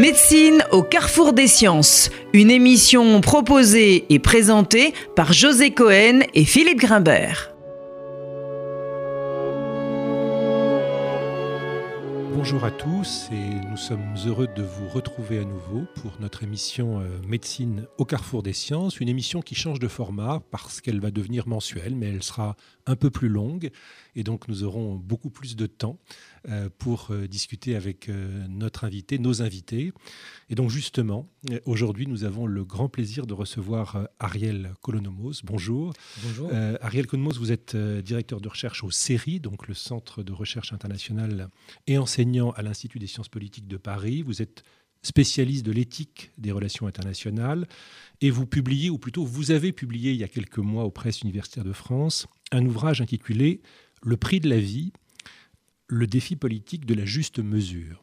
Médecine 0.00 0.64
au 0.70 0.82
carrefour 0.82 1.34
des 1.34 1.46
sciences, 1.46 2.08
une 2.32 2.50
émission 2.50 3.20
proposée 3.20 4.06
et 4.08 4.18
présentée 4.18 4.94
par 5.14 5.34
José 5.34 5.72
Cohen 5.72 6.20
et 6.32 6.46
Philippe 6.46 6.78
Grimbert. 6.78 7.50
Bonjour 12.34 12.64
à 12.64 12.70
tous 12.70 13.28
et 13.30 13.68
nous 13.68 13.76
sommes 13.76 14.14
heureux 14.26 14.48
de 14.56 14.62
vous 14.62 14.88
retrouver 14.88 15.40
à 15.40 15.44
nouveau 15.44 15.84
pour 15.96 16.12
notre 16.20 16.42
émission 16.42 17.00
euh, 17.00 17.04
Médecine 17.28 17.86
au 17.98 18.06
carrefour 18.06 18.42
des 18.42 18.54
sciences, 18.54 18.98
une 19.00 19.10
émission 19.10 19.42
qui 19.42 19.54
change 19.54 19.78
de 19.78 19.88
format 19.88 20.40
parce 20.50 20.80
qu'elle 20.80 21.00
va 21.00 21.10
devenir 21.10 21.46
mensuelle, 21.46 21.94
mais 21.94 22.08
elle 22.08 22.22
sera 22.22 22.56
un 22.86 22.96
peu 22.96 23.10
plus 23.10 23.28
longue 23.28 23.68
et 24.16 24.22
donc 24.22 24.48
nous 24.48 24.64
aurons 24.64 24.94
beaucoup 24.94 25.28
plus 25.28 25.54
de 25.54 25.66
temps 25.66 25.98
pour 26.78 27.08
euh, 27.10 27.26
discuter 27.26 27.76
avec 27.76 28.08
euh, 28.08 28.46
notre 28.48 28.84
invité, 28.84 29.18
nos 29.18 29.42
invités. 29.42 29.92
Et 30.48 30.54
donc 30.54 30.70
justement, 30.70 31.28
aujourd'hui, 31.64 32.06
nous 32.06 32.24
avons 32.24 32.46
le 32.46 32.64
grand 32.64 32.88
plaisir 32.88 33.26
de 33.26 33.34
recevoir 33.34 34.08
Ariel 34.18 34.72
Kolonomos. 34.82 35.42
Bonjour. 35.44 35.92
Bonjour. 36.24 36.50
Ariel 36.80 37.06
Kolonomos, 37.06 37.38
vous 37.38 37.52
êtes 37.52 37.76
directeur 37.76 38.40
de 38.40 38.48
recherche 38.48 38.82
au 38.82 38.90
CERI, 38.90 39.38
donc 39.38 39.68
le 39.68 39.74
Centre 39.74 40.22
de 40.22 40.32
recherche 40.32 40.72
internationale, 40.72 41.50
et 41.86 41.98
enseignant 41.98 42.50
à 42.50 42.62
l'Institut 42.62 42.98
des 42.98 43.06
sciences 43.06 43.28
politiques 43.28 43.68
de 43.68 43.76
Paris. 43.76 44.22
Vous 44.22 44.42
êtes 44.42 44.64
spécialiste 45.02 45.64
de 45.64 45.72
l'éthique 45.72 46.30
des 46.38 46.52
relations 46.52 46.86
internationales, 46.86 47.66
et 48.20 48.30
vous 48.30 48.46
publiez, 48.46 48.90
ou 48.90 48.98
plutôt 48.98 49.24
vous 49.24 49.50
avez 49.50 49.72
publié 49.72 50.12
il 50.12 50.18
y 50.18 50.24
a 50.24 50.28
quelques 50.28 50.58
mois 50.58 50.84
aux 50.84 50.90
presses 50.90 51.22
universitaires 51.22 51.64
de 51.64 51.72
France, 51.72 52.26
un 52.52 52.64
ouvrage 52.66 53.00
intitulé 53.00 53.62
Le 54.02 54.16
prix 54.16 54.40
de 54.40 54.48
la 54.48 54.58
vie, 54.58 54.92
le 55.90 56.06
défi 56.06 56.36
politique 56.36 56.86
de 56.86 56.94
la 56.94 57.04
juste 57.04 57.40
mesure. 57.40 58.02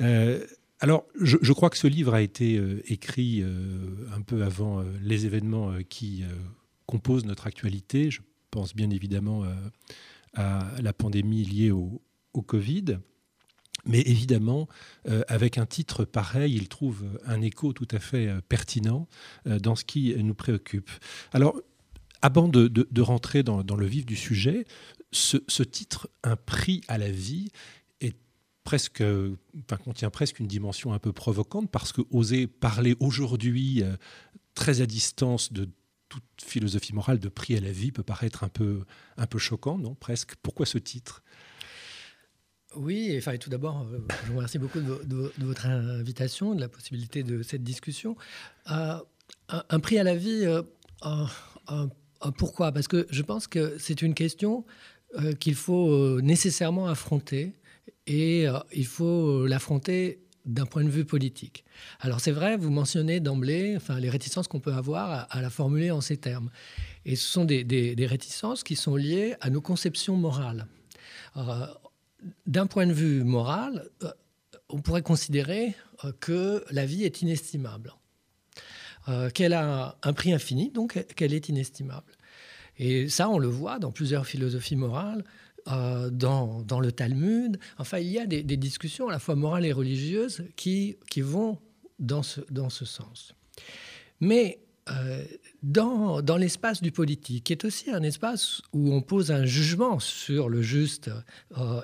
Euh, 0.00 0.44
alors, 0.80 1.04
je, 1.20 1.52
crois 1.52 1.70
que 1.70 1.76
ce 1.76 1.86
livre 1.86 2.14
a 2.14 2.22
été 2.22 2.56
euh, 2.56 2.80
écrit 2.86 3.42
euh, 3.42 4.06
un 4.14 4.22
peu 4.22 4.42
avant 4.42 4.82
les 5.02 5.26
événements 5.26 5.74
qui 5.88 6.24
composent 6.86 7.26
notre 7.26 7.46
actualité. 7.46 8.10
Je 8.10 8.20
pense 8.50 8.74
bien 8.74 8.90
évidemment 8.90 9.44
à 10.34 10.66
la 10.80 10.92
pandémie 10.92 11.44
liée 11.44 11.70
au, 11.70 12.00
au 12.32 12.42
Covid. 12.42 12.98
Mais 13.86 14.00
évidemment, 14.00 14.68
avec 15.28 15.56
un 15.56 15.66
titre 15.66 16.04
pareil, 16.04 16.54
il 16.54 16.68
trouve 16.68 17.04
un 17.26 17.40
écho 17.42 17.72
tout 17.72 17.88
à 17.90 17.98
fait 17.98 18.28
pertinent 18.48 19.06
dans 19.46 19.76
ce 19.76 19.84
qui 19.84 20.14
nous 20.22 20.34
préoccupe. 20.34 20.90
Alors, 21.32 21.60
avant 22.22 22.48
de, 22.48 23.00
rentrer 23.00 23.42
dans, 23.42 23.76
le 23.76 23.86
vif 23.86 24.06
du 24.06 24.16
sujet, 24.16 24.64
ce, 25.12 25.62
titre, 25.62 26.08
Un 26.22 26.36
prix 26.36 26.82
à 26.88 26.98
la 26.98 27.10
vie, 27.10 27.50
est 28.00 28.16
presque, 28.64 29.02
contient 29.84 30.10
presque 30.10 30.38
une 30.40 30.46
dimension 30.46 30.92
un 30.92 30.98
peu 30.98 31.12
provocante 31.12 31.70
parce 31.70 31.92
que 31.92 32.02
oser 32.10 32.46
parler 32.46 32.96
aujourd'hui, 33.00 33.82
euh, 33.82 33.96
très 34.54 34.80
à 34.80 34.86
distance 34.86 35.52
de 35.52 35.68
toute 36.08 36.24
philosophie 36.42 36.94
morale 36.94 37.18
de 37.18 37.28
prix 37.28 37.56
à 37.56 37.60
la 37.60 37.70
vie 37.70 37.92
peut 37.92 38.02
paraître 38.02 38.44
un 38.44 38.48
peu, 38.48 38.84
un 39.16 39.26
peu 39.26 39.38
choquant, 39.38 39.78
non? 39.78 39.94
Presque. 39.94 40.36
Pourquoi 40.42 40.66
ce 40.66 40.78
titre? 40.78 41.22
Oui, 42.76 43.14
enfin, 43.16 43.36
tout 43.38 43.50
d'abord, 43.50 43.86
euh, 43.90 44.06
je 44.24 44.30
vous 44.30 44.36
remercie 44.36 44.58
beaucoup 44.58 44.80
de, 44.80 45.32
votre 45.38 45.66
invitation, 45.66 46.54
de 46.54 46.60
la 46.60 46.68
possibilité 46.68 47.22
de 47.22 47.42
cette 47.42 47.62
discussion. 47.62 48.16
Euh, 48.70 48.98
un, 49.48 49.80
prix 49.80 49.98
à 49.98 50.02
la 50.02 50.16
vie, 50.16 50.46
pourquoi? 52.36 52.72
Parce 52.72 52.88
que 52.88 53.06
je 53.10 53.22
pense 53.22 53.46
que 53.46 53.76
c'est 53.78 54.02
une 54.02 54.14
question 54.14 54.64
euh, 55.16 55.32
qu'il 55.32 55.54
faut 55.54 55.90
euh, 55.90 56.20
nécessairement 56.22 56.88
affronter 56.88 57.52
et 58.06 58.46
il 58.72 58.86
faut 58.86 59.46
l'affronter 59.46 60.24
d'un 60.46 60.64
point 60.64 60.82
de 60.82 60.88
vue 60.88 61.04
politique. 61.04 61.66
Alors 62.00 62.20
c'est 62.20 62.32
vrai, 62.32 62.56
vous 62.56 62.70
mentionnez 62.70 63.20
d'emblée 63.20 63.74
enfin, 63.76 64.00
les 64.00 64.08
réticences 64.08 64.48
qu'on 64.48 64.60
peut 64.60 64.72
avoir 64.72 65.26
à, 65.28 65.42
la 65.42 65.50
formuler 65.50 65.90
en 65.90 66.00
ces 66.00 66.16
termes. 66.16 66.50
Et 67.04 67.16
ce 67.16 67.26
sont 67.26 67.44
des, 67.44 68.06
réticences 68.08 68.64
qui 68.64 68.76
sont 68.76 68.96
liées 68.96 69.34
à 69.42 69.50
nos 69.50 69.60
conceptions 69.60 70.16
morales. 70.16 70.66
D'un 72.46 72.66
point 72.66 72.86
de 72.86 72.94
vue 72.94 73.24
moral, 73.24 73.90
on 74.70 74.80
pourrait 74.80 75.02
considérer 75.02 75.74
que 76.20 76.64
la 76.70 76.86
vie 76.86 77.04
est 77.04 77.20
inestimable. 77.20 77.92
Euh, 79.08 79.30
qu'elle 79.30 79.54
a 79.54 79.96
un 80.02 80.12
prix 80.12 80.34
infini, 80.34 80.70
donc 80.70 81.02
qu'elle 81.14 81.32
est 81.32 81.48
inestimable. 81.48 82.12
Et 82.78 83.08
ça, 83.08 83.28
on 83.28 83.38
le 83.38 83.48
voit 83.48 83.78
dans 83.78 83.92
plusieurs 83.92 84.26
philosophies 84.26 84.76
morales, 84.76 85.24
euh, 85.70 86.08
dans, 86.10 86.80
le 86.80 86.92
Talmud. 86.92 87.58
Enfin, 87.76 87.98
il 87.98 88.08
y 88.08 88.18
a 88.18 88.26
des, 88.26 88.42
discussions 88.56 89.08
à 89.08 89.12
la 89.12 89.18
fois 89.18 89.34
morales 89.34 89.66
et 89.66 89.72
religieuses 89.72 90.44
qui, 90.56 90.96
qui 91.10 91.20
vont 91.20 91.58
dans 91.98 92.22
ce, 92.22 92.40
dans 92.50 92.70
ce 92.70 92.84
sens. 92.84 93.34
Mais 94.20 94.60
euh, 94.90 95.24
dans, 95.62 96.22
dans 96.22 96.38
l'espace 96.38 96.80
du 96.80 96.90
politique, 96.90 97.44
qui 97.44 97.52
est 97.52 97.64
aussi 97.64 97.90
un 97.90 98.02
espace 98.02 98.62
où 98.72 98.94
on 98.94 99.02
pose 99.02 99.30
un 99.30 99.44
jugement 99.44 99.98
sur 99.98 100.48
le 100.48 100.62
juste 100.62 101.10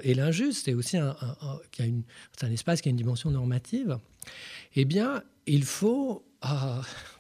et 0.02 0.14
l'injuste, 0.14 0.68
et 0.68 0.74
aussi 0.74 0.96
un, 0.96 1.14
qui 1.70 1.82
a 1.82 2.46
un 2.46 2.50
espace 2.50 2.80
qui 2.80 2.88
a 2.88 2.90
une 2.90 2.96
dimension 2.96 3.30
normative, 3.30 3.98
eh 4.76 4.86
bien, 4.86 5.22
il 5.46 5.64
faut 5.64 6.24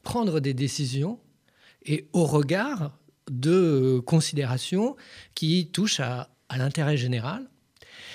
prendre 0.02 0.40
des 0.40 0.54
décisions 0.54 1.18
et 1.84 2.08
au 2.12 2.24
regard 2.24 2.96
de 3.30 4.00
considérations 4.04 4.96
qui 5.34 5.68
touchent 5.72 6.00
à, 6.00 6.30
l'intérêt 6.56 6.96
général. 6.96 7.48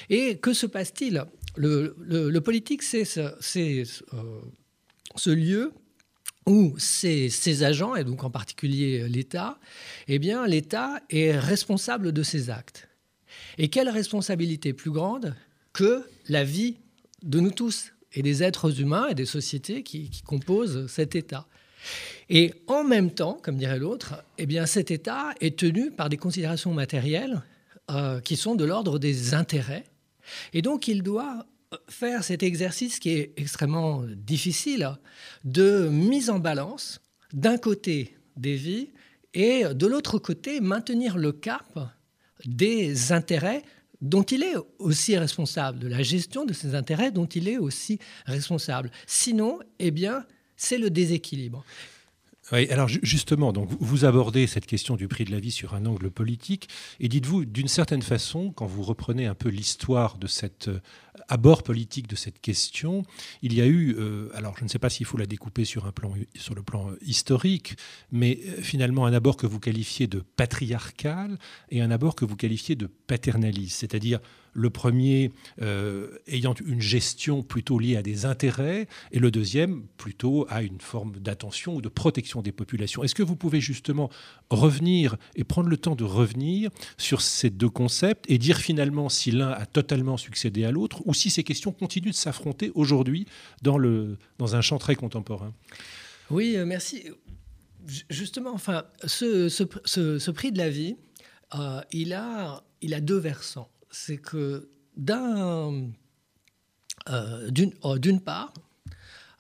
Et 0.10 0.38
que 0.38 0.54
se 0.54 0.66
passe-t-il? 0.66 1.26
Le, 1.56 2.40
politique, 2.40 2.84
c'est 2.84 3.06
ce, 3.06 3.20
euh, 4.14 5.36
lieu 5.36 5.74
où 6.46 6.74
ces, 6.78 7.64
agents, 7.64 7.96
et 7.96 8.04
donc 8.04 8.24
en 8.24 8.30
particulier 8.30 9.08
l'État, 9.10 9.60
eh 10.08 10.20
bien 10.20 10.48
l'État 10.48 11.02
est 11.10 11.38
responsable 11.38 12.12
de 12.12 12.24
ses 12.24 12.50
actes. 12.50 12.88
Et 13.58 13.68
quelle 13.68 13.90
responsabilité 13.90 14.74
plus 14.74 14.92
grande 14.92 15.36
que 15.74 16.04
la 16.28 16.44
vie 16.44 16.78
de 17.24 17.40
nous 17.40 17.52
tous 17.52 17.92
et 18.14 18.24
des 18.24 18.42
êtres 18.42 18.82
humains 18.82 19.08
et 19.10 19.16
des 19.16 19.26
sociétés 19.26 19.84
qui, 19.84 20.10
composent 20.26 20.88
cet 20.88 21.16
État? 21.16 21.48
Et 22.30 22.54
en 22.68 22.84
même 22.84 23.12
temps, 23.12 23.40
comme 23.42 23.58
dirait 23.58 23.80
l'autre, 23.80 24.24
eh 24.38 24.46
bien 24.46 24.66
cet 24.66 24.92
État 24.92 25.34
est 25.42 25.58
tenu 25.58 25.92
par 25.92 26.10
des 26.10 26.18
considérations 26.18 26.74
matérielles 26.74 27.42
euh, 27.92 28.20
qui 28.20 28.36
sont 28.36 28.56
de 28.56 28.66
l'ordre 28.66 29.00
des 29.00 29.34
intérêts. 29.34 29.86
Et 30.54 30.62
donc 30.62 30.88
il 30.88 31.02
doit 31.02 31.46
faire 31.88 32.24
cet 32.24 32.44
exercice 32.44 33.00
qui 33.00 33.12
est 33.12 33.34
extrêmement 33.38 34.04
difficile 34.16 34.90
de 35.44 35.88
mise 35.90 36.30
en 36.30 36.40
balance 36.40 37.02
d'un 37.34 37.58
côté 37.58 38.16
des 38.38 38.56
vies 38.56 38.90
et 39.34 39.64
de 39.74 39.88
l'autre 39.88 40.18
côté 40.18 40.62
maintenir 40.62 41.18
le 41.18 41.32
cap 41.32 41.80
des 42.46 43.12
intérêts 43.12 43.64
dont 44.02 44.24
il 44.24 44.44
est 44.44 44.56
aussi 44.80 45.18
responsable, 45.18 45.80
de 45.80 45.88
la 45.88 46.02
gestion 46.02 46.46
de 46.46 46.54
ses 46.54 46.74
intérêts 46.74 47.12
dont 47.12 47.26
il 47.26 47.48
est 47.48 47.58
aussi 47.58 48.00
responsable. 48.26 48.92
Sinon, 49.06 49.60
eh 49.80 49.92
bien, 49.92 50.26
c'est 50.60 50.78
le 50.78 50.90
déséquilibre. 50.90 51.64
Oui, 52.52 52.68
alors 52.72 52.88
justement, 52.88 53.54
donc 53.54 53.70
vous 53.80 54.06
abordez 54.06 54.48
cette 54.48 54.66
question 54.66 54.96
du 54.96 55.08
prix 55.08 55.24
de 55.24 55.32
la 55.32 55.40
vie 55.40 55.52
sur 55.52 55.76
un 55.76 55.86
angle 55.86 56.10
politique, 56.10 56.68
et 57.00 57.08
dites-vous, 57.08 57.46
d'une 57.46 57.68
certaine 57.68 58.02
façon, 58.02 58.52
quand 58.52 58.66
vous 58.66 58.82
reprenez 58.82 59.28
un 59.28 59.36
peu 59.36 59.50
l'histoire 59.50 60.18
de 60.18 60.26
cet 60.26 60.68
euh, 60.68 60.80
abord 61.28 61.62
politique 61.62 62.08
de 62.08 62.16
cette 62.16 62.42
question, 62.42 63.04
il 63.44 63.54
y 63.54 63.62
a 63.62 63.68
eu, 63.68 63.96
euh, 64.00 64.30
alors 64.34 64.58
je 64.58 64.64
ne 64.64 64.70
sais 64.70 64.80
pas 64.80 64.90
s'il 64.90 65.06
faut 65.06 65.18
la 65.18 65.28
découper 65.28 65.64
sur, 65.64 65.86
un 65.86 65.92
plan, 65.92 66.12
sur 66.36 66.56
le 66.56 66.64
plan 66.64 66.90
historique, 67.02 67.76
mais 68.12 68.40
euh, 68.48 68.62
finalement 68.64 69.06
un 69.06 69.14
abord 69.14 69.38
que 69.38 69.46
vous 69.46 69.60
qualifiez 69.60 70.08
de 70.08 70.20
patriarcal 70.36 71.38
et 71.70 71.82
un 71.82 71.92
abord 71.92 72.16
que 72.16 72.26
vous 72.26 72.36
qualifiez 72.36 72.76
de 72.76 72.88
paternaliste, 72.88 73.80
c'est-à-dire 73.80 74.20
le 74.60 74.70
premier 74.70 75.32
euh, 75.62 76.20
ayant 76.28 76.54
une 76.66 76.82
gestion 76.82 77.44
plutôt 77.44 77.80
liée 77.80 77.96
à 77.96 78.02
des 78.02 78.26
intérêts 78.26 78.88
et 79.12 79.20
le 79.20 79.32
deuxième 79.32 79.84
plutôt 79.98 80.46
à 80.50 80.62
une 80.62 80.82
forme 80.82 81.14
d'attention 81.18 81.76
ou 81.76 81.82
de 81.82 81.88
protection 81.88 82.42
des 82.42 82.52
populations. 82.52 83.04
Est-ce 83.04 83.16
que 83.16 83.24
vous 83.24 83.38
pouvez 83.38 83.62
justement 83.62 84.10
revenir 84.50 85.16
et 85.36 85.46
prendre 85.46 85.70
le 85.70 85.78
temps 85.78 85.96
de 85.96 86.04
revenir 86.04 86.72
sur 86.98 87.22
ces 87.22 87.50
deux 87.50 87.70
concepts 87.70 88.26
et 88.30 88.38
dire 88.38 88.58
finalement 88.58 89.08
si 89.08 89.32
l'un 89.32 89.52
a 89.52 89.66
totalement 89.66 90.18
succédé 90.18 90.66
à 90.66 90.72
l'autre 90.72 91.02
ou 91.06 91.14
si 91.14 91.30
ces 91.30 91.44
questions 91.44 91.72
continuent 91.72 92.12
de 92.12 92.16
s'affronter 92.16 92.72
aujourd'hui 92.76 93.26
dans, 93.62 93.80
dans 94.38 94.56
un 94.56 94.62
champ 94.62 94.78
très 94.78 94.96
contemporain? 94.96 95.54
Oui, 96.30 96.58
euh, 96.58 96.66
merci. 96.66 97.06
Justement, 98.10 98.52
enfin, 98.54 98.84
ce, 99.06 99.48
ce, 99.48 100.32
prix 100.32 100.52
de 100.52 100.58
la 100.58 100.70
vie, 100.70 100.98
euh, 101.56 101.82
il, 101.92 102.14
a, 102.14 102.64
il 102.82 102.94
a 102.94 103.00
deux 103.00 103.18
versants 103.18 103.70
c'est 103.92 104.18
que 104.18 104.70
euh, 105.10 105.90
oh, 107.82 107.98
d'une, 107.98 108.22
part, 108.22 108.54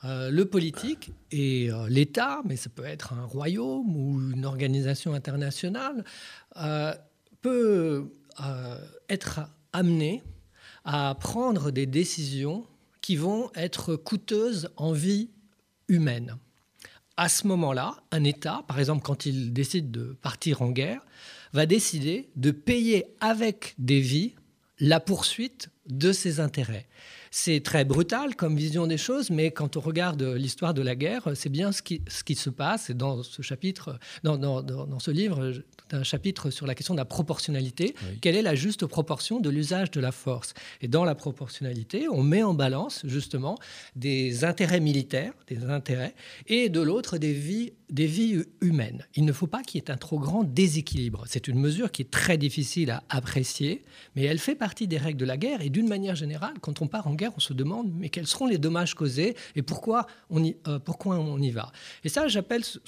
euh, 0.03 0.31
le 0.31 0.45
politique 0.45 1.11
et 1.31 1.69
euh, 1.71 1.87
l'État, 1.89 2.41
mais 2.45 2.55
ça 2.55 2.69
peut 2.69 2.85
être 2.85 3.13
un 3.13 3.25
royaume 3.25 3.95
ou 3.95 4.31
une 4.31 4.45
organisation 4.45 5.13
internationale, 5.13 6.03
peut 7.41 8.11
être 9.09 9.41
amené 9.73 10.23
à 10.85 11.15
prendre 11.19 11.71
des 11.71 11.85
décisions 11.85 12.65
qui 13.01 13.15
vont 13.15 13.51
être 13.55 13.95
coûteuses 13.95 14.69
en 14.77 14.93
vie 14.93 15.29
humaine. 15.87 16.37
À 17.17 17.27
ce 17.27 17.47
moment-là, 17.47 17.97
un 18.11 18.23
État, 18.23 18.63
par 18.67 18.79
exemple 18.79 19.03
quand 19.03 19.25
il 19.25 19.51
décide 19.51 19.91
de 19.91 20.17
partir 20.21 20.61
en 20.61 20.69
guerre, 20.71 21.05
va 21.51 21.65
décider 21.65 22.29
de 22.35 22.51
payer 22.51 23.05
avec 23.19 23.75
des 23.77 23.99
vies 23.99 24.35
la 24.79 24.99
poursuite 24.99 25.69
de 25.87 26.11
ses 26.11 26.39
intérêts. 26.39 26.85
C'est 27.31 27.61
très 27.61 27.85
brutal 27.85 28.35
comme 28.35 28.55
vision 28.55 28.87
des 28.87 28.97
choses, 28.97 29.29
mais 29.29 29.51
quand 29.51 29.77
on 29.77 29.81
regarde 29.81 30.21
l'histoire 30.21 30.73
de 30.73 30.81
la 30.81 30.95
guerre, 30.95 31.29
c'est 31.35 31.49
bien 31.49 31.71
ce 31.71 31.81
qui, 31.81 32.01
ce 32.07 32.23
qui 32.23 32.35
se 32.35 32.49
passe. 32.49 32.89
Et 32.89 32.95
dans 32.95 33.21
ce 33.21 33.41
chapitre, 33.41 33.99
dans, 34.23 34.37
dans, 34.37 34.63
dans 34.63 34.99
ce 34.99 35.11
livre, 35.11 35.53
un 35.91 36.03
chapitre 36.03 36.49
sur 36.49 36.65
la 36.65 36.75
question 36.75 36.93
de 36.93 36.99
la 36.99 37.05
proportionnalité. 37.05 37.95
Quelle 38.21 38.35
est 38.35 38.41
la 38.41 38.55
juste 38.55 38.85
proportion 38.85 39.39
de 39.39 39.49
l'usage 39.49 39.91
de 39.91 39.99
la 39.99 40.11
force? 40.11 40.53
Et 40.81 40.87
dans 40.87 41.03
la 41.03 41.15
proportionnalité, 41.15 42.07
on 42.09 42.23
met 42.23 42.43
en 42.43 42.53
balance 42.53 43.01
justement 43.05 43.57
des 43.95 44.43
intérêts 44.43 44.79
militaires, 44.79 45.33
des 45.47 45.65
intérêts, 45.65 46.15
et 46.47 46.69
de 46.69 46.81
l'autre 46.81 47.17
des 47.17 47.33
vies, 47.33 47.73
des 47.89 48.05
vies 48.05 48.43
humaines. 48.61 49.05
Il 49.15 49.25
ne 49.25 49.31
faut 49.31 49.47
pas 49.47 49.63
qu'il 49.63 49.81
y 49.81 49.83
ait 49.83 49.91
un 49.91 49.97
trop 49.97 50.19
grand 50.19 50.43
déséquilibre. 50.43 51.23
C'est 51.27 51.47
une 51.47 51.59
mesure 51.59 51.91
qui 51.91 52.03
est 52.03 52.11
très 52.11 52.37
difficile 52.37 52.91
à 52.91 53.03
apprécier, 53.09 53.83
mais 54.15 54.23
elle 54.23 54.39
fait 54.39 54.55
partie 54.55 54.87
des 54.87 54.97
règles 54.97 55.19
de 55.19 55.25
la 55.25 55.37
guerre. 55.37 55.61
Et 55.61 55.69
d'une 55.69 55.87
manière 55.87 56.15
générale, 56.15 56.53
quand 56.61 56.81
on 56.81 56.87
part 56.87 57.07
en 57.07 57.13
guerre, 57.13 57.31
on 57.35 57.39
se 57.39 57.53
demande 57.53 57.91
mais 57.93 58.09
quels 58.09 58.27
seront 58.27 58.47
les 58.47 58.57
dommages 58.57 58.93
causés 58.93 59.35
et 59.55 59.61
pourquoi 59.61 60.05
on 60.29 60.43
y, 60.43 60.55
euh, 60.67 60.79
pourquoi 60.79 61.17
on 61.17 61.39
y 61.39 61.51
va? 61.51 61.71
Et 62.03 62.09
ça, 62.09 62.27
j'appelle 62.27 62.63
ce, 62.63 62.79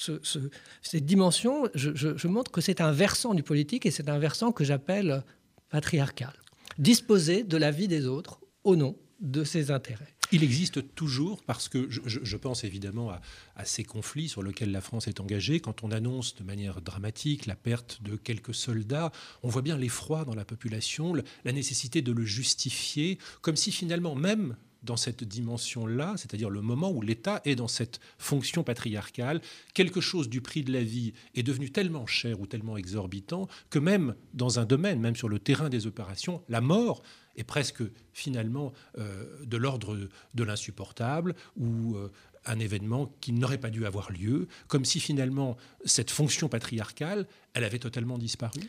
cette 0.81 1.05
dimension, 1.05 1.67
je, 1.73 1.91
je 1.95 2.27
montre 2.27 2.51
que 2.51 2.61
c'est 2.61 2.81
un 2.81 2.91
versant 2.91 3.33
du 3.33 3.43
politique 3.43 3.85
et 3.85 3.91
c'est 3.91 4.09
un 4.09 4.19
versant 4.19 4.51
que 4.51 4.63
j'appelle 4.63 5.23
patriarcal. 5.69 6.33
Disposer 6.77 7.43
de 7.43 7.57
la 7.57 7.71
vie 7.71 7.87
des 7.87 8.05
autres 8.07 8.39
au 8.63 8.75
nom 8.75 8.95
de 9.19 9.43
ses 9.43 9.71
intérêts. 9.71 10.13
Il 10.31 10.43
existe 10.43 10.95
toujours, 10.95 11.43
parce 11.43 11.67
que 11.67 11.89
je, 11.89 12.37
pense 12.37 12.63
évidemment 12.63 13.11
à, 13.55 13.65
ces 13.65 13.83
conflits 13.83 14.29
sur 14.29 14.41
lesquels 14.41 14.71
la 14.71 14.81
France 14.81 15.07
est 15.07 15.19
engagée, 15.19 15.59
quand 15.59 15.83
on 15.83 15.91
annonce 15.91 16.35
de 16.35 16.43
manière 16.43 16.81
dramatique 16.81 17.45
la 17.45 17.55
perte 17.55 18.01
de 18.01 18.15
quelques 18.15 18.55
soldats, 18.55 19.11
on 19.43 19.49
voit 19.49 19.61
bien 19.61 19.77
l'effroi 19.77 20.23
dans 20.23 20.35
la 20.35 20.45
population, 20.45 21.13
la 21.13 21.51
nécessité 21.51 22.01
de 22.01 22.11
le 22.11 22.25
justifier, 22.25 23.17
comme 23.41 23.57
si 23.57 23.71
finalement 23.71 24.15
même 24.15 24.55
dans 24.83 24.97
cette 24.97 25.23
dimension-là, 25.23 26.15
c'est-à-dire 26.17 26.49
le 26.49 26.61
moment 26.61 26.91
où 26.91 27.01
l'État 27.01 27.41
est 27.45 27.55
dans 27.55 27.67
cette 27.67 27.99
fonction 28.17 28.63
patriarcale, 28.63 29.41
quelque 29.73 30.01
chose 30.01 30.29
du 30.29 30.41
prix 30.41 30.63
de 30.63 30.73
la 30.73 30.83
vie 30.83 31.13
est 31.35 31.43
devenu 31.43 31.69
tellement 31.69 32.07
cher 32.07 32.39
ou 32.39 32.47
tellement 32.47 32.77
exorbitant 32.77 33.47
que 33.69 33.79
même 33.79 34.15
dans 34.33 34.59
un 34.59 34.65
domaine, 34.65 34.99
même 34.99 35.15
sur 35.15 35.29
le 35.29 35.39
terrain 35.39 35.69
des 35.69 35.87
opérations, 35.87 36.41
la 36.49 36.61
mort 36.61 37.03
est 37.35 37.43
presque 37.43 37.83
finalement 38.13 38.73
euh, 38.97 39.25
de 39.45 39.57
l'ordre 39.57 39.97
de 40.33 40.43
l'insupportable 40.43 41.35
ou 41.57 41.95
euh, 41.95 42.11
un 42.45 42.59
événement 42.59 43.13
qui 43.21 43.33
n'aurait 43.33 43.59
pas 43.59 43.69
dû 43.69 43.85
avoir 43.85 44.11
lieu, 44.11 44.47
comme 44.67 44.85
si 44.85 44.99
finalement 44.99 45.57
cette 45.85 46.11
fonction 46.11 46.49
patriarcale, 46.49 47.27
elle 47.53 47.63
avait 47.63 47.79
totalement 47.79 48.17
disparu. 48.17 48.61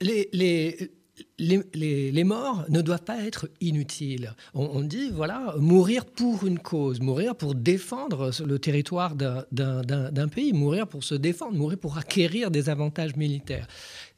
Les, 0.00 0.28
les, 0.32 0.90
les, 1.38 2.24
morts 2.24 2.64
ne 2.68 2.80
doivent 2.80 3.04
pas 3.04 3.22
être 3.22 3.48
inutiles. 3.60 4.34
On, 4.54 4.80
dit, 4.80 5.10
voilà, 5.10 5.54
mourir 5.58 6.04
pour 6.04 6.46
une 6.46 6.58
cause, 6.58 7.00
mourir 7.00 7.34
pour 7.34 7.54
défendre 7.54 8.30
le 8.44 8.58
territoire 8.58 9.14
d'un 9.14 10.28
pays, 10.28 10.52
mourir 10.52 10.86
pour 10.86 11.04
se 11.04 11.14
défendre, 11.14 11.56
mourir 11.56 11.78
pour 11.78 11.98
acquérir 11.98 12.50
des 12.50 12.68
avantages 12.68 13.16
militaires. 13.16 13.66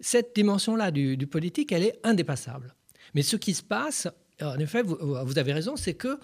Cette 0.01 0.35
dimension-là 0.35 0.91
du, 0.91 1.27
politique, 1.27 1.73
elle 1.73 1.85
est 1.85 1.99
indépassable. 2.05 2.75
Mais 3.15 3.23
ce 3.23 3.37
qui 3.37 3.55
se 3.55 3.63
passe, 3.63 4.09
en 4.41 4.59
effet, 4.59 4.83
vous, 4.83 5.39
avez 5.39 5.53
raison, 5.53 5.77
c'est 5.77 5.95
que 5.95 6.19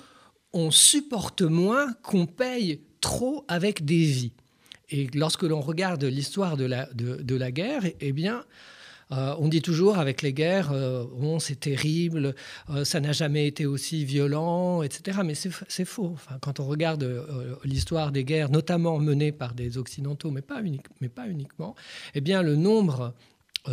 on 0.53 0.71
supporte 0.71 1.43
moins 1.43 1.93
qu'on 2.03 2.27
paye 2.27 2.81
trop 3.01 3.45
avec 3.49 3.85
des 3.85 4.05
vies. 4.05 4.33
Et 4.91 5.07
lorsque 5.15 5.43
l'on 5.43 5.61
regarde 5.61 6.03
l'histoire 6.05 6.57
de 6.57 6.65
la, 6.65 6.89
de, 6.95 7.35
la 7.35 7.51
guerre, 7.51 7.83
eh 8.01 8.13
bien, 8.13 8.45
euh, 9.13 9.35
on 9.39 9.49
dit 9.49 9.61
toujours 9.61 9.99
avec 9.99 10.23
les 10.23 10.33
guerres, 10.33 10.71
euh, 10.73 11.05
c'est 11.39 11.61
terrible, 11.61 12.35
euh, 12.71 12.85
ça 12.85 13.01
n'a 13.01 13.13
jamais 13.13 13.47
été 13.47 13.67
aussi 13.67 14.05
violent, 14.07 14.83
etc. 14.83 15.19
Mais 15.25 15.35
c'est 15.35 15.85
faux. 15.85 16.17
quand 16.41 16.61
on 16.61 16.67
regarde 16.67 17.07
l'histoire 17.65 18.13
des 18.13 18.25
guerres, 18.25 18.51
notamment 18.51 18.99
menées 18.99 19.33
par 19.33 19.53
des 19.53 19.77
Occidentaux, 19.77 20.31
mais 20.31 20.43
pas, 20.43 20.63
mais 21.01 21.09
pas 21.09 21.29
uniquement, 21.29 21.75
eh 22.15 22.23
bien 22.23 22.43
le 22.43 22.57
nombre 22.57 23.15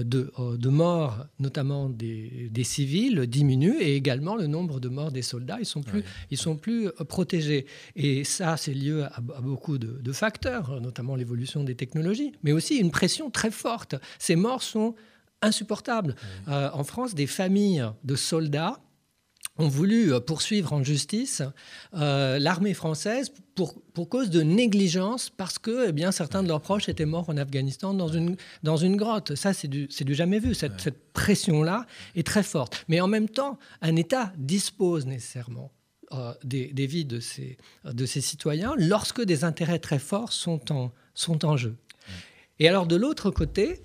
de, 0.03 0.69
morts, 0.69 1.25
notamment 1.39 1.89
des, 1.89 2.63
civils, 2.63 3.27
diminue 3.27 3.75
et 3.79 3.95
également 3.95 4.35
le 4.35 4.47
nombre 4.47 4.79
de 4.79 4.89
morts 4.89 5.11
des 5.11 5.21
soldats. 5.21 5.57
Ils 5.59 5.65
sont 5.65 5.83
plus, 5.83 6.03
ils 6.31 6.37
sont 6.37 6.55
plus 6.55 6.89
protégés. 7.07 7.65
Et 7.95 8.23
ça, 8.23 8.57
c'est 8.57 8.73
lié 8.73 9.07
à, 9.11 9.21
beaucoup 9.21 9.77
de, 9.77 9.99
de, 10.01 10.11
facteurs, 10.11 10.81
notamment 10.81 11.15
l'évolution 11.15 11.63
des 11.63 11.75
technologies, 11.75 12.31
mais 12.43 12.51
aussi 12.51 12.77
une 12.77 12.91
pression 12.91 13.29
très 13.29 13.51
forte. 13.51 13.95
Ces 14.19 14.35
morts 14.35 14.63
sont 14.63 14.95
insupportable. 15.41 16.15
Euh, 16.47 16.69
en 16.73 16.83
France, 16.83 17.15
des 17.15 17.27
familles 17.27 17.85
de 18.03 18.15
soldats 18.15 18.79
ont 19.57 19.67
voulu 19.67 20.13
euh, 20.13 20.19
poursuivre 20.19 20.73
en 20.73 20.83
justice 20.83 21.41
euh, 21.93 22.39
l'armée 22.39 22.73
française 22.73 23.31
pour, 23.55 23.81
pour, 23.93 24.09
cause 24.09 24.29
de 24.29 24.41
négligence 24.41 25.29
parce 25.29 25.57
que 25.57 25.89
eh 25.89 25.91
bien, 25.91 26.11
certains 26.11 26.43
de 26.43 26.47
leurs 26.47 26.61
proches 26.61 26.89
étaient 26.89 27.05
morts 27.05 27.29
en 27.29 27.37
Afghanistan 27.37 27.93
dans 27.93 28.09
une, 28.09 28.35
dans 28.63 28.77
une 28.77 28.97
grotte. 28.97 29.35
Ça, 29.35 29.53
c'est 29.53 29.67
du, 29.67 29.87
du, 29.87 30.13
jamais 30.13 30.39
vu. 30.39 30.53
Cette, 30.53 30.79
cette 30.81 31.13
pression-là 31.13 31.85
est 32.15 32.27
très 32.27 32.43
forte. 32.43 32.85
Mais 32.89 32.99
en 32.99 33.07
même 33.07 33.29
temps, 33.29 33.57
un 33.81 33.95
État 33.95 34.33
dispose 34.37 35.05
nécessairement 35.05 35.71
des, 36.43 36.67
des, 36.67 36.87
vies 36.87 37.05
de 37.05 37.19
ses, 37.19 37.57
de 37.85 38.05
ses 38.05 38.21
citoyens 38.21 38.75
lorsque 38.77 39.21
des 39.21 39.43
intérêts 39.43 39.79
très 39.79 39.99
forts 39.99 40.31
sont 40.31 40.71
en, 40.71 40.91
sont 41.13 41.45
en 41.45 41.57
jeu. 41.57 41.75
Et 42.59 42.69
alors, 42.69 42.87
de 42.87 42.95
l'autre 42.95 43.31
côté, 43.31 43.81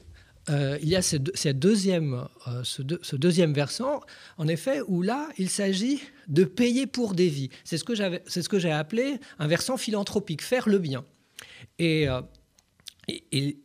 euh, 0.50 0.78
il 0.82 0.88
y 0.88 0.96
a 0.96 1.02
ce, 1.02 1.16
deuxième, 1.16 2.26
euh, 2.48 2.64
ce, 2.64 3.16
deuxième 3.16 3.52
versant, 3.52 4.00
en 4.36 4.48
effet, 4.48 4.80
où 4.86 5.02
là, 5.02 5.28
il 5.38 5.48
s'agit 5.48 6.00
de 6.28 6.44
payer 6.44 6.86
pour 6.86 7.14
des 7.14 7.28
vies. 7.28 7.50
C'est 7.64 7.78
ce 7.78 7.84
que 8.48 8.58
j'ai 8.58 8.72
appelé 8.72 9.18
un 9.38 9.46
versant 9.46 9.76
philanthropique, 9.76 10.42
faire 10.42 10.68
le 10.68 10.78
bien. 10.78 11.04
Et, 11.78 12.08
euh, 12.08 12.20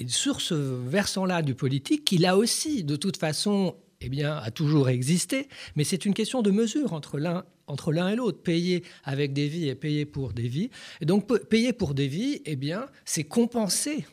sur 0.07 0.41
ce 0.41 0.53
versant-là 0.53 1.41
du 1.41 1.55
politique, 1.55 2.05
qui 2.05 2.17
là 2.17 2.37
aussi, 2.37 2.83
de 2.83 2.95
toute 2.95 3.17
façon, 3.17 3.75
eh 4.01 4.09
bien, 4.09 4.35
a 4.37 4.51
toujours 4.51 4.89
existé, 4.89 5.47
mais 5.75 5.83
c'est 5.83 6.05
une 6.05 6.13
question 6.13 6.41
de 6.41 6.51
mesure 6.51 6.93
entre 6.93 7.19
l'un 7.19 7.45
entre 7.67 7.91
l'un 7.91 8.09
et 8.09 8.15
l'autre, 8.15 8.43
payer 8.43 8.83
avec 9.03 9.33
des 9.33 9.47
vies 9.47 9.69
et 9.69 9.73
payer 9.73 10.05
pour 10.05 10.33
des 10.33 10.47
vies. 10.47 10.69
Et 11.01 11.05
donc, 11.05 11.27
payer 11.49 11.73
pour 11.73 11.95
des 11.95 12.07
vies, 12.07 12.43
eh 12.45 12.55
bien, 12.55 12.85
c'est 13.05 13.23
compenser 13.23 14.05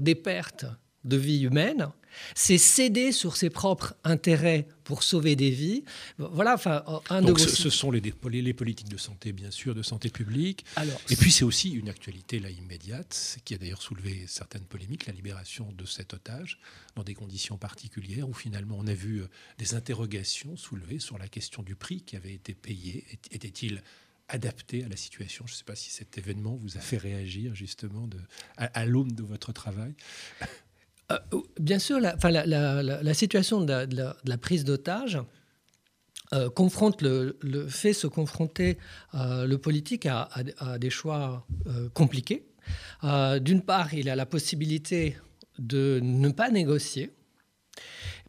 des 0.00 0.16
pertes 0.16 0.66
de 1.04 1.16
vie 1.16 1.42
humaine, 1.42 1.88
c'est 2.34 2.58
céder 2.58 3.12
sur 3.12 3.36
ses 3.36 3.50
propres 3.50 3.94
intérêts 4.04 4.66
pour 4.84 5.02
sauver 5.02 5.36
des 5.36 5.50
vies. 5.50 5.84
Voilà, 6.18 6.54
enfin, 6.54 6.84
un 7.10 7.22
Donc 7.22 7.38
de 7.38 7.42
ce, 7.42 7.70
sont 7.70 7.90
les, 7.90 8.00
les, 8.00 8.54
politiques 8.54 8.88
de 8.88 8.96
santé, 8.96 9.32
bien 9.32 9.50
sûr, 9.50 9.74
de 9.74 9.82
santé 9.82 10.10
publique. 10.10 10.64
Alors, 10.76 11.00
et 11.10 11.16
puis 11.16 11.30
c'est 11.30 11.44
aussi 11.44 11.70
une 11.70 11.88
actualité 11.88 12.38
là 12.38 12.50
immédiate, 12.50 13.38
qui 13.44 13.54
a 13.54 13.58
d'ailleurs 13.58 13.82
soulevé 13.82 14.24
certaines 14.26 14.64
polémiques, 14.64 15.06
la 15.06 15.12
libération 15.12 15.72
de 15.72 15.84
cet 15.86 16.14
otage 16.14 16.58
dans 16.96 17.02
des 17.02 17.14
conditions 17.14 17.56
particulières, 17.56 18.28
où 18.28 18.34
finalement 18.34 18.76
on 18.78 18.86
a 18.86 18.94
vu 18.94 19.22
euh, 19.22 19.28
des 19.58 19.74
interrogations 19.74 20.56
soulevées 20.56 20.98
sur 20.98 21.18
la 21.18 21.28
question 21.28 21.62
du 21.62 21.74
prix 21.74 22.02
qui 22.02 22.16
avait 22.16 22.34
été 22.34 22.54
payé. 22.54 23.04
Était-il 23.30 23.82
adapté 24.28 24.84
à 24.84 24.88
la 24.88 24.96
situation? 24.96 25.46
Je 25.46 25.52
ne 25.52 25.56
sais 25.56 25.64
pas 25.64 25.76
si 25.76 25.90
cet 25.90 26.18
événement 26.18 26.54
vous 26.56 26.76
a 26.76 26.80
fait 26.80 26.96
réagir 26.96 27.54
justement 27.54 28.06
de, 28.06 28.18
à 28.56 28.84
l'aune 28.86 29.12
de 29.12 29.22
votre 29.22 29.52
travail. 29.52 29.94
Euh, 31.12 31.18
bien 31.60 31.78
sûr, 31.78 32.00
la, 32.00 33.14
situation 33.14 33.60
de 33.60 33.86
la, 34.24 34.38
prise 34.38 34.64
d'otage 34.64 35.18
euh, 36.32 36.48
confronte 36.50 37.02
le, 37.02 37.36
fait 37.68 37.92
se 37.92 38.06
confronter 38.06 38.78
euh, 39.14 39.46
le 39.46 39.58
politique 39.58 40.06
à, 40.06 40.28
des 40.78 40.90
choix 40.90 41.46
compliqués. 41.94 42.46
D'une 43.40 43.62
part, 43.62 43.92
il 43.94 44.08
a 44.08 44.16
la 44.16 44.26
possibilité 44.26 45.16
de 45.58 46.00
ne 46.02 46.28
pas 46.30 46.50
négocier 46.50 47.12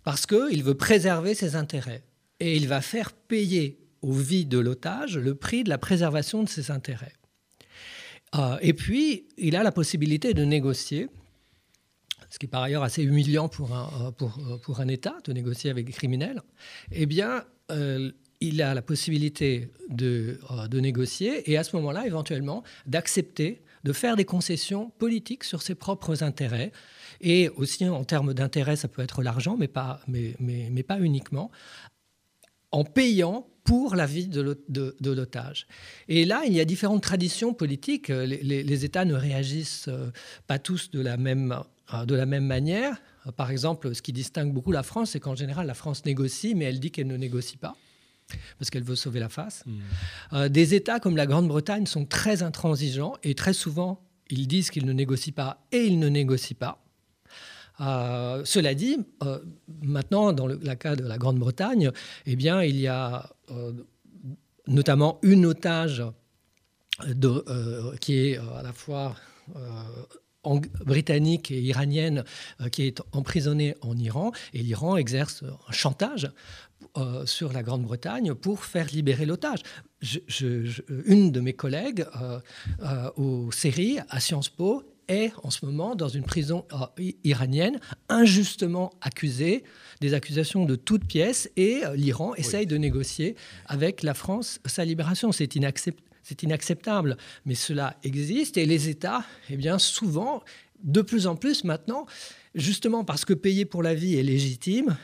parce 0.03 0.25
qu'il 0.25 0.63
veut 0.63 0.75
préserver 0.75 1.35
ses 1.35 1.55
intérêts 1.55 2.03
et 2.39 2.55
il 2.57 2.67
va 2.67 2.81
faire 2.81 3.13
payer 3.13 3.79
aux 4.01 4.11
vies 4.11 4.45
de 4.45 4.57
l'otage 4.57 5.17
le 5.17 5.35
prix 5.35 5.63
de 5.63 5.69
la 5.69 5.77
préservation 5.77 6.43
de 6.43 6.49
ses 6.49 6.71
intérêts. 6.71 7.13
et 8.61 8.73
puis, 8.73 9.27
il 9.37 9.55
a 9.55 9.63
la 9.63 9.71
possibilité 9.71 10.33
de 10.33 10.43
négocier 10.43 11.07
ce 12.33 12.39
qui 12.39 12.47
est 12.47 12.49
par 12.49 12.63
ailleurs 12.63 12.81
assez 12.81 13.03
humiliant 13.03 13.47
pour 13.47 13.75
un, 13.75 14.07
euh, 14.07 14.11
pour, 14.11 14.39
euh, 14.39 14.57
pour 14.57 14.79
un 14.79 14.87
État 14.87 15.15
de 15.23 15.33
négocier 15.33 15.69
avec 15.69 15.85
des 15.85 15.91
criminels, 15.91 16.41
eh 16.91 17.05
bien, 17.05 17.43
euh, 17.69 18.11
il 18.41 18.59
a 18.63 18.73
la 18.73 18.81
possibilité 18.81 19.69
de, 19.89 20.39
de 20.67 20.79
négocier 20.79 21.49
et 21.51 21.57
à 21.59 21.63
ce 21.63 21.75
moment-là, 21.75 22.07
éventuellement, 22.07 22.63
d'accepter 22.87 23.61
de 23.83 23.93
faire 23.93 24.15
des 24.15 24.25
concessions 24.25 24.89
politiques 24.97 25.43
sur 25.43 25.61
ses 25.61 25.75
propres 25.75 26.23
intérêts. 26.23 26.71
Et 27.21 27.49
aussi, 27.49 27.87
en 27.87 28.03
termes 28.03 28.33
d'intérêt, 28.33 28.77
ça 28.77 28.87
peut 28.87 29.03
être 29.03 29.21
l'argent, 29.21 29.55
mais 29.55 29.67
pas, 29.67 30.01
mais, 30.07 30.35
mais, 30.39 30.69
mais 30.71 30.83
pas 30.83 30.99
uniquement, 30.99 31.51
en 32.71 32.83
payant 32.83 33.47
pour 33.63 33.95
la 33.95 34.07
vie 34.07 34.27
de 34.27 34.41
l'otage. 35.09 35.67
Et 36.09 36.25
là, 36.25 36.41
il 36.47 36.53
y 36.53 36.59
a 36.59 36.65
différentes 36.65 37.03
traditions 37.03 37.53
politiques. 37.53 38.09
Les, 38.09 38.85
États 38.85 39.05
ne 39.05 39.13
réagissent 39.13 39.89
pas 40.47 40.59
tous 40.59 40.91
de 40.91 40.99
la 40.99 41.15
même, 41.15 41.63
de 42.05 42.15
la 42.15 42.25
même 42.25 42.45
manière. 42.45 42.97
Par 43.37 43.51
exemple, 43.51 43.95
ce 43.95 44.01
qui 44.01 44.13
distingue 44.13 44.51
beaucoup 44.53 44.71
la 44.71 44.83
France, 44.83 45.11
c'est 45.11 45.19
qu'en 45.19 45.35
général, 45.35 45.67
la 45.67 45.73
France 45.73 46.05
négocie, 46.05 46.55
mais 46.55 46.65
elle 46.65 46.79
dit 46.79 46.91
qu'elle 46.91 47.07
ne 47.07 47.17
négocie 47.17 47.57
pas 47.57 47.75
parce 48.57 48.69
qu'elle 48.69 48.83
veut 48.83 48.95
sauver 48.95 49.19
la 49.19 49.29
face. 49.29 49.63
Hmm. 49.65 49.79
Euh, 50.33 50.49
des 50.49 50.73
États 50.73 50.99
comme 50.99 51.15
la 51.15 51.27
Grande-Bretagne 51.27 51.85
sont 51.85 52.05
très 52.05 52.41
intransigeants 52.41 53.15
et 53.21 53.35
très 53.35 53.53
souvent, 53.53 54.01
ils 54.29 54.47
disent 54.47 54.71
qu'ils 54.71 54.85
ne 54.85 54.93
négocient 54.93 55.33
pas 55.33 55.65
et 55.71 55.85
ils 55.85 55.99
ne 55.99 56.07
négocient 56.09 56.57
pas. 56.57 56.79
cela 58.45 58.73
dit, 58.73 58.97
maintenant, 59.81 60.33
dans 60.33 60.47
le 60.47 60.57
cas 60.75 60.95
de 60.95 61.03
la 61.03 61.17
Grande-Bretagne, 61.17 61.91
eh 62.25 62.35
bien, 62.35 62.63
il 62.63 62.79
y 62.79 62.87
a 62.87 63.29
euh, 63.51 63.73
notamment 64.67 65.19
une 65.21 65.45
otage 65.45 66.03
de, 67.05 67.43
euh, 67.47 67.95
qui 67.97 68.27
est 68.27 68.37
euh, 68.37 68.57
à 68.57 68.63
la 68.63 68.73
fois 68.73 69.15
britannique 70.85 71.51
et 71.51 71.61
iranienne 71.61 72.23
qui 72.71 72.83
est 72.83 73.01
emprisonnée 73.11 73.75
en 73.81 73.97
Iran 73.97 74.31
et 74.53 74.59
l'Iran 74.59 74.97
exerce 74.97 75.43
un 75.43 75.71
chantage 75.71 76.29
sur 77.25 77.53
la 77.53 77.63
Grande-Bretagne 77.63 78.33
pour 78.33 78.65
faire 78.65 78.87
libérer 78.87 79.25
l'otage. 79.25 79.59
une 81.05 81.31
de 81.31 81.39
mes 81.39 81.53
collègues 81.53 82.05
au 83.15 83.51
série 83.51 83.99
à 84.09 84.19
Sciences 84.19 84.49
Po 84.49 84.83
est 85.07 85.31
en 85.43 85.49
ce 85.49 85.65
moment 85.65 85.95
dans 85.95 86.07
une 86.07 86.23
prison 86.23 86.65
euh, 86.73 87.11
iranienne, 87.23 87.79
injustement 88.09 88.91
accusé, 89.01 89.63
des 90.01 90.13
accusations 90.13 90.65
de 90.65 90.75
toutes 90.75 91.05
pièces, 91.05 91.49
et 91.55 91.85
euh, 91.85 91.95
l'Iran 91.95 92.35
essaye 92.35 92.67
de 92.67 92.77
négocier 92.77 93.35
avec 93.65 94.03
la 94.03 94.13
France 94.13 94.59
sa 94.65 94.85
libération. 94.85 95.31
C'est 95.31 95.55
inacceptable, 95.55 96.07
mais 97.45 97.55
cela 97.55 97.97
existe, 98.03 98.57
et 98.57 98.65
les 98.65 98.89
États, 98.89 99.23
eh 99.49 99.57
bien, 99.57 99.79
souvent, 99.79 100.43
de 100.83 101.01
plus 101.01 101.27
en 101.27 101.35
plus 101.35 101.63
maintenant, 101.63 102.05
justement 102.55 103.03
parce 103.03 103.25
que 103.25 103.33
payer 103.33 103.65
pour 103.65 103.83
la 103.83 103.93
vie 103.93 104.15
est 104.15 104.23
légitime, 104.23 104.97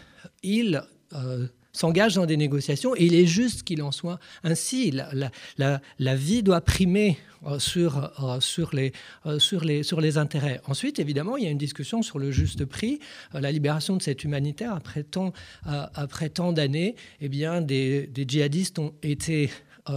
ils 0.44 0.82
euh, 1.14 1.48
s'engage 1.72 2.16
dans 2.16 2.26
des 2.26 2.36
négociations 2.36 2.96
et 2.96 3.06
il 3.06 3.14
est 3.14 3.28
juste 3.28 3.64
qu'il 3.64 3.82
en 3.84 3.92
soit 3.92 4.20
ainsi. 4.44 4.92
La, 4.92 6.16
vie 6.16 6.44
doit 6.44 6.62
primer 6.62 7.18
euh, 7.46 7.60
sur, 7.60 8.12
euh, 8.22 8.40
sur, 8.40 8.76
les, 8.76 8.92
sur, 9.38 9.64
les, 9.64 9.84
sur 9.84 10.02
les 10.02 10.18
intérêts. 10.18 10.60
Ensuite, 10.68 11.00
évidemment, 11.00 11.38
il 11.38 11.44
y 11.44 11.48
a 11.48 11.52
une 11.52 11.60
discussion 11.60 12.02
sur 12.02 12.20
le 12.20 12.32
juste 12.32 12.66
prix. 12.66 13.00
la 13.34 13.52
libération 13.52 13.96
de 13.96 14.02
cette 14.02 14.24
humanitaire, 14.24 14.74
après 14.74 15.04
tant, 15.04 15.32
après 15.64 16.30
tant 16.30 16.52
d'années, 16.52 16.96
eh 17.22 17.30
bien, 17.30 17.62
des, 17.62 18.08
des, 18.08 18.26
djihadistes 18.28 18.80
ont 18.80 18.94
été 19.04 19.50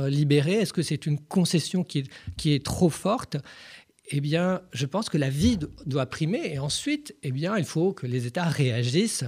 libérés. 0.09 0.55
Est-ce 0.55 0.73
que 0.73 0.83
c'est 0.83 1.07
une 1.07 1.19
concession 1.19 1.85
qui 1.85 2.01
est, 2.01 2.11
qui 2.37 2.53
est 2.53 2.65
trop 2.65 2.91
forte? 2.91 3.37
Eh 4.15 4.21
bien, 4.21 4.63
je 4.73 4.87
pense 4.87 5.09
que 5.09 5.17
la 5.17 5.31
vie 5.31 5.59
doit 5.87 6.07
primer. 6.07 6.53
Et 6.53 6.59
ensuite, 6.59 7.15
eh 7.23 7.33
bien, 7.33 7.57
il 7.57 7.65
faut 7.65 7.93
que 7.93 8.07
les 8.07 8.27
États 8.27 8.45
réagissent 8.45 9.25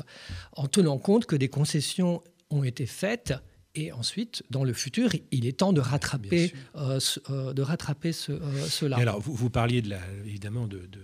en 0.53 0.67
tenant 0.67 0.99
compte 0.99 1.27
que 1.27 1.37
des 1.37 1.49
concessions 1.49 2.23
ont 2.51 2.65
été 2.65 2.87
faites. 2.87 3.35
Et 3.77 3.93
ensuite, 3.93 4.45
dans 4.51 4.63
le 4.63 4.73
futur, 4.73 5.11
il 5.31 5.47
est 5.47 5.59
temps 5.59 5.73
de 5.73 5.81
rattraper, 5.81 6.53
euh, 6.77 7.01
euh, 7.31 7.53
de 7.53 7.63
rattraper 7.63 8.13
ce, 8.13 8.33
euh, 8.33 8.67
cela. 8.69 8.99
alors, 8.99 9.21
vous, 9.21 9.35
vous, 9.35 9.51
parliez 9.51 9.83
de 9.83 9.91
la, 9.91 10.01
évidemment 10.25 10.67
de, 10.67 10.79
de, 10.79 11.01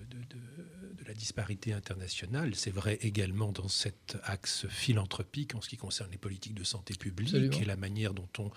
la 1.06 1.14
disparité 1.14 1.72
internationale. 1.72 2.54
C'est 2.54 2.70
vrai 2.70 2.98
également 3.02 3.50
dans 3.50 3.66
cet 3.66 4.16
axe 4.22 4.66
philanthropique 4.68 5.56
en 5.56 5.60
ce 5.60 5.68
qui 5.68 5.76
concerne 5.76 6.08
les 6.12 6.18
politiques 6.18 6.54
de 6.54 6.62
santé 6.62 6.94
publique 6.94 7.60
et 7.60 7.64
la 7.64 7.74
manière 7.74 8.14
dont 8.14 8.28
on, 8.38 8.52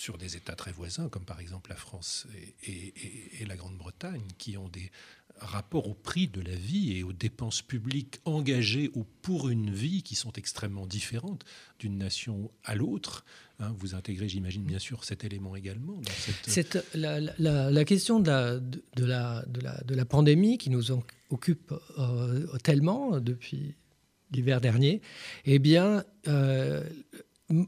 sur 0.00 0.16
des 0.16 0.36
États 0.36 0.54
très 0.54 0.72
voisins, 0.72 1.10
comme 1.10 1.26
par 1.26 1.40
exemple 1.40 1.68
la 1.68 1.76
France 1.76 2.26
et, 2.62 3.44
la 3.46 3.54
Grande-Bretagne, 3.54 4.24
qui 4.38 4.56
ont 4.56 4.68
des 4.68 4.90
rapport 5.40 5.88
au 5.88 5.94
prix 5.94 6.26
de 6.26 6.40
la 6.40 6.54
vie 6.54 6.96
et 6.96 7.02
aux 7.02 7.12
dépenses 7.12 7.62
publiques 7.62 8.18
engagées 8.24 8.90
ou 8.94 9.04
pour 9.22 9.48
une 9.48 9.70
vie 9.70 10.02
qui 10.02 10.14
sont 10.14 10.32
extrêmement 10.32 10.86
différentes 10.86 11.44
d'une 11.78 11.98
nation 11.98 12.50
à 12.64 12.74
l'autre. 12.74 13.24
Hein, 13.58 13.74
vous 13.78 13.94
intégrez, 13.94 14.28
j'imagine, 14.28 14.64
bien 14.64 14.78
sûr, 14.78 15.04
cet 15.04 15.24
élément 15.24 15.54
également. 15.54 16.00
cette... 16.46 16.86
la, 16.94 17.84
question 17.84 18.20
de 18.20 19.04
la 19.04 20.04
pandémie 20.06 20.56
qui 20.56 20.70
nous 20.70 20.90
occupe 21.30 21.74
euh, 21.98 22.46
tellement 22.62 23.20
depuis 23.20 23.74
l'hiver 24.32 24.60
dernier, 24.60 25.02
eh 25.44 25.58
bien, 25.58 26.04
euh, 26.28 26.84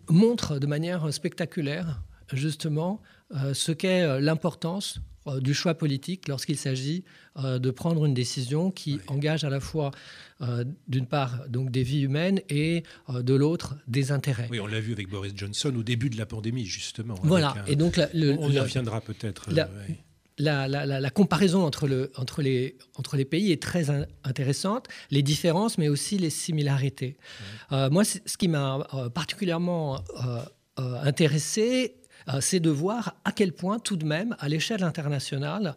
montre 0.08 0.58
de 0.58 0.66
manière 0.66 1.12
spectaculaire 1.12 2.02
justement 2.36 3.00
euh, 3.34 3.54
ce 3.54 3.72
qu'est 3.72 4.20
l'importance 4.20 5.00
euh, 5.28 5.38
du 5.38 5.54
choix 5.54 5.74
politique 5.74 6.26
lorsqu'il 6.26 6.56
s'agit 6.56 7.04
euh, 7.36 7.60
de 7.60 7.70
prendre 7.70 8.04
une 8.06 8.14
décision 8.14 8.72
qui 8.72 8.98
engage 9.06 9.44
à 9.44 9.50
la 9.50 9.60
fois, 9.60 9.92
euh, 10.40 10.64
d'une 10.88 11.06
part, 11.06 11.48
donc 11.48 11.70
des 11.70 11.84
vies 11.84 12.00
humaines 12.00 12.40
et 12.48 12.82
de 13.08 13.34
l'autre, 13.34 13.76
des 13.86 14.10
intérêts. 14.10 14.48
Oui, 14.50 14.58
on 14.58 14.66
l'a 14.66 14.80
vu 14.80 14.92
avec 14.92 15.08
Boris 15.08 15.32
Johnson 15.36 15.72
au 15.76 15.84
début 15.84 16.10
de 16.10 16.18
la 16.18 16.26
pandémie, 16.26 16.64
justement. 16.64 17.14
Voilà, 17.22 17.54
et 17.68 17.76
donc 17.76 18.00
on 18.14 18.50
y 18.50 18.58
reviendra 18.58 19.00
peut-être. 19.00 19.48
La, 20.38 20.66
la, 20.66 21.10
comparaison 21.10 21.62
entre, 21.64 21.86
le, 21.86 22.10
entre, 22.16 22.42
les, 22.42 22.76
entre 22.96 23.16
les 23.16 23.24
pays 23.24 23.52
est 23.52 23.62
très 23.62 23.90
intéressante, 24.24 24.88
les 25.12 25.22
différences, 25.22 25.78
mais 25.78 25.88
aussi 25.88 26.18
les 26.18 26.30
similarités. 26.30 27.16
moi, 27.70 28.02
ce 28.04 28.36
qui 28.36 28.48
m'a 28.48 28.84
particulièrement 29.14 30.02
intéressé, 30.76 31.94
euh, 31.96 32.01
c'est 32.41 32.61
de 32.61 32.71
voir 32.71 33.17
à 33.25 33.33
quel 33.33 33.52
point 33.52 33.79
tout 33.79 33.97
de 33.97 34.05
même, 34.05 34.37
à 34.38 34.49
l'échelle 34.49 34.85
internationale, 34.85 35.75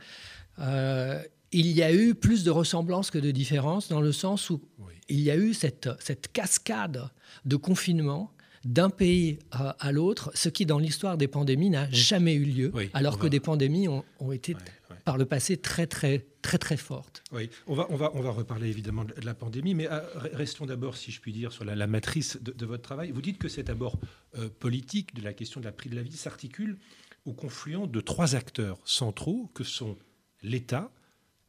euh, 0.60 1.22
il 1.52 1.68
y 1.68 1.84
a 1.84 1.94
eu 1.94 2.16
plus 2.16 2.44
de 2.44 2.52
ressemblances 2.52 3.12
que 3.12 3.18
de 3.18 3.32
différences, 3.32 3.88
dans 3.88 4.02
le 4.02 4.12
sens 4.12 4.50
où 4.50 4.62
il 5.08 5.22
y 5.22 5.32
a 5.32 5.38
eu 5.38 5.54
cette, 5.54 5.90
cette 6.00 6.32
cascade 6.32 7.10
de 7.46 7.56
confinement 7.56 8.32
d'un 8.66 8.90
pays 8.90 9.38
à, 9.52 9.92
l'autre, 9.92 10.32
ce 10.34 10.50
qui 10.50 10.66
dans 10.66 10.80
l'histoire 10.80 11.18
des 11.18 11.28
pandémies 11.28 11.70
n'a 11.70 11.90
jamais 11.92 12.34
eu 12.34 12.46
lieu, 12.46 12.74
alors 12.94 13.20
que 13.20 13.28
des 13.28 13.40
pandémies 13.40 13.88
ont, 13.88 14.32
été 14.32 14.56
par 15.06 15.18
le 15.18 15.26
passé 15.26 15.58
très 15.58 15.86
très 15.86 16.26
très 16.42 16.58
très 16.58 16.78
fortes. 16.78 17.24
Oui, 17.32 17.50
on 17.68 17.76
va, 17.76 17.88
on 17.90 17.96
va, 17.96 18.12
on 18.16 18.22
va 18.22 18.32
reparler 18.32 18.68
évidemment 18.70 19.04
de 19.04 19.14
la 19.24 19.36
pandémie, 19.36 19.76
mais 19.76 19.88
euh, 19.90 20.00
restons 20.34 20.66
d'abord, 20.66 20.98
si 20.98 21.12
je 21.12 21.22
puis 21.22 21.32
dire, 21.32 21.52
sur 21.52 21.64
la, 21.64 21.88
matrice 21.88 22.40
de, 22.42 22.66
votre 22.66 22.84
travail. 22.84 23.12
Vous 23.12 23.22
dites 23.22 23.38
que 23.38 23.48
cet 23.48 23.70
abord 23.70 24.00
euh, 24.38 24.50
politique 24.50 25.16
de 25.16 25.24
la 25.24 25.34
question 25.34 25.60
de 25.60 25.66
la 25.66 25.72
prix 25.72 25.90
de 25.90 25.96
la 25.96 26.04
vie 26.04 26.18
s'articule 26.18 26.78
au 27.26 27.34
confluent 27.34 27.88
de 27.88 28.02
trois 28.02 28.36
acteurs 28.36 28.80
centraux 28.84 29.50
que 29.54 29.64
sont 29.64 29.98
l'État, 30.44 30.92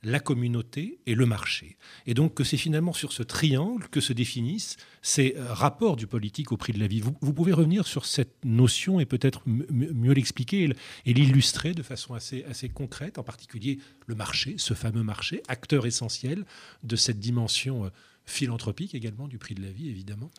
la 0.02 0.20
communauté 0.20 1.00
et 1.06 1.14
le 1.14 1.26
marché. 1.26 1.76
Et 2.06 2.14
donc 2.14 2.34
que 2.34 2.44
c'est 2.44 2.56
finalement 2.56 2.92
sur 2.92 3.12
ce 3.12 3.22
triangle 3.22 3.88
que 3.88 4.00
se 4.00 4.12
définissent 4.12 4.76
ces 5.02 5.34
euh, 5.36 5.52
rapports 5.52 5.96
du 5.96 6.06
politique 6.06 6.52
au 6.52 6.56
prix 6.56 6.72
de 6.72 6.78
la 6.78 6.86
vie. 6.86 7.00
Vous, 7.00 7.32
pouvez 7.32 7.52
revenir 7.52 7.86
sur 7.86 8.06
cette 8.06 8.44
notion 8.44 9.00
et 9.00 9.06
peut-être 9.06 9.42
mieux 9.46 10.12
l'expliquer 10.12 10.70
et 11.06 11.12
l'illustrer 11.12 11.72
de 11.72 11.82
façon 11.82 12.14
assez, 12.14 12.44
assez 12.44 12.68
concrète, 12.68 13.18
en 13.18 13.22
particulier 13.22 13.78
le 14.06 14.14
marché, 14.14 14.54
ce 14.58 14.74
fameux 14.74 15.02
marché, 15.02 15.42
acteur 15.48 15.86
essentiel 15.86 16.44
de 16.82 16.96
cette 16.96 17.18
dimension 17.18 17.86
euh, 17.86 17.90
philanthropique 18.24 18.94
également 18.94 19.28
du 19.28 19.38
prix 19.38 19.54
de 19.54 19.62
la 19.62 19.70
vie, 19.70 19.88
évidemment. 19.88 20.30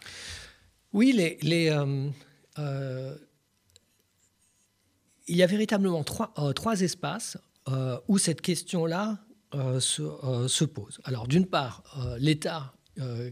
Oui, 0.93 1.13
euh, 2.59 3.15
il 5.27 5.35
y 5.35 5.43
a 5.43 5.47
véritablement 5.47 6.03
trois 6.03 6.81
espaces 6.81 7.37
où 8.07 8.17
cette 8.17 8.39
question-là 8.39 9.26
euh, 9.55 9.79
euh, 9.99 10.47
se, 10.49 10.65
pose. 10.65 10.99
Alors 11.05 11.25
d'une 11.25 11.45
part, 11.45 11.83
euh, 11.97 12.17
l'État 12.19 12.73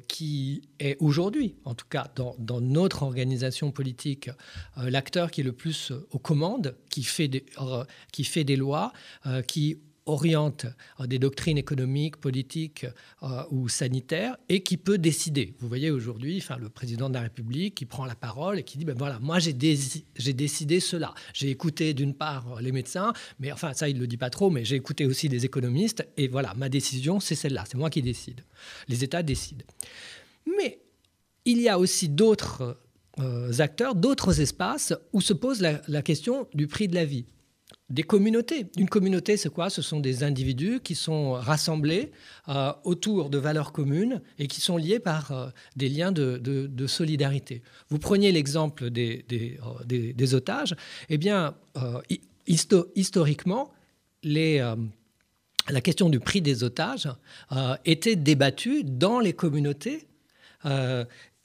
qui 0.07 0.69
est 0.79 0.95
aujourd'hui, 1.00 1.55
en 1.65 1.74
tout 1.74 1.88
cas 1.89 2.07
dans, 2.15 2.62
notre 2.62 3.01
organisation 3.01 3.72
politique, 3.72 4.29
l'acteur 4.77 5.31
qui 5.31 5.41
est 5.41 5.43
le 5.43 5.53
plus 5.53 5.91
aux 6.12 6.19
commandes, 6.19 6.77
qui 6.91 7.01
fait 7.01 7.27
des 7.27 8.55
lois, 8.55 8.93
qui 9.48 9.79
oriente 10.05 10.65
euh, 11.00 11.07
des 11.07 11.19
doctrines 11.19 11.57
économiques, 11.57 12.17
politiques 12.17 12.85
euh, 13.24 13.43
ou 13.51 13.69
sanitaires 13.69 14.38
et 14.50 14.62
qui 14.62 14.77
peut 14.77 14.97
décider. 14.97 15.55
Vous 15.59 15.67
voyez 15.67 15.91
aujourd'hui 15.91 16.38
enfin, 16.38 16.57
le 16.57 16.69
président 16.69 17.09
de 17.09 17.15
la 17.15 17.21
République 17.21 17.75
qui 17.75 17.85
prend 17.85 18.05
la 18.05 18.15
parole 18.15 18.59
et 18.59 18.63
qui 18.63 18.77
dit, 18.77 18.85
ben 18.85 18.95
voilà, 18.97 19.19
moi 19.19 19.39
j'ai, 19.39 19.53
décidé 19.53 20.79
cela. 20.79 21.13
J'ai 21.33 21.50
écouté 21.50 21.93
d'une 21.93 22.13
part 22.13 22.62
les 22.62 22.71
médecins, 22.71 23.13
mais 23.39 23.51
enfin 23.51 23.74
ça 23.74 23.89
il 23.89 23.95
ne 23.95 24.01
le 24.01 24.07
dit 24.07 24.17
pas 24.17 24.29
trop, 24.29 24.50
mais 24.50 24.65
j'ai 24.65 24.75
écouté 24.75 25.05
aussi 25.05 25.29
des 25.29 25.45
économistes 25.45 26.07
et 26.17 26.27
voilà, 26.27 26.53
ma 26.55 26.69
décision 26.69 27.19
c'est 27.19 27.35
celle-là, 27.35 27.63
c'est 27.67 27.77
moi 27.77 27.89
qui 27.89 28.01
décide. 28.01 28.41
Les 28.88 29.03
États 29.03 29.24
décident. 29.24 29.65
Mais 30.57 30.79
il 31.45 31.62
y 31.62 31.69
a 31.69 31.79
aussi 31.79 32.09
d'autres 32.09 32.79
euh, 33.19 33.51
acteurs, 33.59 33.95
d'autres 33.95 34.41
espaces 34.41 34.93
où 35.13 35.21
se 35.21 35.33
pose 35.33 35.62
la 35.62 36.01
question 36.01 36.47
du 36.53 36.67
prix 36.67 36.88
de 36.88 36.95
la 36.95 37.05
vie. 37.05 37.25
Des 37.89 38.03
communautés. 38.03 38.65
Une 38.77 38.89
communauté, 38.89 39.37
c'est 39.37 39.49
quoi? 39.49 39.69
Ce 39.69 39.81
sont 39.81 39.99
des 39.99 40.23
individus 40.23 40.79
qui 40.83 40.95
sont 40.95 41.33
rassemblés 41.33 42.11
euh, 42.49 42.71
autour 42.83 43.29
de 43.29 43.37
valeurs 43.37 43.71
communes 43.71 44.21
et 44.39 44.47
qui 44.47 44.59
sont 44.59 44.77
liés 44.77 44.99
par 44.99 45.31
euh, 45.31 45.49
des 45.75 45.89
liens 45.89 46.11
de, 46.11 46.87
solidarité. 46.87 47.61
Vous 47.89 47.99
preniez 47.99 48.31
l'exemple 48.31 48.89
des, 48.89 49.25
des, 49.27 50.33
otages. 50.33 50.75
Eh 51.09 51.17
bien, 51.17 51.55
historiquement, 52.47 53.71
la 54.23 54.75
question 55.81 56.09
du 56.09 56.19
prix 56.19 56.41
des 56.41 56.63
otages 56.63 57.09
était 57.85 58.15
débattue 58.15 58.83
dans 58.83 59.19
les 59.19 59.33
communautés 59.33 60.07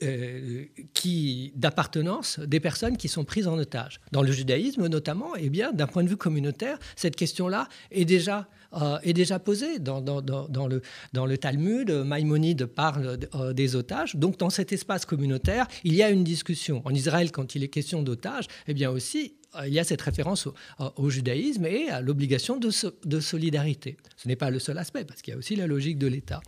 euh, 0.03 0.65
qui, 0.93 1.53
d'appartenance 1.55 2.39
des 2.39 2.59
personnes 2.59 2.97
qui 2.97 3.07
sont 3.07 3.23
prises 3.23 3.47
en 3.47 3.57
otage. 3.59 3.99
Dans 4.11 4.23
le 4.23 4.31
judaïsme 4.31 4.87
notamment, 4.87 5.35
eh 5.35 5.49
bien, 5.49 5.73
d'un 5.73 5.85
point 5.85 6.03
de 6.03 6.09
vue 6.09 6.17
communautaire, 6.17 6.79
cette 6.95 7.15
question-là 7.15 7.67
est 7.91 8.05
déjà, 8.05 8.47
euh, 8.73 8.97
est 9.03 9.13
déjà 9.13 9.37
posée. 9.37 9.77
Dans, 9.77 10.01
dans, 10.01 10.67
le, 10.67 10.81
dans 11.13 11.25
le 11.27 11.37
Talmud, 11.37 11.91
Maïmonide 11.91 12.65
parle 12.65 13.19
euh, 13.35 13.53
des 13.53 13.75
otages. 13.75 14.15
Donc 14.15 14.39
dans 14.39 14.49
cet 14.49 14.73
espace 14.73 15.05
communautaire, 15.05 15.67
il 15.83 15.93
y 15.93 16.01
a 16.01 16.09
une 16.09 16.23
discussion. 16.23 16.81
En 16.85 16.93
Israël, 16.95 17.31
quand 17.31 17.53
il 17.53 17.63
est 17.63 17.69
question 17.69 18.01
d'otages, 18.01 18.45
eh 18.67 18.73
bien 18.73 18.89
aussi, 18.89 19.35
il 19.65 19.73
y 19.73 19.79
a 19.79 19.83
cette 19.83 20.01
référence 20.01 20.47
au, 20.95 21.09
judaïsme 21.09 21.65
et 21.65 21.89
à 21.89 22.01
l'obligation 22.01 22.57
de, 22.57 22.71
de, 23.05 23.19
solidarité. 23.19 23.97
Ce 24.15 24.27
n'est 24.27 24.37
pas 24.37 24.49
le 24.49 24.59
seul 24.59 24.77
aspect, 24.77 25.03
parce 25.03 25.21
qu'il 25.21 25.33
y 25.33 25.35
a 25.35 25.37
aussi 25.37 25.57
la 25.57 25.67
logique 25.67 25.97
de 25.97 26.07
l'État. 26.07 26.39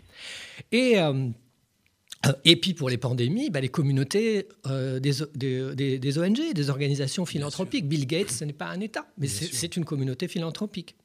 Et 0.71 0.97
et 2.45 2.55
puis 2.55 2.73
pour 2.73 2.89
les 2.89 2.97
pandémies, 2.97 3.49
bah, 3.49 3.59
les 3.59 3.69
communautés 3.69 4.47
euh, 4.67 4.99
des, 4.99 5.13
des, 5.97 6.17
ONG, 6.17 6.53
des 6.53 6.69
organisations 6.69 7.25
philanthropiques. 7.25 7.87
Bill 7.87 8.07
Gates, 8.07 8.31
ce 8.31 8.45
n'est 8.45 8.53
pas 8.53 8.67
un 8.67 8.79
État, 8.79 9.05
mais 9.17 9.27
c'est 9.27 9.75
une 9.75 9.85
communauté 9.85 10.27
philanthropique. 10.27 10.95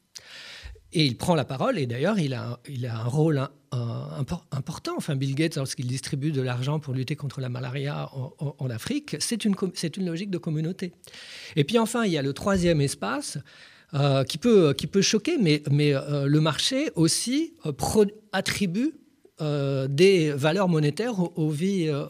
Et 0.93 1.05
il 1.05 1.19
prend 1.19 1.35
la 1.35 1.45
parole, 1.45 1.79
et 1.79 1.87
d'ailleurs, 1.87 2.19
il 2.19 2.33
a, 2.33 2.61
il 2.67 2.87
a 2.87 3.01
un 3.01 3.05
rôle 3.05 3.47
important. 3.71 4.95
Enfin, 4.97 5.17
Bill 5.17 5.35
Gates, 5.35 5.57
lorsqu'il 5.57 5.87
distribue 5.87 6.33
de 6.33 6.41
l'argent 6.41 6.81
pour 6.81 6.95
lutter 6.95 7.15
contre 7.15 7.43
la 7.43 7.51
malaria 7.51 8.09
en, 8.15 8.71
Afrique, 8.71 9.17
c'est 9.19 9.45
une, 9.45 9.55
une 9.97 10.07
logique 10.07 10.31
de 10.31 10.39
communauté. 10.39 10.93
Et 11.57 11.65
puis 11.65 11.79
enfin, 11.79 12.05
il 12.07 12.13
y 12.13 12.19
a 12.19 12.23
le 12.23 12.33
troisième 12.33 12.81
espace. 12.81 13.39
Euh, 13.95 14.23
qui, 14.23 14.37
peut, 14.37 14.75
qui 14.75 14.87
peut 14.87 15.01
choquer, 15.01 15.39
mais, 15.39 15.63
mais 15.71 15.95
le 16.27 16.41
marché 16.43 16.91
aussi 16.95 17.55
attribue 18.33 18.93
euh, 19.40 19.87
des 19.87 20.33
valeurs 20.33 20.68
monétaires 20.68 21.14
aux, 21.38 21.50
vies, 21.50 21.87
euh, 21.88 22.07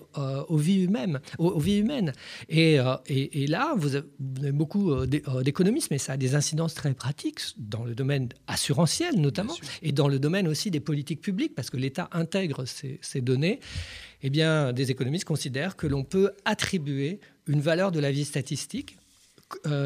aux 0.48 0.56
vies, 0.56 0.84
humaines. 0.84 1.20
Aux, 1.38 1.58
vies 1.58 1.76
humaines. 1.76 2.14
Et, 2.48 2.80
euh, 2.80 2.96
et, 3.06 3.46
là, 3.46 3.74
vous 3.76 3.96
avez, 3.96 4.52
beaucoup 4.52 5.04
d'économistes, 5.06 5.90
mais 5.90 5.98
ça 5.98 6.14
a 6.14 6.16
des 6.16 6.34
incidences 6.34 6.72
très 6.72 6.94
pratiques 6.94 7.40
dans 7.58 7.84
le 7.84 7.94
domaine 7.94 8.30
assurantiel 8.46 9.20
notamment, 9.20 9.54
et 9.82 9.92
dans 9.92 10.08
le 10.08 10.18
domaine 10.18 10.48
aussi 10.48 10.70
des 10.70 10.80
politiques 10.80 11.20
publiques, 11.20 11.54
parce 11.54 11.68
que 11.68 11.76
l'État 11.76 12.08
intègre 12.12 12.64
ces, 12.64 12.98
ces 13.02 13.20
données. 13.20 13.60
Eh 14.22 14.30
bien, 14.30 14.72
des 14.72 14.90
économistes 14.90 15.26
considèrent 15.26 15.76
que 15.76 15.86
l'on 15.86 16.04
peut 16.04 16.32
attribuer 16.46 17.20
une 17.46 17.60
valeur 17.60 17.92
de 17.92 18.00
la 18.00 18.10
vie 18.10 18.24
statistique 18.24 18.96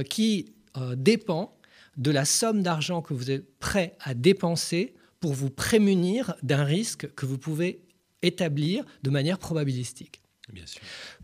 qui 0.09 0.53
dépend 0.97 1.57
de 1.97 2.11
la 2.11 2.25
somme 2.25 2.63
d'argent 2.63 3.03
que 3.03 3.15
vous 3.15 3.31
êtes 3.31 3.59
prêt 3.59 3.97
à 4.01 4.15
dépenser 4.15 4.95
pour 5.23 5.33
vous 5.35 5.51
prémunir 5.51 6.35
d'un 6.43 6.65
risque 6.65 7.09
que 7.15 7.27
vous 7.27 7.39
pouvez 7.39 7.81
établir 8.23 8.85
de 9.05 9.09
manière 9.09 9.39
probabilistique. 9.39 10.21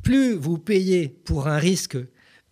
Plus 0.05 0.35
vous 0.35 0.57
payez 0.57 1.09
pour 1.09 1.49
un 1.49 1.59
risque 1.59 1.99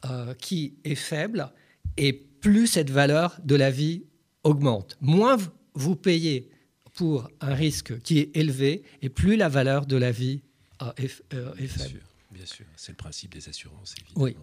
euh, 0.04 0.34
qui 0.34 0.74
est 0.82 0.96
faible, 0.96 1.52
et 1.96 2.12
plus 2.12 2.66
cette 2.66 2.90
valeur 2.90 3.38
de 3.44 3.54
la 3.54 3.70
vie 3.70 4.02
augmente. 4.42 4.98
Moins 5.00 5.36
vous 5.74 5.94
payez 5.94 6.50
pour 6.94 7.30
un 7.40 7.54
risque 7.54 8.00
qui 8.00 8.18
est 8.18 8.36
élevé, 8.36 8.82
et 9.00 9.08
plus 9.08 9.36
la 9.36 9.48
valeur 9.48 9.86
de 9.86 9.96
la 9.96 10.10
vie 10.10 10.42
euh, 10.82 10.90
est, 10.96 11.22
euh, 11.32 11.54
est, 11.54 11.68
faible. 11.68 12.00
Bien 12.32 12.44
sûr, 12.44 12.66
c'est 12.74 12.90
le 12.90 12.96
principe 12.96 13.32
des 13.32 13.48
assurances, 13.48 13.94
évidemment. 14.00 14.24
Oui. 14.24 14.36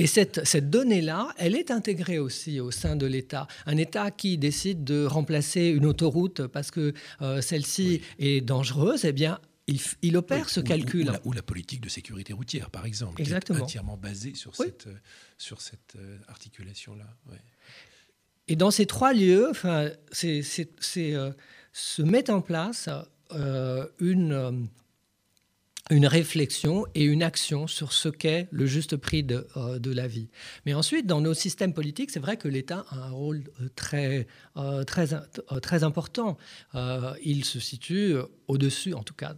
Et 0.00 0.06
cette, 0.06 0.46
cette 0.46 0.70
donnée-là, 0.70 1.34
elle 1.36 1.54
est 1.54 1.70
intégrée 1.70 2.18
aussi 2.18 2.58
au 2.58 2.70
sein 2.70 2.96
de 2.96 3.04
l'État. 3.04 3.46
Un 3.66 3.76
État 3.76 4.10
qui 4.10 4.38
décide 4.38 4.82
de 4.82 5.04
remplacer 5.04 5.66
une 5.66 5.84
autoroute 5.84 6.46
parce 6.46 6.70
que 6.70 6.94
euh, 7.20 7.42
celle-ci 7.42 8.00
est 8.18 8.40
dangereuse, 8.40 9.04
eh 9.04 9.12
bien, 9.12 9.38
il, 9.66 9.78
il 10.00 10.16
opère 10.16 10.48
ce 10.48 10.60
calcul. 10.60 11.12
Ou 11.24 11.32
la, 11.34 11.42
politique 11.42 11.82
de 11.82 11.90
sécurité 11.90 12.32
routière, 12.32 12.70
par 12.70 12.86
exemple, 12.86 13.20
Exactement. 13.20 13.58
qui 13.58 13.60
est 13.60 13.64
entièrement 13.64 13.98
basée 13.98 14.34
sur 14.34 14.56
cette, 14.56 14.86
euh, 14.86 14.94
sur 15.36 15.60
cette 15.60 15.96
euh, 15.96 16.16
articulation-là. 16.28 17.06
Et 18.48 18.56
dans 18.56 18.70
ces 18.70 18.86
trois 18.86 19.12
lieux, 19.12 19.48
enfin, 19.50 19.90
c'est, 20.12 20.42
se 20.42 22.02
met 22.02 22.30
en 22.30 22.40
place 22.40 22.88
une 24.00 24.68
une 25.90 26.06
réflexion 26.06 26.86
et 26.94 27.04
une 27.04 27.22
action 27.22 27.66
sur 27.66 27.92
ce 27.92 28.08
qu'est 28.08 28.48
le 28.50 28.64
juste 28.66 28.96
prix 28.96 29.22
de, 29.22 29.46
euh, 29.56 29.78
de, 29.78 29.92
la 29.92 30.06
vie. 30.06 30.28
Mais 30.64 30.72
ensuite, 30.72 31.06
dans 31.06 31.20
nos 31.20 31.34
systèmes 31.34 31.74
politiques, 31.74 32.10
c'est 32.10 32.20
vrai 32.20 32.36
que 32.36 32.48
l'État 32.48 32.84
a 32.90 33.08
un 33.08 33.10
rôle 33.10 33.42
euh, 33.60 33.68
très, 33.74 34.26
euh, 34.56 34.84
très, 34.84 35.08
très 35.60 35.84
important. 35.84 36.38
il 37.22 37.44
se 37.44 37.58
situe 37.58 38.14
au-dessus, 38.48 38.94
en 38.94 39.02
tout 39.02 39.14
cas 39.14 39.34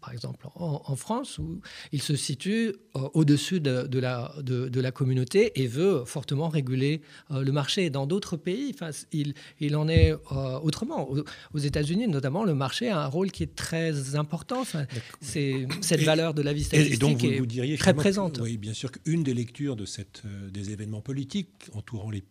par 0.00 0.12
exemple 0.12 0.46
en, 0.54 0.96
France, 0.96 1.38
où 1.38 1.60
il 1.92 2.02
se 2.02 2.16
situe 2.16 2.74
euh, 2.96 3.08
au-dessus 3.14 3.60
de, 3.60 3.98
la, 3.98 4.34
de, 4.42 4.80
la, 4.80 4.90
communauté 4.90 5.52
et 5.60 5.66
veut 5.66 6.04
fortement 6.04 6.48
réguler 6.48 7.02
euh, 7.30 7.42
le 7.42 7.52
marché. 7.52 7.90
Dans 7.90 8.06
d'autres 8.06 8.36
pays, 8.36 8.72
enfin, 8.74 8.90
il, 9.12 9.34
il, 9.60 9.76
en 9.76 9.88
est 9.88 10.12
euh, 10.12 10.58
autrement. 10.60 11.08
Aux, 11.54 11.58
États-Unis, 11.58 12.08
notamment, 12.08 12.44
le 12.44 12.54
marché 12.54 12.88
a 12.88 13.02
un 13.02 13.06
rôle 13.06 13.30
qui 13.30 13.42
est 13.42 13.54
très 13.54 14.14
important. 14.16 14.60
Enfin, 14.60 14.86
c'est 15.20 15.66
cette 15.80 16.02
valeur 16.02 16.34
de 16.34 16.42
la 16.42 16.52
vie 16.52 16.64
statistique 16.64 16.94
et 16.94 16.96
donc 16.98 17.24
vous, 17.24 17.46
diriez 17.46 17.76
très 17.76 17.94
présente. 17.94 18.38
Oui, 18.40 18.56
bien 18.56 18.74
sûr 18.74 18.90
qu'une 18.92 19.22
des 19.22 19.34
lectures 19.34 19.76
de 19.76 19.84
cette, 19.84 20.22
des 20.50 20.70
événements 20.70 21.00
politiques 21.00 21.70
entourant 21.74 22.10
les 22.10 22.24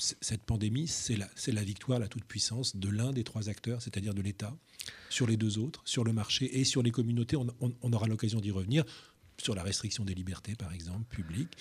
cette 0.00 0.42
pandémie, 0.42 0.86
c'est 0.86 1.16
la, 1.16 1.28
la, 1.48 1.62
victoire, 1.62 1.98
la 1.98 2.08
toute-puissance 2.08 2.76
de 2.76 2.88
l'un 2.88 3.12
des 3.12 3.24
trois 3.24 3.48
acteurs, 3.48 3.82
c'est-à-dire 3.82 4.14
de 4.14 4.22
l'État, 4.22 4.56
sur 5.08 5.26
les 5.26 5.36
deux 5.36 5.58
autres, 5.58 5.82
sur 5.84 6.04
le 6.04 6.12
marché 6.12 6.58
et 6.58 6.64
sur 6.64 6.82
les 6.82 6.90
communautés. 6.90 7.36
On, 7.36 7.92
aura 7.92 8.06
l'occasion 8.06 8.40
d'y 8.40 8.50
revenir, 8.50 8.84
sur 9.38 9.54
la 9.54 9.62
restriction 9.62 10.04
des 10.04 10.14
libertés, 10.14 10.54
par 10.54 10.72
exemple, 10.72 11.04
publiques. 11.14 11.56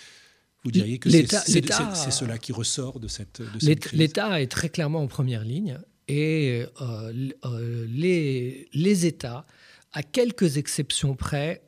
Vous 0.63 0.71
diriez 0.71 0.99
que 0.99 1.09
c'est 1.09 2.11
cela 2.11 2.37
qui 2.37 2.51
ressort 2.51 2.99
de 2.99 3.07
cette, 3.07 3.41
crise 3.79 3.97
L'État 3.97 4.41
est 4.41 4.51
très 4.51 4.69
clairement 4.69 5.01
en 5.01 5.07
première 5.07 5.43
ligne 5.43 5.79
et 6.07 6.65
euh, 6.81 7.29
euh, 7.45 7.85
les, 7.87 8.67
les 8.73 9.05
États, 9.05 9.45
à 9.93 10.03
quelques 10.03 10.57
exceptions 10.57 11.15
près, 11.15 11.61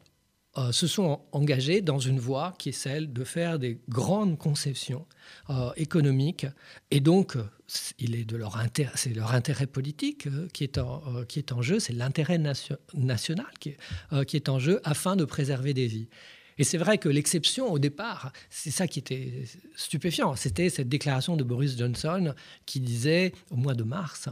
euh, 0.57 0.73
se 0.73 0.85
sont 0.85 1.21
engagés 1.31 1.79
dans 1.79 1.99
une 1.99 2.19
voie 2.19 2.53
qui 2.57 2.69
est 2.69 2.73
celle 2.73 3.13
de 3.13 3.23
faire 3.23 3.57
des 3.57 3.79
grandes 3.87 4.37
conceptions 4.37 5.05
euh, 5.49 5.71
économiques. 5.77 6.45
Et 6.91 6.99
donc, 6.99 7.37
leur 7.37 8.61
c'est 8.95 9.15
leur 9.15 9.33
intérêt 9.33 9.65
politique 9.65 10.27
euh, 10.27 10.49
qui, 10.51 10.65
est 10.65 10.77
en, 10.77 11.61
jeu, 11.61 11.79
c'est 11.79 11.93
l'intérêt 11.93 12.37
national 12.37 13.45
qui 13.61 13.77
est 14.35 14.49
en 14.49 14.59
jeu 14.59 14.81
afin 14.83 15.15
de 15.15 15.23
préserver 15.23 15.73
des 15.73 15.87
vies. 15.87 16.09
Et 16.61 16.63
c'est 16.63 16.77
vrai 16.77 16.99
que 16.99 17.09
l'exception, 17.09 17.71
au 17.71 17.79
départ, 17.79 18.31
c'est 18.51 18.69
ça 18.69 18.85
qui 18.85 18.99
était 18.99 19.45
stupéfiant. 19.75 20.35
C'était 20.35 20.69
cette 20.69 20.89
déclaration 20.89 21.35
de 21.35 21.43
Boris 21.43 21.75
Johnson 21.75 22.35
qui 22.67 22.79
disait, 22.79 23.33
au 23.49 23.55
mois 23.55 23.73
de 23.73 23.81
mars, 23.81 24.29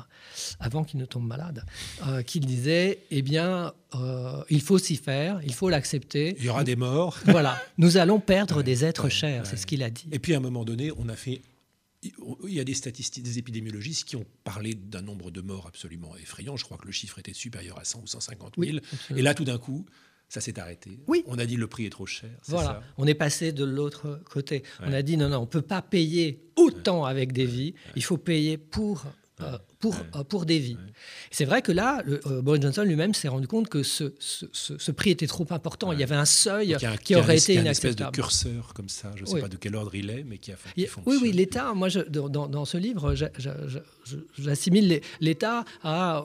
avant 0.59 0.83
qu'il 0.83 0.99
ne 0.99 1.05
tombe 1.05 1.25
malade, 1.25 1.65
euh, 2.05 2.21
qu'il 2.21 2.45
disait, 2.45 2.99
eh 3.09 3.23
bien, 3.23 3.73
euh, 3.95 4.43
il 4.51 4.61
faut 4.61 4.77
s'y 4.77 4.95
faire, 4.95 5.41
il 5.43 5.55
faut 5.55 5.69
l'accepter. 5.69 6.35
Il 6.37 6.45
y 6.45 6.49
aura 6.49 6.63
des 6.63 6.75
morts. 6.75 7.17
Voilà, 7.25 7.59
nous 7.79 7.97
allons 7.97 8.19
perdre 8.19 8.61
des 8.61 8.85
êtres 8.85 9.09
chers, 9.09 9.47
c'est 9.47 9.57
ce 9.57 9.65
qu'il 9.65 9.81
a 9.81 9.89
dit. 9.89 10.05
Et 10.11 10.19
puis 10.19 10.35
à 10.35 10.37
un 10.37 10.41
moment 10.41 10.65
donné, 10.65 10.91
on 10.99 11.09
a 11.09 11.15
fait 11.15 11.41
il 12.03 12.53
y 12.53 12.59
a 12.59 12.63
des 12.63 12.75
statistiques, 12.75 13.23
des 13.23 13.39
épidémiologistes 13.39 14.07
qui 14.07 14.15
ont 14.15 14.25
parlé 14.43 14.73
d'un 14.73 15.01
nombre 15.01 15.31
de 15.31 15.41
morts 15.41 15.65
absolument 15.67 16.15
effrayant. 16.15 16.55
Je 16.55 16.63
crois 16.63 16.77
que 16.77 16.85
le 16.85 16.91
chiffre 16.91 17.19
était 17.19 17.33
supérieur 17.33 17.77
à 17.77 17.83
100 17.83 18.01
ou 18.03 18.07
150 18.07 18.53
000. 18.57 18.77
et 19.15 19.21
là, 19.21 19.33
tout 19.33 19.43
d'un 19.43 19.57
coup, 19.57 19.85
ça 20.29 20.41
s'est 20.41 20.59
arrêté. 20.59 20.99
Oui. 21.07 21.23
On 21.27 21.39
a 21.39 21.45
dit 21.45 21.57
le 21.57 21.67
prix 21.67 21.85
est 21.85 21.89
trop 21.89 22.05
cher. 22.05 22.29
Voilà. 22.45 22.81
on 22.97 23.07
est 23.07 23.15
passé 23.15 23.51
de 23.51 23.65
l'autre 23.65 24.21
côté. 24.29 24.63
On 24.81 24.93
a 24.93 25.01
dit 25.01 25.17
non, 25.17 25.27
non, 25.29 25.39
on 25.39 25.41
ne 25.41 25.45
peut 25.47 25.63
pas 25.63 25.81
payer 25.81 26.39
autant 26.55 27.03
avec 27.03 27.33
des 27.33 27.45
vies. 27.45 27.73
Il 27.95 28.03
faut 28.03 28.17
payer 28.17 28.57
pour, 28.57 29.05
euh, 29.41 29.57
pour, 29.79 29.95
euh, 30.15 30.23
pour 30.23 30.45
des 30.45 30.59
vies. 30.59 30.77
C'est 31.31 31.45
vrai 31.45 31.61
que 31.61 31.71
là, 31.71 32.03
le, 32.05 32.19
Boris 32.41 32.61
Johnson 32.61 32.83
lui-même 32.83 33.13
s'est 33.13 33.29
rendu 33.29 33.47
compte 33.47 33.69
que 33.69 33.81
ce, 33.83 34.13
ce, 34.19 34.45
ce, 34.51 34.91
prix 34.91 35.11
était 35.11 35.27
trop 35.27 35.47
important. 35.51 35.93
Il 35.93 35.99
y 35.99 36.03
avait 36.03 36.15
un 36.15 36.25
seuil 36.25 36.75
qui 37.03 37.15
aurait 37.15 37.37
été 37.37 37.53
inacceptable. 37.53 37.61
une 37.61 37.67
espèce 37.67 37.95
de 37.95 38.11
curseur 38.11 38.73
comme 38.73 38.89
ça, 38.89 39.11
je 39.15 39.21
ne 39.21 39.25
sais 39.25 39.39
pas 39.39 39.47
de 39.47 39.55
quel 39.55 39.75
ordre 39.75 39.95
il 39.95 40.09
est, 40.09 40.23
mais 40.23 40.37
qui 40.37 40.51
a 40.51 40.55
qui 40.75 40.87
Oui, 41.05 41.17
oui, 41.21 41.31
l'État, 41.31 41.73
moi, 41.73 41.87
je, 41.87 42.01
dans, 42.01 42.29
dans, 42.29 42.65
ce 42.65 42.77
livre, 42.77 43.15
j'assimile 44.37 45.01
l'État 45.21 45.63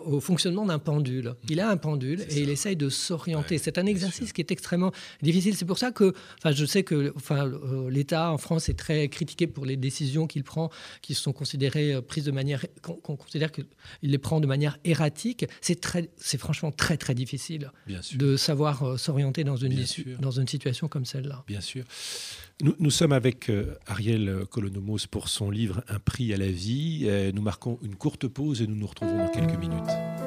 au 0.05 0.21
fonctionnement 0.21 0.67
d'un 0.67 0.81
pendule. 0.81 1.35
Il 1.49 1.61
a 1.61 1.69
un 1.69 1.77
pendule 1.77 2.23
et 2.23 2.41
il 2.41 2.51
essaye 2.51 2.77
de 2.77 2.89
s'orienter. 2.89 3.59
c'est 3.59 3.79
un 3.79 3.87
exercice 3.87 4.33
qui 4.33 4.41
est 4.41 4.51
extrêmement 4.51 4.93
difficile. 5.23 5.57
C'est 5.57 5.65
pour 5.65 5.79
ça 5.79 5.93
que, 5.93 6.13
enfin, 6.39 6.53
je 6.53 6.65
sais 6.65 6.83
que 6.83 7.13
enfin, 7.17 7.47
euh, 7.47 7.89
l'État 7.89 8.33
en 8.33 8.39
France 8.39 8.69
est 8.69 8.79
très 8.79 9.09
critiqué 9.09 9.47
pour 9.47 9.65
les 9.65 9.77
décisions 9.77 10.27
qu'il 10.27 10.43
prend, 10.45 10.71
qui 11.03 11.15
sont 11.15 11.33
considérées 11.33 11.95
euh, 11.95 12.01
prises 12.01 12.25
de 12.25 12.33
manière, 12.33 12.65
qu'on 12.83 13.17
considère 13.17 13.44
qu'il 13.53 13.67
les 14.03 14.19
prend 14.19 14.41
de 14.41 14.47
manière 14.47 14.79
erratique. 14.85 15.47
C'est 15.61 15.81
très, 15.81 16.11
c'est 16.17 16.39
franchement 16.39 16.71
très 16.73 16.97
très 16.97 17.15
difficile 17.15 17.71
de 18.15 18.37
savoir 18.37 18.83
euh, 18.83 18.97
s'orienter 18.97 19.45
dans 19.45 19.57
une 19.57 19.85
dans 20.21 20.31
une 20.31 20.49
situation 20.49 20.89
comme 20.89 21.05
celle-là. 21.05 21.45
Bien 21.47 21.61
sûr. 21.61 21.85
Nous, 22.63 22.75
nous 22.79 22.91
sommes 22.91 23.13
avec 23.13 23.51
Ariel 23.87 24.45
Colonomos 24.51 25.07
pour 25.11 25.29
son 25.29 25.51
livre 25.51 25.83
Un 25.89 25.99
prix 25.99 26.33
à 26.33 26.37
la 26.37 26.47
vie. 26.49 27.09
nous 27.35 27.43
marquons 27.43 27.79
une 27.83 27.97
courte 27.97 28.29
pause 28.29 28.63
et 28.63 28.67
nous 28.67 28.77
nous 28.77 28.87
retrouvons 28.87 29.19
dans 29.19 29.29
quelques 29.29 29.59
minutes. 29.59 30.24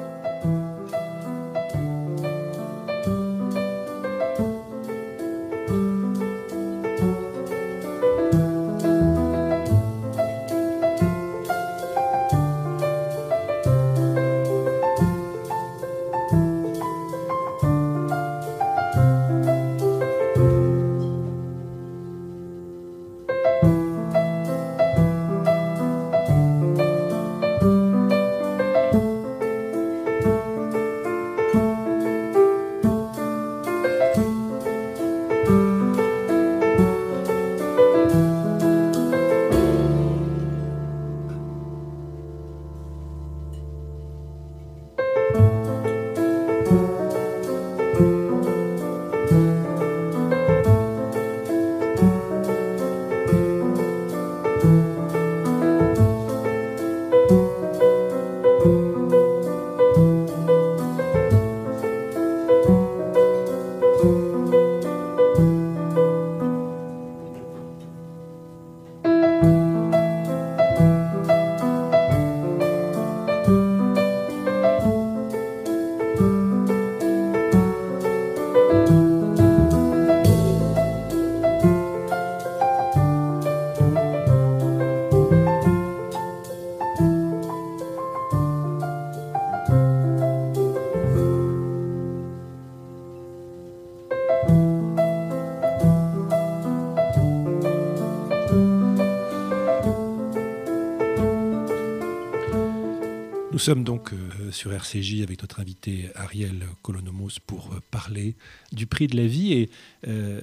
Sommes 103.68 103.84
donc 103.84 104.14
euh, 104.14 104.50
sur 104.50 104.72
RCJ 104.72 105.20
avec 105.20 105.42
notre 105.42 105.60
invité 105.60 106.08
Ariel 106.14 106.64
Colonomos 106.80 107.38
pour 107.46 107.74
euh, 107.74 107.80
parler 107.90 108.34
du 108.72 108.86
prix 108.86 109.08
de 109.08 109.16
la 109.18 109.26
vie 109.26 109.52
et 109.52 109.70
euh, 110.06 110.40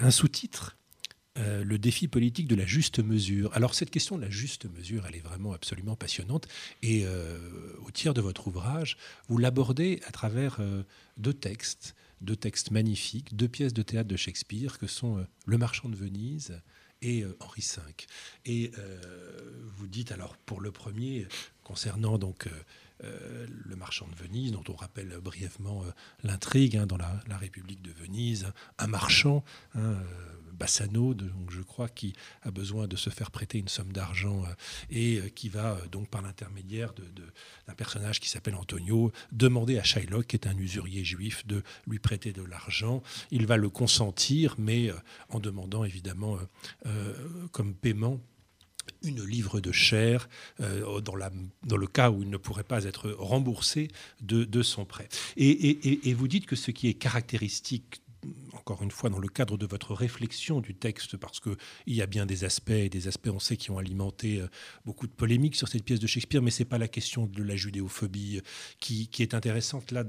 un 0.00 0.12
sous-titre 0.12 0.76
le 1.34 1.78
défi 1.78 2.08
politique 2.08 2.46
de 2.46 2.54
la 2.54 2.66
juste 2.66 2.98
mesure. 2.98 3.50
Alors 3.54 3.74
cette 3.74 3.90
question 3.90 4.18
de 4.18 4.22
la 4.22 4.28
juste 4.28 4.66
mesure, 4.66 5.06
elle 5.08 5.16
est 5.16 5.24
vraiment 5.24 5.54
absolument 5.54 5.96
passionnante. 5.96 6.46
Et 6.82 7.06
au 7.86 7.90
tiers 7.90 8.12
de 8.12 8.20
votre 8.20 8.48
ouvrage, 8.48 8.98
vous 9.28 9.38
l'abordez 9.38 10.00
à 10.06 10.10
travers 10.10 10.60
deux 11.16 11.32
textes, 11.32 11.94
deux 12.20 12.36
textes 12.36 12.70
magnifiques, 12.70 13.34
deux 13.34 13.48
pièces 13.48 13.72
de 13.72 13.80
théâtre 13.80 14.08
de 14.08 14.16
Shakespeare 14.16 14.78
que 14.78 14.86
sont 14.86 15.26
Le 15.46 15.56
Marchand 15.56 15.88
de 15.88 15.96
Venise 15.96 16.60
et 17.00 17.24
Henri 17.40 17.62
V. 17.62 17.80
Et 18.44 18.70
vous 19.78 19.86
dites 19.86 20.12
alors 20.12 20.36
pour 20.36 20.60
le 20.60 20.70
premier, 20.70 21.26
concernant 21.72 22.18
donc 22.18 22.48
euh, 22.48 22.50
euh, 23.04 23.46
le 23.48 23.76
marchand 23.76 24.06
de 24.06 24.14
Venise, 24.14 24.52
dont 24.52 24.62
on 24.68 24.74
rappelle 24.74 25.08
brièvement 25.22 25.82
euh, 25.84 25.90
l'intrigue 26.22 26.76
hein, 26.76 26.84
dans 26.84 26.98
la, 26.98 27.38
République 27.38 27.80
de 27.80 27.90
Venise, 27.92 28.52
un 28.78 28.88
marchand, 28.88 29.42
hein, 29.74 29.94
Bassano, 30.52 31.14
donc 31.14 31.50
je 31.50 31.62
crois, 31.62 31.88
qui 31.88 32.12
a 32.42 32.50
besoin 32.50 32.86
de 32.88 32.96
se 32.96 33.08
faire 33.08 33.30
prêter 33.30 33.58
une 33.58 33.68
somme 33.68 33.90
d'argent 33.90 34.44
et 34.90 35.32
qui 35.34 35.48
va 35.48 35.78
donc 35.90 36.08
par 36.08 36.20
l'intermédiaire 36.20 36.92
d'un 37.66 37.74
personnage 37.74 38.20
qui 38.20 38.28
s'appelle 38.28 38.54
Antonio 38.54 39.12
demander 39.32 39.78
à 39.78 39.82
Shylock, 39.82 40.26
qui 40.26 40.36
est 40.36 40.46
un 40.46 40.56
usurier 40.58 41.04
juif, 41.04 41.46
de 41.46 41.62
lui 41.86 41.98
prêter 41.98 42.34
de 42.34 42.42
l'argent. 42.42 43.02
Il 43.30 43.46
va 43.46 43.56
le 43.56 43.70
consentir, 43.70 44.56
mais 44.58 44.90
en 45.30 45.40
demandant 45.40 45.84
évidemment 45.84 46.38
comme 47.50 47.74
paiement 47.74 48.20
une 49.02 49.24
livre 49.24 49.60
de 49.60 49.72
chair 49.72 50.28
euh, 50.60 51.00
dans, 51.00 51.16
le 51.16 51.86
cas 51.86 52.10
où 52.10 52.22
il 52.22 52.30
ne 52.30 52.36
pourrait 52.36 52.64
pas 52.64 52.84
être 52.84 53.10
remboursé 53.10 53.88
de, 54.20 54.62
son 54.62 54.84
prêt. 54.84 55.08
Et, 55.36 56.14
vous 56.14 56.28
dites 56.28 56.46
que 56.46 56.56
ce 56.56 56.70
qui 56.70 56.88
est 56.88 56.94
caractéristique 56.94 58.01
encore 58.62 58.82
une 58.84 58.92
fois, 58.92 59.10
dans 59.10 59.18
le 59.18 59.26
cadre 59.26 59.58
de 59.58 59.66
votre 59.66 59.92
réflexion 59.92 60.60
du 60.60 60.72
texte, 60.72 61.16
parce 61.16 61.40
qu'il 61.40 61.56
y 61.88 62.00
a 62.00 62.06
bien 62.06 62.26
des 62.26 62.44
aspects, 62.44 62.70
des 62.70 63.08
aspects, 63.08 63.28
on 63.32 63.40
sait, 63.40 63.56
qui 63.56 63.72
ont 63.72 63.78
alimenté 63.78 64.40
euh, 64.40 64.46
beaucoup 64.84 65.08
de 65.08 65.12
polémiques 65.12 65.56
sur 65.56 65.66
cette 65.66 65.82
pièce 65.82 65.98
de 65.98 66.06
Shakespeare, 66.06 66.40
mais 66.42 66.52
ce 66.52 66.60
n'est 66.62 66.68
pas 66.68 66.78
la 66.78 66.86
question 66.86 67.26
de 67.26 67.42
la 67.42 67.56
judéophobie 67.56 68.38
euh, 68.38 68.40
qui, 68.78 69.08
est 69.18 69.34
intéressante 69.34 69.90
là, 69.90 70.04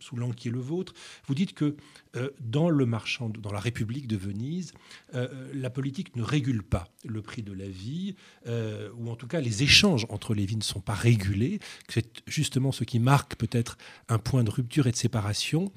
sous 0.00 0.16
l'angle 0.16 0.34
qui 0.34 0.48
est 0.48 0.50
le 0.50 0.58
vôtre. 0.58 0.92
Vous 1.28 1.36
dites 1.36 1.54
que 1.54 1.76
euh, 2.16 2.30
dans 2.40 2.68
le 2.68 2.84
marchand, 2.84 3.28
dans 3.28 3.52
la 3.52 3.60
République 3.60 4.08
de 4.08 4.16
Venise, 4.16 4.72
la 5.12 5.70
politique 5.70 6.16
ne 6.16 6.22
régule 6.22 6.62
pas 6.62 6.88
le 7.04 7.22
prix 7.22 7.42
de 7.42 7.52
la 7.52 7.68
vie, 7.68 8.16
ou 8.46 9.10
en 9.10 9.16
tout 9.16 9.26
cas 9.26 9.40
les 9.40 9.62
échanges 9.62 10.06
entre 10.08 10.34
les 10.34 10.46
vies 10.46 10.56
ne 10.56 10.62
sont 10.62 10.80
pas 10.80 10.94
régulés. 10.94 11.60
C'est 11.88 12.22
justement 12.26 12.72
ce 12.72 12.84
qui 12.84 12.98
marque 12.98 13.36
peut-être 13.36 13.76
un 14.08 14.18
point 14.18 14.42
de 14.44 14.50
rupture 14.50 14.86
et 14.86 14.90
de 14.90 14.96
séparation. 14.96 15.70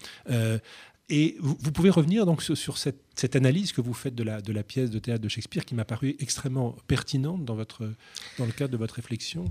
Et 1.10 1.38
vous, 1.40 1.72
pouvez 1.72 1.92
revenir 1.92 2.26
donc 2.26 2.42
sur, 2.42 2.78
cette, 2.78 3.36
analyse 3.36 3.72
que 3.74 3.82
vous 3.82 3.94
faites 3.94 4.16
de 4.16 4.24
la, 4.24 4.64
pièce 4.64 4.90
de 4.90 4.98
théâtre 4.98 5.22
de 5.22 5.30
Shakespeare 5.30 5.64
qui 5.64 5.76
m'a 5.76 5.86
paru 5.86 6.16
extrêmement 6.20 6.76
pertinente 6.88 7.46
dans, 7.46 7.56
le 7.56 8.52
cadre 8.52 8.72
de 8.72 8.78
votre 8.78 8.96
réflexion. 8.96 9.46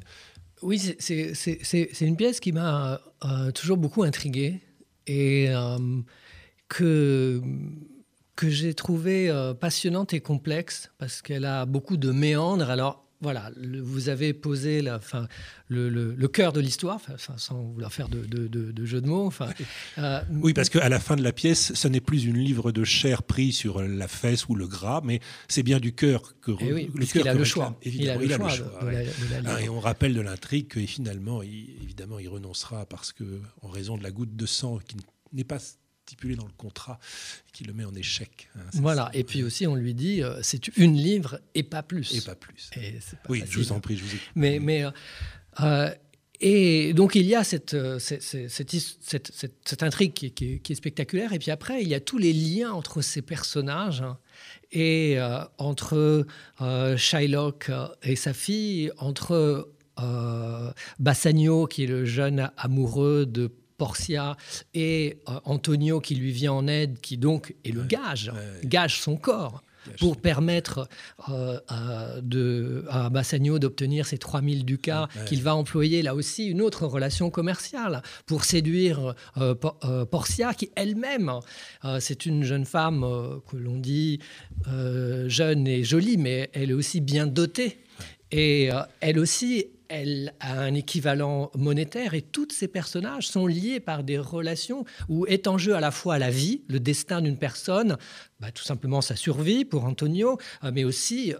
Oui, 0.62 0.80
c'est 0.98 2.00
une 2.00 2.16
pièce 2.16 2.40
qui 2.40 2.52
m'a 2.52 3.00
euh, 3.24 3.52
toujours 3.52 3.76
beaucoup 3.76 4.02
intrigué 4.02 4.60
et 5.06 5.46
euh, 5.50 5.78
que, 6.68 7.40
que 8.34 8.48
j'ai 8.48 8.74
trouvée 8.74 9.30
euh, 9.30 9.54
passionnante 9.54 10.12
et 10.12 10.20
complexe 10.20 10.90
parce 10.98 11.22
qu'elle 11.22 11.44
a 11.44 11.66
beaucoup 11.66 11.96
de 11.96 12.10
méandres. 12.10 12.68
Alors, 12.68 13.03
voilà, 13.24 13.50
vous 13.82 14.10
avez 14.10 14.34
posé 14.34 14.82
la, 14.82 15.00
fin, 15.00 15.28
le, 15.68 16.26
cœur 16.28 16.52
de 16.52 16.60
l'histoire, 16.60 17.00
sans 17.38 17.62
vouloir 17.72 17.90
faire 17.90 18.10
de, 18.10 18.26
de, 18.26 18.84
jeu 18.84 19.00
de 19.00 19.08
mots. 19.08 19.26
Enfin, 19.26 19.48
euh, 19.98 20.20
oui, 20.30 20.52
parce 20.52 20.68
qu'à 20.68 20.90
la 20.90 21.00
fin 21.00 21.16
de 21.16 21.22
la 21.22 21.32
pièce, 21.32 21.72
ce 21.72 21.88
n'est 21.88 22.02
plus 22.02 22.26
une 22.26 22.36
livre 22.36 22.70
de 22.70 22.84
chair 22.84 23.22
prise 23.22 23.56
sur 23.56 23.80
la 23.82 24.08
fesse 24.08 24.46
ou 24.50 24.54
le 24.54 24.66
gras, 24.66 25.00
mais 25.02 25.20
c'est 25.48 25.62
bien 25.62 25.80
du 25.80 25.94
cœur 25.94 26.38
que 26.42 26.52
eh 26.60 26.72
oui, 26.74 26.90
le 26.94 27.06
cœur 27.06 27.26
a 27.26 27.32
le 27.32 27.44
choix. 27.44 27.78
Évidemment, 27.82 28.20
il 28.20 28.32
a 28.34 28.36
le 28.36 28.48
choix. 28.50 28.80
Ah, 29.46 29.62
et 29.62 29.70
on 29.70 29.80
rappelle 29.80 30.12
de 30.12 30.20
l'intrigue 30.20 30.68
que 30.68 30.80
finalement, 30.84 31.42
il, 31.42 31.70
évidemment, 31.82 32.18
il 32.18 32.28
renoncera 32.28 32.84
parce 32.84 33.12
que, 33.12 33.40
en 33.62 33.68
raison 33.68 33.96
de 33.96 34.02
la 34.02 34.10
goutte 34.10 34.36
de 34.36 34.46
sang 34.46 34.80
qui 34.86 34.98
n'est 35.32 35.44
pas 35.44 35.58
stipulé 36.04 36.36
dans 36.36 36.44
le 36.44 36.52
contrat 36.56 36.98
qui 37.52 37.64
le 37.64 37.72
met 37.72 37.84
en 37.84 37.94
échec. 37.94 38.50
Hein, 38.56 38.60
voilà, 38.74 39.10
et 39.14 39.24
puis 39.24 39.42
aussi 39.42 39.66
on 39.66 39.74
lui 39.74 39.94
dit 39.94 40.22
euh, 40.22 40.38
c'est 40.42 40.68
une 40.76 40.96
livre 40.96 41.40
et 41.54 41.62
pas 41.62 41.82
plus. 41.82 42.14
Et 42.14 42.20
pas 42.20 42.34
plus. 42.34 42.70
oui, 43.28 43.42
je 43.48 43.58
vous 43.58 43.72
en 43.72 43.80
prie, 43.80 43.96
je 43.96 44.04
vous 44.04 44.16
Mais, 44.34 44.58
mais 44.58 44.84
euh, 45.60 45.90
et 46.40 46.92
donc 46.92 47.14
il 47.14 47.24
y 47.24 47.34
a 47.34 47.42
cette, 47.42 47.76
cette, 47.98 48.22
cette, 49.64 49.82
intrigue 49.82 50.12
qui, 50.12 50.32
qui, 50.32 50.72
est 50.72 50.74
spectaculaire, 50.74 51.32
et 51.32 51.38
puis 51.38 51.50
après 51.50 51.80
il 51.82 51.88
y 51.88 51.94
a 51.94 52.00
tous 52.00 52.18
les 52.18 52.34
liens 52.34 52.72
entre 52.72 53.00
ces 53.00 53.22
personnages 53.22 54.02
hein, 54.02 54.18
et 54.72 55.16
entre 55.56 56.26
Shylock 56.96 57.70
et 58.02 58.16
sa 58.16 58.34
fille, 58.34 58.90
entre 58.98 59.70
Bassagno 60.98 61.66
qui 61.66 61.84
est 61.84 61.86
le 61.86 62.04
jeune 62.04 62.50
amoureux 62.58 63.24
de 63.26 63.50
Portia 63.78 64.36
et 64.72 65.18
euh, 65.28 65.40
Antonio 65.44 66.00
qui 66.00 66.14
lui 66.14 66.30
vient 66.30 66.52
en 66.52 66.66
aide, 66.66 66.98
qui 67.00 67.16
donc 67.16 67.54
est 67.64 67.72
le 67.72 67.82
gage, 67.82 68.32
gage 68.64 69.00
son 69.00 69.16
corps 69.16 69.62
pour 69.98 70.16
permettre 70.16 70.88
euh, 71.28 71.60
à, 71.68 72.20
de, 72.22 72.86
à 72.88 73.10
Bassagno 73.10 73.58
d'obtenir 73.58 74.06
ces 74.06 74.16
3000 74.16 74.64
ducats 74.64 75.08
qu'il 75.26 75.42
va 75.42 75.54
employer 75.54 76.00
là 76.00 76.14
aussi 76.14 76.46
une 76.46 76.62
autre 76.62 76.86
relation 76.86 77.28
commerciale 77.28 78.02
pour 78.24 78.44
séduire 78.44 79.14
euh, 79.36 79.54
Portia 80.06 80.54
qui 80.54 80.70
elle-même 80.74 81.32
c'est 82.00 82.24
une 82.24 82.44
jeune 82.44 82.64
femme 82.64 83.02
que 83.50 83.56
l'on 83.58 83.76
dit 83.76 84.20
jeune 85.26 85.66
et 85.66 85.84
jolie 85.84 86.16
mais 86.16 86.48
elle 86.54 86.70
est 86.70 86.74
aussi 86.74 87.02
bien 87.02 87.26
dotée. 87.26 87.78
Et 88.30 88.70
elle 89.00 89.18
aussi 89.18 89.66
elle 89.88 90.34
a 90.40 90.60
un 90.60 90.74
équivalent 90.74 91.50
monétaire 91.56 92.14
et 92.14 92.22
tous 92.22 92.48
ces 92.50 92.68
personnages 92.68 93.28
sont 93.28 93.46
liés 93.46 93.80
par 93.80 94.04
des 94.04 94.18
relations 94.18 94.84
où 95.08 95.26
est 95.26 95.46
en 95.46 95.58
jeu 95.58 95.74
à 95.74 95.80
la 95.80 95.90
fois 95.90 96.18
la 96.18 96.30
vie, 96.30 96.62
le 96.68 96.80
destin 96.80 97.20
d'une 97.20 97.38
personne, 97.38 97.96
bah, 98.40 98.50
tout 98.50 98.64
simplement 98.64 99.00
sa 99.00 99.16
survie 99.16 99.64
pour 99.64 99.84
Antonio, 99.84 100.38
euh, 100.64 100.70
mais 100.72 100.84
aussi 100.84 101.32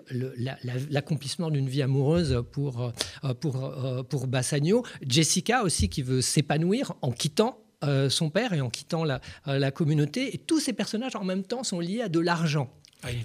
l'accomplissement 0.90 1.50
d'une 1.50 1.68
vie 1.68 1.82
amoureuse 1.82 2.42
pour, 2.52 2.92
euh, 3.24 3.34
pour, 3.34 3.64
euh, 3.64 4.02
pour 4.02 4.26
Bassagno. 4.26 4.84
Jessica 5.06 5.62
aussi 5.62 5.88
qui 5.88 6.02
veut 6.02 6.20
s'épanouir 6.20 6.94
en 7.02 7.12
quittant 7.12 7.60
son 8.08 8.30
père 8.30 8.54
et 8.54 8.62
en 8.62 8.70
quittant 8.70 9.04
la, 9.04 9.20
la, 9.44 9.70
communauté. 9.70 10.34
Et 10.34 10.38
tous 10.38 10.58
ces 10.58 10.72
personnages 10.72 11.16
en 11.16 11.24
même 11.24 11.42
temps 11.42 11.62
sont 11.64 11.80
liés 11.80 12.00
à 12.00 12.08
de 12.08 12.18
l'argent. 12.18 12.72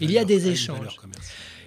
Il 0.01 0.11
y 0.11 0.17
a 0.17 0.25
des 0.25 0.49
échanges. 0.49 0.97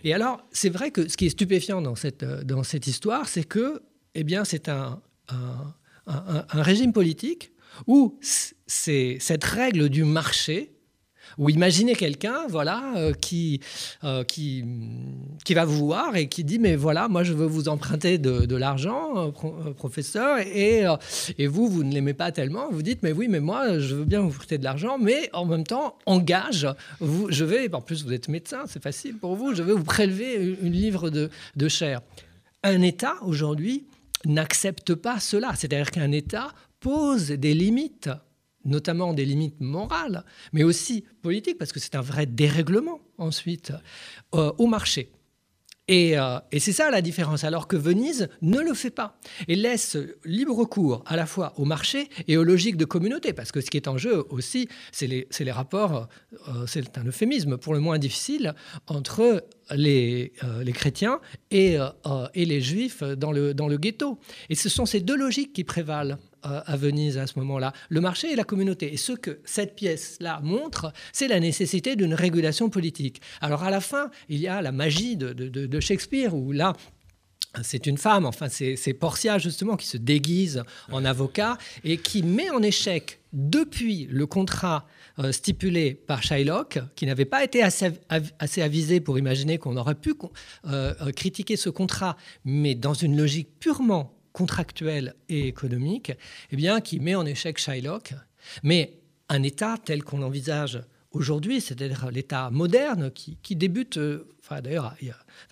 Et 0.05 0.15
alors, 0.15 0.47
c'est 0.51 0.71
vrai 0.71 0.91
que 0.91 1.09
ce 1.09 1.17
qui 1.17 1.27
est 1.27 1.31
stupéfiant 1.31 1.81
dans 1.81 1.95
cette, 1.95 2.23
euh, 2.23 2.43
dans 2.43 2.63
cette 2.63 2.87
histoire, 2.87 3.29
c'est 3.29 3.45
que 3.45 3.83
eh 4.15 4.25
bien, 4.25 4.45
c'est 4.45 4.69
un, 4.69 5.01
un, 5.29 5.75
un, 6.07 6.63
régime 6.63 6.93
politique 6.93 7.53
où 7.87 8.19
cette 8.21 9.45
règle 9.45 9.89
du 9.89 10.05
marché 10.05 10.72
ou 11.39 11.51
imaginez 11.51 11.95
quelqu'un, 11.95 12.47
voilà, 12.49 12.95
euh, 12.97 13.13
qui, 13.13 13.61
euh, 14.05 14.25
qui, 14.25 14.65
qui 15.45 15.55
va 15.55 15.65
vous 15.65 15.87
voir 15.87 16.17
et 16.17 16.29
qui 16.29 16.45
dit, 16.45 16.59
mais 16.59 16.77
voilà, 16.77 17.09
moi 17.09 17.23
je 17.23 17.33
veux 17.33 17.47
vous 17.47 17.69
emprunter 17.69 18.19
de, 18.19 18.57
l'argent, 18.57 19.33
euh, 19.45 19.73
professeur, 19.73 20.39
et, 20.39 20.85
et 21.39 21.47
vous, 21.47 21.69
vous 21.69 21.85
ne 21.85 21.93
l'aimez 21.93 22.15
pas 22.15 22.33
tellement. 22.33 22.69
Vous 22.71 22.83
dites, 22.83 23.03
mais 23.03 23.13
oui, 23.13 23.29
mais 23.29 23.41
moi, 23.41 23.79
je 23.79 23.95
veux 23.95 24.05
bien 24.05 24.21
vous 24.21 24.31
prêter 24.31 24.59
de 24.59 24.65
l'argent, 24.65 24.99
mais 24.99 25.31
en 25.33 25.45
même 25.45 25.65
temps, 25.65 25.97
engage, 26.07 26.67
vous, 27.01 27.31
je 27.31 27.45
vais, 27.45 27.73
en 27.75 27.81
plus 27.81 28.05
vous 28.05 28.13
êtes 28.13 28.29
médecin, 28.29 28.65
c'est 28.67 28.83
facile 28.83 29.17
pour 29.17 29.37
vous, 29.37 29.55
je 29.55 29.63
vais 29.63 29.73
vous 29.73 29.85
prélever 29.85 30.57
une, 30.63 30.73
livre 30.73 31.11
de, 31.11 31.31
de 31.57 31.69
chair. 31.69 32.01
Un 32.63 32.83
État, 32.83 33.15
aujourd'hui, 33.23 33.87
n'accepte 34.25 34.95
pas 34.95 35.21
cela. 35.21 35.53
C'est-à-dire 35.57 35.91
qu'un 35.91 36.13
État 36.13 36.53
pose 36.81 37.29
des 37.29 37.55
limites 37.55 38.11
notamment 38.65 39.13
des 39.13 39.25
limites 39.25 39.61
morales, 39.61 40.25
mais 40.53 40.65
aussi 40.65 41.05
politiques, 41.23 41.59
parce 41.59 41.73
que 41.73 41.81
c'est 41.81 41.95
un 41.95 42.01
vrai 42.01 42.27
dérèglement 42.27 43.01
ensuite 43.19 43.73
euh, 44.35 44.53
au 44.59 44.67
marché. 44.67 45.11
Euh, 45.91 46.41
et, 46.53 46.61
c'est 46.61 46.73
ça 46.73 46.91
la 46.91 47.03
différence, 47.03 47.45
alors 47.45 47.67
que 47.67 47.77
Venise 47.77 48.29
ne 48.41 48.61
le 48.61 48.73
fait 48.73 48.91
pas 48.91 49.19
et 49.49 49.57
laisse 49.57 49.97
libre 50.25 50.65
cours 50.65 51.03
à 51.07 51.17
la 51.17 51.27
fois 51.27 51.53
au 51.57 51.65
marché 51.65 52.09
et 52.29 52.37
aux 52.37 52.45
logiques 52.45 52.77
de 52.77 52.85
communauté, 52.85 53.33
parce 53.33 53.53
que 53.53 53.61
ce 53.61 53.69
qui 53.69 53.77
est 53.77 53.89
en 53.89 53.99
jeu 53.99 54.25
aussi, 54.31 54.69
c'est 54.93 55.07
les, 55.07 55.53
rapports, 55.53 56.09
euh, 56.49 56.67
c'est 56.67 56.97
un 56.99 57.05
euphémisme 57.05 57.59
pour 57.59 57.75
le 57.75 57.81
moins 57.81 57.99
difficile, 57.99 58.55
entre 58.87 59.45
les, 59.75 60.33
chrétiens 60.73 61.21
et, 61.51 61.79
les 62.35 62.61
juifs 62.61 63.03
dans 63.03 63.33
le 63.33 63.77
ghetto. 63.77 64.19
Et 64.49 64.55
ce 64.55 64.69
sont 64.69 64.87
ces 64.87 65.01
deux 65.01 65.17
logiques 65.17 65.53
qui 65.53 65.65
prévalent 65.65 66.19
à 66.43 66.77
Venise 66.77 67.19
à 67.19 67.27
ce 67.27 67.39
moment-là, 67.39 67.73
le 67.89 68.01
marché 68.01 68.33
et 68.33 68.37
la 68.37 68.45
communauté. 68.45 68.93
Et 68.93 68.97
ce 68.97 69.13
que 69.13 69.41
cette 69.45 69.75
pièce-là 69.75 70.41
montre, 70.43 70.93
c'est 71.13 71.29
la 71.29 71.41
nécessité 71.41 71.97
d'une 71.97 72.15
régulation 72.15 72.71
politique. 72.71 73.21
Alors 73.41 73.63
à 73.63 73.71
la 73.71 73.81
fin, 73.81 74.11
il 74.29 74.41
y 74.41 74.49
a 74.49 74.63
la 74.63 74.73
magie 74.73 75.17
de, 75.17 75.81
Shakespeare, 75.81 76.35
où 76.35 76.53
là, 76.53 76.75
c'est 77.63 77.87
une 77.87 77.99
femme, 77.99 78.25
enfin 78.25 78.49
c'est 78.49 78.95
Portia 78.95 79.39
justement 79.39 79.77
qui 79.77 79.87
se 79.87 79.99
déguise 79.99 80.63
en 80.91 81.05
avocat 81.05 81.59
et 81.85 81.99
qui 81.99 82.23
met 82.23 82.51
en 82.51 82.63
échec 82.63 83.21
depuis 83.33 84.07
le 84.11 84.27
contrat 84.27 84.87
euh, 85.19 85.33
stipulé 85.33 85.95
par 85.95 86.23
Shylock, 86.23 86.79
qui 86.97 87.05
n'avait 87.05 87.27
pas 87.27 87.45
été 87.45 87.63
assez, 87.63 87.93
avisé 88.57 89.01
pour 89.01 89.19
imaginer 89.19 89.59
qu'on 89.59 89.77
aurait 89.77 89.95
pu 89.95 90.15
euh, 90.67 90.95
euh, 91.01 91.13
critiquer 91.13 91.57
ce 91.57 91.69
contrat, 91.69 92.17
mais 92.47 92.75
dans 92.75 92.95
une 92.95 93.17
logique 93.17 93.49
purement 93.61 94.15
contractuelle 94.33 95.15
et 95.29 95.47
économique, 95.49 96.13
eh 96.51 96.57
bien, 96.57 96.81
qui 96.81 97.01
met 97.01 97.15
en 97.15 97.27
échec 97.27 97.59
Shylock. 97.59 98.15
Mais 98.63 98.99
un 99.29 99.43
État 99.43 99.77
tel 99.83 100.03
qu'on 100.03 100.23
envisage 100.23 100.83
aujourd'hui, 101.13 101.61
c'est-à-dire 101.61 102.11
l'État 102.11 102.51
moderne 102.51 103.11
qui, 103.11 103.57
débute, 103.57 103.99
euh, 103.99 104.29
enfin 104.41 104.61
d'ailleurs, 104.61 104.95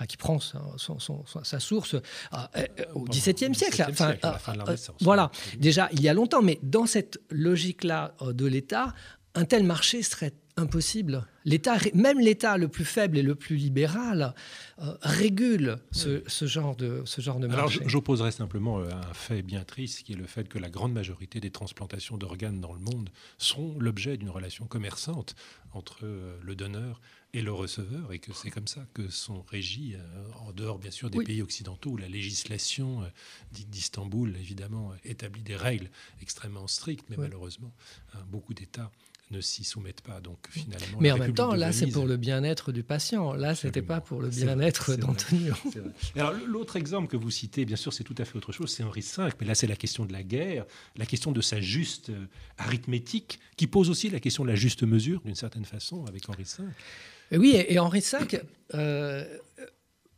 qui 0.09 0.17
prend 0.17 0.39
sa 0.41 1.61
source 1.61 1.95
euh, 1.95 2.01
euh, 2.57 2.67
au 2.95 3.05
XVIIe 3.05 3.55
siècle. 3.55 3.85
Enfin, 3.91 4.15
voilà, 5.01 5.31
déjà 5.59 5.89
il 5.93 6.03
y 6.03 6.09
a 6.09 6.15
longtemps, 6.15 6.43
mais 6.43 6.59
dans 6.63 6.87
cette 6.87 7.21
logique-là 7.31 8.15
de 8.21 8.47
l'État, 8.47 8.95
un 9.35 9.45
tel 9.45 9.65
marché 9.65 10.03
serait 10.03 10.33
impossible. 10.61 11.27
L'État, 11.45 11.79
même 11.95 12.21
l'État 12.21 12.57
le 12.59 12.69
plus 12.69 12.85
faible 12.85 13.17
et 13.19 13.23
le 13.23 13.35
plus 13.35 13.57
libéral, 13.57 14.35
euh, 14.79 14.95
régule 15.03 15.79
ce, 15.91 16.23
genre 16.47 16.77
de, 16.77 17.03
ce 17.07 17.21
genre 17.21 17.41
de 17.41 17.47
marché. 17.47 17.79
Alors 17.79 17.89
j'opposerai 17.89 18.31
simplement 18.31 18.79
euh, 18.79 18.91
un 18.91 19.15
fait 19.15 19.43
bien 19.43 19.65
triste, 19.65 20.03
qui 20.03 20.13
est 20.13 20.17
le 20.17 20.27
fait 20.27 20.49
que 20.49 20.59
la 20.59 20.69
grande 20.69 20.93
majorité 20.93 21.41
des 21.41 21.51
transplantations 21.51 22.19
d'organes 22.19 22.61
dans 22.61 22.73
le 22.73 22.81
monde 22.81 23.11
sont 23.39 23.77
l'objet 23.79 24.17
d'une 24.17 24.31
relation 24.31 24.67
commerçante 24.67 25.35
entre 25.73 26.01
euh, 26.05 26.39
le 26.43 26.55
donneur 26.55 27.01
et 27.33 27.43
le 27.43 27.53
receveur, 27.53 28.13
et 28.13 28.19
que 28.19 28.33
c'est 28.33 28.51
comme 28.51 28.67
ça 28.67 28.85
que 28.93 29.09
sont 29.09 29.43
régis, 29.43 29.95
en 30.41 30.51
dehors 30.51 30.81
bien 30.81 30.91
sûr 30.91 31.11
des 31.11 31.23
pays 31.23 31.43
occidentaux, 31.43 31.91
où 31.91 31.97
la 31.97 32.09
législation 32.09 33.09
dite 33.53 33.71
d'Istanbul, 33.71 34.37
évidemment, 34.37 34.95
établit 35.05 35.45
des 35.45 35.55
règles 35.55 35.91
extrêmement 36.21 36.67
strictes, 36.67 37.07
mais 37.09 37.17
malheureusement, 37.17 37.73
beaucoup 38.27 38.53
d'États 38.53 38.91
ne 39.31 39.41
s'y 39.41 39.65
soumettent 39.65 40.01
pas. 40.01 40.21
Donc 40.21 40.39
finalement, 40.51 40.99
mais 41.01 41.11
en 41.13 41.19
même 41.19 41.35
temps, 41.35 41.55
là, 41.55 41.73
c'est 41.73 41.87
pour 41.87 42.07
le 42.07 42.17
bien-être 42.17 42.73
du 42.73 42.83
patient. 42.83 43.33
Là, 43.33 43.55
c'était 43.55 43.83
pas 43.83 44.01
pour 44.01 44.21
le 44.21 44.29
bien-être 44.29 44.97
d'Antonio. 44.97 45.55
Alors 46.17 46.33
l'autre 46.47 46.77
exemple 46.77 47.09
que 47.09 47.17
vous 47.17 47.31
citez, 47.31 47.65
bien 47.65 47.77
sûr, 47.77 47.93
c'est 47.93 48.05
tout 48.05 48.15
à 48.19 48.25
fait 48.25 48.37
autre 48.37 48.53
chose. 48.53 48.71
C'est 48.71 48.83
Henri 48.83 49.01
V, 49.01 49.29
mais 49.41 49.47
là, 49.47 49.55
c'est 49.55 49.67
la 49.67 49.77
question 49.77 50.05
de 50.05 50.13
la 50.13 50.23
guerre, 50.23 50.67
la 50.97 51.07
question 51.07 51.33
de 51.33 51.41
sa 51.41 51.61
juste 51.61 52.11
euh, 52.11 52.27
arithmétique, 52.59 53.41
qui 53.57 53.67
pose 53.67 53.91
aussi 53.91 54.11
la 54.11 54.21
question 54.21 54.45
de 54.45 54.49
la 54.49 54.57
juste 54.57 54.83
mesure, 54.83 55.21
d'une 55.25 55.35
certaine 55.35 55.65
façon, 55.65 56.05
avec 56.07 56.29
Henri 56.29 56.45
V. 56.45 57.39
oui, 57.39 57.55
et, 57.57 57.79
Henri 57.79 58.01
V, 58.01 58.41
euh, 58.75 59.25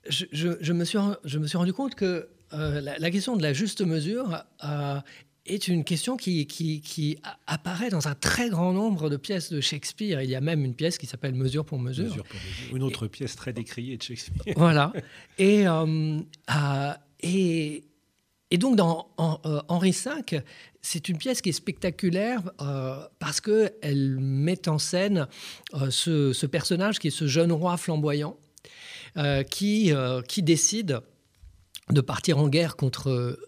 je, 0.08 0.72
me 0.72 0.84
suis, 0.84 0.98
je 1.24 1.38
me 1.38 1.46
suis 1.46 1.58
rendu 1.58 1.72
compte 1.72 1.94
que 1.94 2.28
euh, 2.54 2.80
la, 2.80 3.10
question 3.10 3.36
de 3.36 3.42
la 3.42 3.52
juste 3.52 3.80
mesure 3.80 4.44
est 5.46 5.68
une 5.68 5.84
question 5.84 6.16
qui, 6.16 6.46
qui, 6.46 7.18
apparaît 7.46 7.90
dans 7.90 8.08
un 8.08 8.14
très 8.14 8.48
grand 8.48 8.72
nombre 8.72 9.10
de 9.10 9.16
pièces 9.16 9.52
de 9.52 9.60
Shakespeare. 9.60 10.22
Il 10.22 10.30
y 10.30 10.36
a 10.36 10.40
même 10.40 10.64
une 10.64 10.74
pièce 10.74 10.98
qui 10.98 11.06
s'appelle 11.06 11.34
Mesure 11.34 11.64
pour 11.64 11.78
mesure. 11.78 12.24
Une 12.72 12.82
autre 12.82 13.08
pièce 13.08 13.34
très 13.34 13.52
décriée 13.52 13.96
de 13.96 14.02
Shakespeare. 14.02 14.54
Voilà. 14.56 14.92
Et, 15.38 15.66
euh, 15.66 16.20
euh, 16.54 16.92
et, 17.20 17.84
et, 18.50 18.58
donc, 18.58 18.76
dans 18.76 19.08
euh, 19.18 19.60
Henri 19.68 19.90
V, 19.90 20.42
c'est 20.80 21.08
une 21.08 21.18
pièce 21.18 21.42
qui 21.42 21.48
est 21.48 21.52
spectaculaire 21.52 22.42
parce 23.18 23.40
qu'elle 23.40 24.18
met 24.20 24.68
en 24.68 24.78
scène 24.78 25.26
ce, 25.90 26.32
ce, 26.32 26.46
personnage 26.46 26.98
qui 26.98 27.08
est 27.08 27.12
ce 27.12 27.26
jeune 27.26 27.52
roi 27.52 27.76
flamboyant 27.76 28.36
qui, 29.50 29.92
qui 30.28 30.42
décide 30.42 31.00
de 31.90 32.00
partir 32.00 32.38
en 32.38 32.48
guerre 32.48 32.76
contre, 32.76 33.38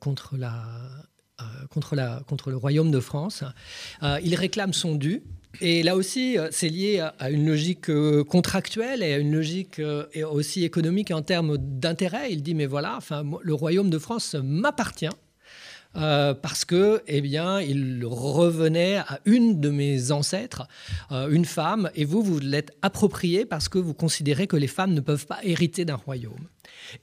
contre 0.00 0.36
la, 0.36 0.62
contre, 1.70 1.94
la, 1.94 2.22
contre 2.28 2.50
le 2.50 2.56
royaume 2.56 2.90
de 2.90 3.00
France. 3.00 3.44
Euh, 4.02 4.18
il 4.22 4.34
réclame 4.34 4.72
son 4.72 4.94
dû. 4.94 5.22
Et 5.60 5.82
là 5.82 5.96
aussi, 5.96 6.38
euh, 6.38 6.48
c'est 6.50 6.68
lié 6.68 7.06
à 7.18 7.30
une 7.30 7.46
logique 7.46 7.90
contractuelle 8.28 9.02
et 9.02 9.12
à 9.12 9.18
une 9.18 9.32
logique 9.32 9.80
aussi 10.30 10.64
économique 10.64 11.10
en 11.10 11.22
termes 11.22 11.58
d'intérêt. 11.58 12.32
Il 12.32 12.42
dit, 12.42 12.54
mais 12.54 12.66
voilà, 12.66 12.98
le 13.42 13.54
royaume 13.54 13.90
de 13.90 13.98
France 13.98 14.34
m'appartient. 14.34 15.10
Euh, 15.96 16.34
parce 16.34 16.64
que, 16.64 17.02
eh 17.06 17.20
bien, 17.20 17.60
il 17.60 18.04
revenait 18.04 18.96
à 18.96 19.20
une 19.24 19.60
de 19.60 19.70
mes 19.70 20.10
ancêtres, 20.10 20.66
euh, 21.10 21.28
une 21.30 21.44
femme, 21.44 21.90
et 21.94 22.04
vous, 22.04 22.22
vous 22.22 22.38
l'êtes 22.38 22.72
approprié 22.82 23.44
parce 23.44 23.68
que 23.68 23.78
vous 23.78 23.94
considérez 23.94 24.46
que 24.46 24.56
les 24.56 24.66
femmes 24.68 24.94
ne 24.94 25.00
peuvent 25.00 25.26
pas 25.26 25.40
hériter 25.42 25.84
d'un 25.84 25.96
royaume. 25.96 26.48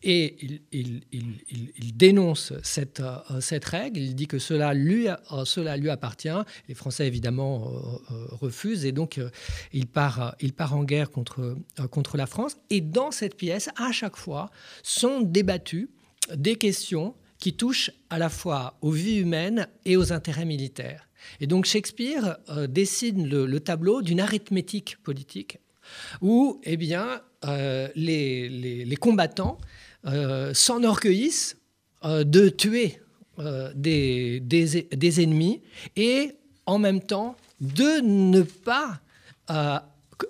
Et 0.03 0.61
il, 0.71 1.95
dénonce 1.95 2.53
cette, 2.63 3.01
euh, 3.01 3.41
cette, 3.41 3.65
règle, 3.65 3.99
il 3.99 4.15
dit 4.15 4.27
que 4.27 4.39
cela 4.39 4.73
lui, 4.73 5.07
cela 5.45 5.77
lui 5.77 5.89
appartient. 5.89 6.29
Les 6.67 6.73
Français, 6.73 7.05
évidemment, 7.05 7.71
refusent, 8.31 8.85
et 8.85 8.91
donc 8.91 9.19
il, 9.73 9.87
part, 9.87 10.35
il 10.39 10.53
part 10.53 10.75
en 10.75 10.83
guerre 10.83 11.11
contre, 11.11 11.55
contre 11.91 12.17
la 12.17 12.25
France. 12.25 12.57
Et 12.69 12.81
dans 12.81 13.11
cette 13.11 13.35
pièce, 13.35 13.69
à 13.77 13.91
chaque 13.91 14.17
fois, 14.17 14.49
sont 14.83 15.21
débattues 15.21 15.89
des 16.35 16.55
questions 16.55 17.15
qui 17.39 17.53
touchent 17.53 17.91
à 18.09 18.19
la 18.19 18.29
fois 18.29 18.77
aux 18.81 18.91
vies 18.91 19.17
humaines 19.17 19.67
et 19.85 19.97
aux 19.97 20.11
intérêts 20.13 20.45
militaires. 20.45 21.09
Et 21.39 21.47
donc 21.47 21.65
Shakespeare 21.65 22.37
euh, 22.49 22.67
dessine 22.67 23.27
le, 23.27 23.59
tableau 23.59 24.01
d'une 24.01 24.19
arithmétique 24.19 24.97
politique 25.03 25.59
où 26.21 26.61
eh 26.63 26.77
bien, 26.77 27.21
euh, 27.45 27.87
les, 27.95 28.97
combattants 28.99 29.57
euh, 30.05 30.53
s'enorgueillissent 30.53 31.57
de 32.03 32.47
tuer 32.49 33.01
des, 33.75 34.39
des, 34.41 35.21
ennemis 35.23 35.61
et 35.95 36.33
en 36.65 36.77
même 36.77 37.01
temps 37.01 37.35
de 37.59 38.01
ne 38.01 38.41
pas 38.41 39.01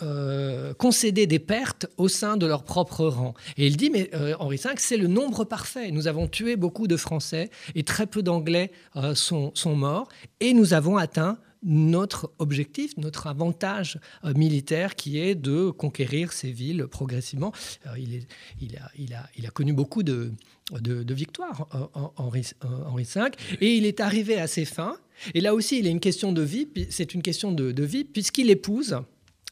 euh, 0.01 0.73
concéder 0.73 1.27
des 1.27 1.39
pertes 1.39 1.87
au 1.97 2.07
sein 2.07 2.37
de 2.37 2.45
leur 2.45 2.63
propre 2.63 3.05
rang. 3.05 3.33
Et 3.57 3.67
il 3.67 3.77
dit, 3.77 3.89
mais 3.89 4.09
euh, 4.13 4.35
Henri 4.39 4.57
V, 4.57 4.69
c'est 4.77 4.97
le 4.97 5.07
nombre 5.07 5.45
parfait. 5.45 5.91
Nous 5.91 6.07
avons 6.07 6.27
tué 6.27 6.55
beaucoup 6.55 6.87
de 6.87 6.95
Français 6.95 7.49
et 7.75 7.83
très 7.83 8.05
peu 8.05 8.21
d'Anglais 8.21 8.71
euh, 8.95 9.15
sont, 9.15 9.51
sont, 9.55 9.75
morts 9.75 10.07
et 10.39 10.53
nous 10.53 10.73
avons 10.73 10.97
atteint 10.97 11.39
notre 11.63 12.31
objectif, 12.39 12.95
notre 12.97 13.27
avantage 13.27 13.99
militaire 14.23 14.95
qui 14.95 15.19
est 15.19 15.35
de 15.35 15.71
conquérir 15.71 16.31
ces 16.31 16.51
villes 16.51 16.87
progressivement. 16.87 17.51
Il, 17.97 18.15
est, 18.15 18.27
il, 18.61 18.77
a, 18.77 18.89
il, 18.97 19.13
a, 19.13 19.29
il, 19.37 19.45
a, 19.45 19.49
connu 19.49 19.73
beaucoup 19.73 20.01
de, 20.01 20.31
de, 20.79 21.13
victoires, 21.13 21.67
Henri, 22.15 22.51
Henri, 22.63 23.03
V, 23.03 23.21
et 23.59 23.75
il 23.75 23.85
est 23.85 23.99
arrivé 23.99 24.39
à 24.39 24.47
ses 24.47 24.63
fins. 24.63 24.95
Et 25.33 25.41
là 25.41 25.53
aussi, 25.53 25.79
il 25.79 25.87
est 25.87 25.91
une 25.91 25.99
question 25.99 26.31
de 26.31 26.41
vie, 26.41 26.69
c'est 26.89 27.13
une 27.13 27.21
question 27.21 27.51
de, 27.51 27.73
de 27.73 27.83
vie, 27.83 28.05
puisqu'il 28.05 28.49
épouse 28.49 28.95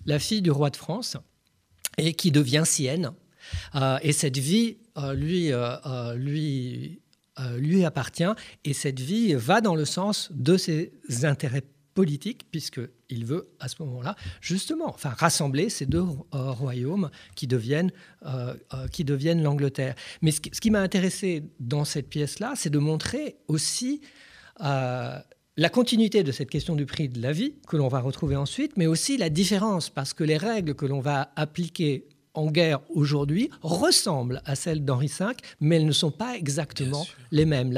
la 0.07 0.17
fille 0.17 0.41
du 0.41 0.49
roi 0.49 0.71
de 0.71 0.77
France, 0.77 1.17
et 1.97 2.13
qui 2.13 2.31
devient 2.31 2.63
sienne. 2.65 3.11
Euh, 3.75 3.97
et 4.01 4.13
cette 4.13 4.37
vie 4.37 4.77
euh, 4.97 5.13
lui, 5.13 5.51
euh, 5.51 6.15
lui, 6.15 7.01
lui 7.57 7.85
appartient, 7.85 8.23
et 8.65 8.73
cette 8.73 8.99
vie 8.99 9.35
va 9.35 9.61
dans 9.61 9.75
le 9.75 9.85
sens 9.85 10.29
de 10.33 10.57
ses 10.57 10.91
intérêts 11.23 11.63
politiques, 11.93 12.45
puisqu'il 12.51 13.25
veut 13.25 13.49
à 13.59 13.67
ce 13.67 13.75
moment-là, 13.83 14.15
justement, 14.41 14.89
enfin, 14.89 15.09
rassembler 15.09 15.69
ces 15.69 15.85
deux 15.85 16.03
royaumes 16.31 17.11
qui 17.35 17.45
deviennent, 17.45 17.91
qui 18.91 19.03
deviennent 19.03 19.43
l'Angleterre. 19.43 19.93
Mais 20.23 20.31
ce 20.31 20.41
qui, 20.41 20.71
m'a 20.71 20.81
intéressé 20.81 21.43
dans 21.59 21.85
cette 21.85 22.09
pièce-là, 22.09 22.53
c'est 22.55 22.71
de 22.71 22.79
montrer 22.79 23.37
aussi 23.47 24.01
la 25.59 25.69
continuité 25.69 26.23
de 26.23 26.31
cette 26.31 26.51
question 26.51 26.75
du 26.75 26.85
prix 26.85 27.09
de 27.09 27.19
la 27.19 27.31
vie, 27.31 27.55
que 27.67 27.77
l'on 27.77 27.87
va 27.87 27.99
retrouver 27.99 28.35
ensuite, 28.35 28.77
mais 28.77 28.85
aussi 28.85 29.17
la 29.17 29.29
différence, 29.29 29.89
parce 29.89 30.13
que 30.13 30.23
les 30.23 30.37
règles 30.37 30.75
que 30.75 30.85
l'on 30.85 30.99
va 30.99 31.31
appliquer 31.35 32.05
en 32.37 32.51
guerre 32.51 32.79
aujourd'hui 32.89 33.49
ressemblent 33.63 34.41
à 34.45 34.55
celles 34.55 34.85
d'Henri 34.85 35.07
V, 35.07 35.25
mais 35.59 35.77
elles 35.77 35.85
ne 35.85 35.91
sont 35.91 36.11
pas 36.11 36.37
exactement 36.37 37.05
les 37.31 37.45
mêmes. 37.45 37.73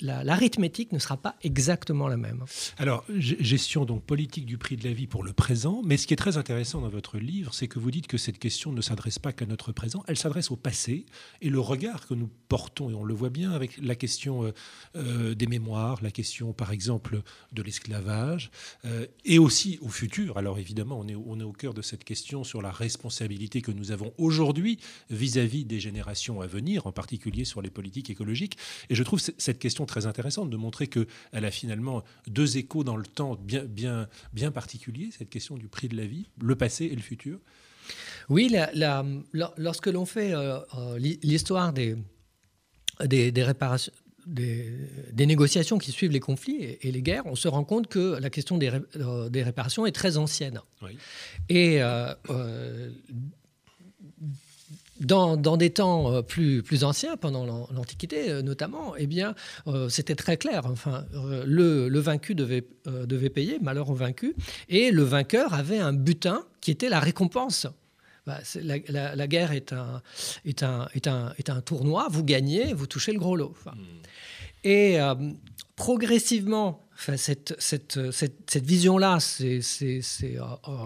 L'arithmétique 0.00 0.92
ne 0.92 0.98
sera 0.98 1.16
pas 1.16 1.34
exactement 1.42 2.06
la 2.06 2.18
même. 2.18 2.44
Alors, 2.78 3.04
gestion 3.08 3.86
donc 3.86 4.04
politique 4.04 4.44
du 4.44 4.58
prix 4.58 4.76
de 4.76 4.84
la 4.84 4.92
vie 4.92 5.06
pour 5.06 5.24
le 5.24 5.32
présent, 5.32 5.80
mais 5.84 5.96
ce 5.96 6.06
qui 6.06 6.12
est 6.12 6.18
très 6.18 6.36
intéressant 6.36 6.82
dans 6.82 6.90
votre 6.90 7.18
livre, 7.18 7.54
c'est 7.54 7.66
que 7.66 7.78
vous 7.78 7.90
dites 7.90 8.06
que 8.06 8.18
cette 8.18 8.38
question 8.38 8.72
ne 8.72 8.82
s'adresse 8.82 9.18
pas 9.18 9.32
qu'à 9.32 9.46
notre 9.46 9.72
présent, 9.72 10.04
elle 10.06 10.18
s'adresse 10.18 10.50
au 10.50 10.56
passé, 10.56 11.06
et 11.40 11.48
le 11.48 11.60
regard 11.60 12.06
que 12.06 12.14
nous 12.14 12.28
portons, 12.48 12.90
et 12.90 12.94
on 12.94 13.04
le 13.04 13.14
voit 13.14 13.30
bien 13.30 13.52
avec 13.52 13.78
la 13.78 13.94
question 13.94 14.44
euh, 14.44 14.52
euh, 14.96 15.34
des 15.34 15.46
mémoires, 15.46 15.98
la 16.02 16.10
question 16.10 16.52
par 16.52 16.72
exemple 16.72 17.22
de 17.52 17.62
l'esclavage, 17.62 18.50
euh, 18.84 19.06
et 19.24 19.38
aussi 19.38 19.78
au 19.80 19.88
futur. 19.88 20.36
Alors 20.36 20.58
évidemment, 20.58 20.98
on 21.00 21.08
est, 21.08 21.14
on 21.14 21.40
est 21.40 21.44
au 21.44 21.52
cœur 21.52 21.72
de 21.72 21.82
cette 21.82 22.04
question 22.04 22.44
sur 22.44 22.60
la 22.60 22.70
responsabilité 22.70 23.62
que 23.62 23.72
nous 23.72 23.92
avons 23.92 23.93
avons 23.94 24.12
aujourd'hui 24.18 24.78
vis-à-vis 25.08 25.64
des 25.64 25.80
générations 25.80 26.42
à 26.42 26.46
venir, 26.46 26.86
en 26.86 26.92
particulier 26.92 27.44
sur 27.44 27.62
les 27.62 27.70
politiques 27.70 28.10
écologiques. 28.10 28.58
Et 28.90 28.94
je 28.94 29.02
trouve 29.02 29.20
cette 29.20 29.58
question 29.58 29.86
très 29.86 30.04
intéressante 30.06 30.50
de 30.50 30.56
montrer 30.56 30.88
qu'elle 30.88 31.06
a 31.32 31.50
finalement 31.50 32.04
deux 32.28 32.58
échos 32.58 32.84
dans 32.84 32.96
le 32.96 33.06
temps 33.06 33.36
bien, 33.36 33.64
bien, 33.64 34.08
bien 34.32 34.50
particuliers, 34.50 35.08
cette 35.16 35.30
question 35.30 35.56
du 35.56 35.68
prix 35.68 35.88
de 35.88 35.96
la 35.96 36.06
vie, 36.06 36.26
le 36.40 36.54
passé 36.56 36.84
et 36.84 36.94
le 36.94 37.02
futur. 37.02 37.38
Oui, 38.28 38.48
la, 38.48 39.04
lorsque 39.56 39.86
l'on 39.86 40.06
fait 40.06 40.32
euh, 40.32 40.58
euh, 40.78 40.98
l'histoire 40.98 41.72
des, 41.72 41.96
des, 43.04 43.42
réparations, 43.42 43.92
des, 44.26 45.26
négociations 45.26 45.78
qui 45.78 45.92
suivent 45.92 46.12
les 46.12 46.20
conflits 46.20 46.78
et, 46.80 46.90
les 46.90 47.02
guerres, 47.02 47.26
on 47.26 47.36
se 47.36 47.48
rend 47.48 47.64
compte 47.64 47.88
que 47.88 48.18
la 48.18 48.30
question 48.30 48.56
des, 48.56 48.70
euh, 48.96 49.28
des 49.28 49.42
réparations 49.42 49.84
est 49.86 49.92
très 49.92 50.16
ancienne. 50.16 50.60
Oui. 50.82 50.96
Et 51.48 51.80
dans, 55.04 55.56
des 55.56 55.70
temps 55.70 56.12
euh, 56.12 56.22
plus, 56.22 56.62
plus 56.62 56.84
anciens, 56.84 57.16
pendant 57.16 57.44
l'Antiquité 57.72 58.30
euh, 58.30 58.42
notamment, 58.42 58.94
eh 58.96 59.06
bien, 59.06 59.34
euh, 59.66 59.88
c'était 59.88 60.14
très 60.14 60.36
clair. 60.36 60.62
Enfin, 60.66 61.04
le, 61.46 61.98
vaincu 61.98 62.34
devait, 62.34 62.64
devait 62.86 63.30
payer, 63.30 63.58
malheur 63.60 63.90
au 63.90 63.94
vaincu, 63.94 64.34
et 64.68 64.90
le 64.90 65.02
vainqueur 65.02 65.54
avait 65.54 65.78
un 65.78 65.92
butin 65.92 66.44
qui 66.60 66.70
était 66.70 66.88
la 66.88 67.00
récompense. 67.00 67.66
Bah, 68.26 68.38
la, 68.88 69.26
guerre 69.26 69.52
est 69.52 69.72
un, 69.72 70.00
est, 70.46 70.62
un, 70.62 70.88
est, 70.94 71.06
un, 71.06 71.34
est 71.38 71.50
un 71.50 71.60
tournoi, 71.60 72.08
vous 72.10 72.24
gagnez, 72.24 72.72
vous 72.72 72.86
touchez 72.86 73.12
le 73.12 73.18
gros 73.18 73.36
lot. 73.36 73.54
Hmm. 73.66 73.80
Et 74.64 74.98
progressivement, 75.76 76.83
Enfin, 76.96 77.16
cette, 77.16 77.54
cette, 77.58 77.98
cette, 78.12 78.64
vision-là, 78.64 79.18
euh, 79.40 79.60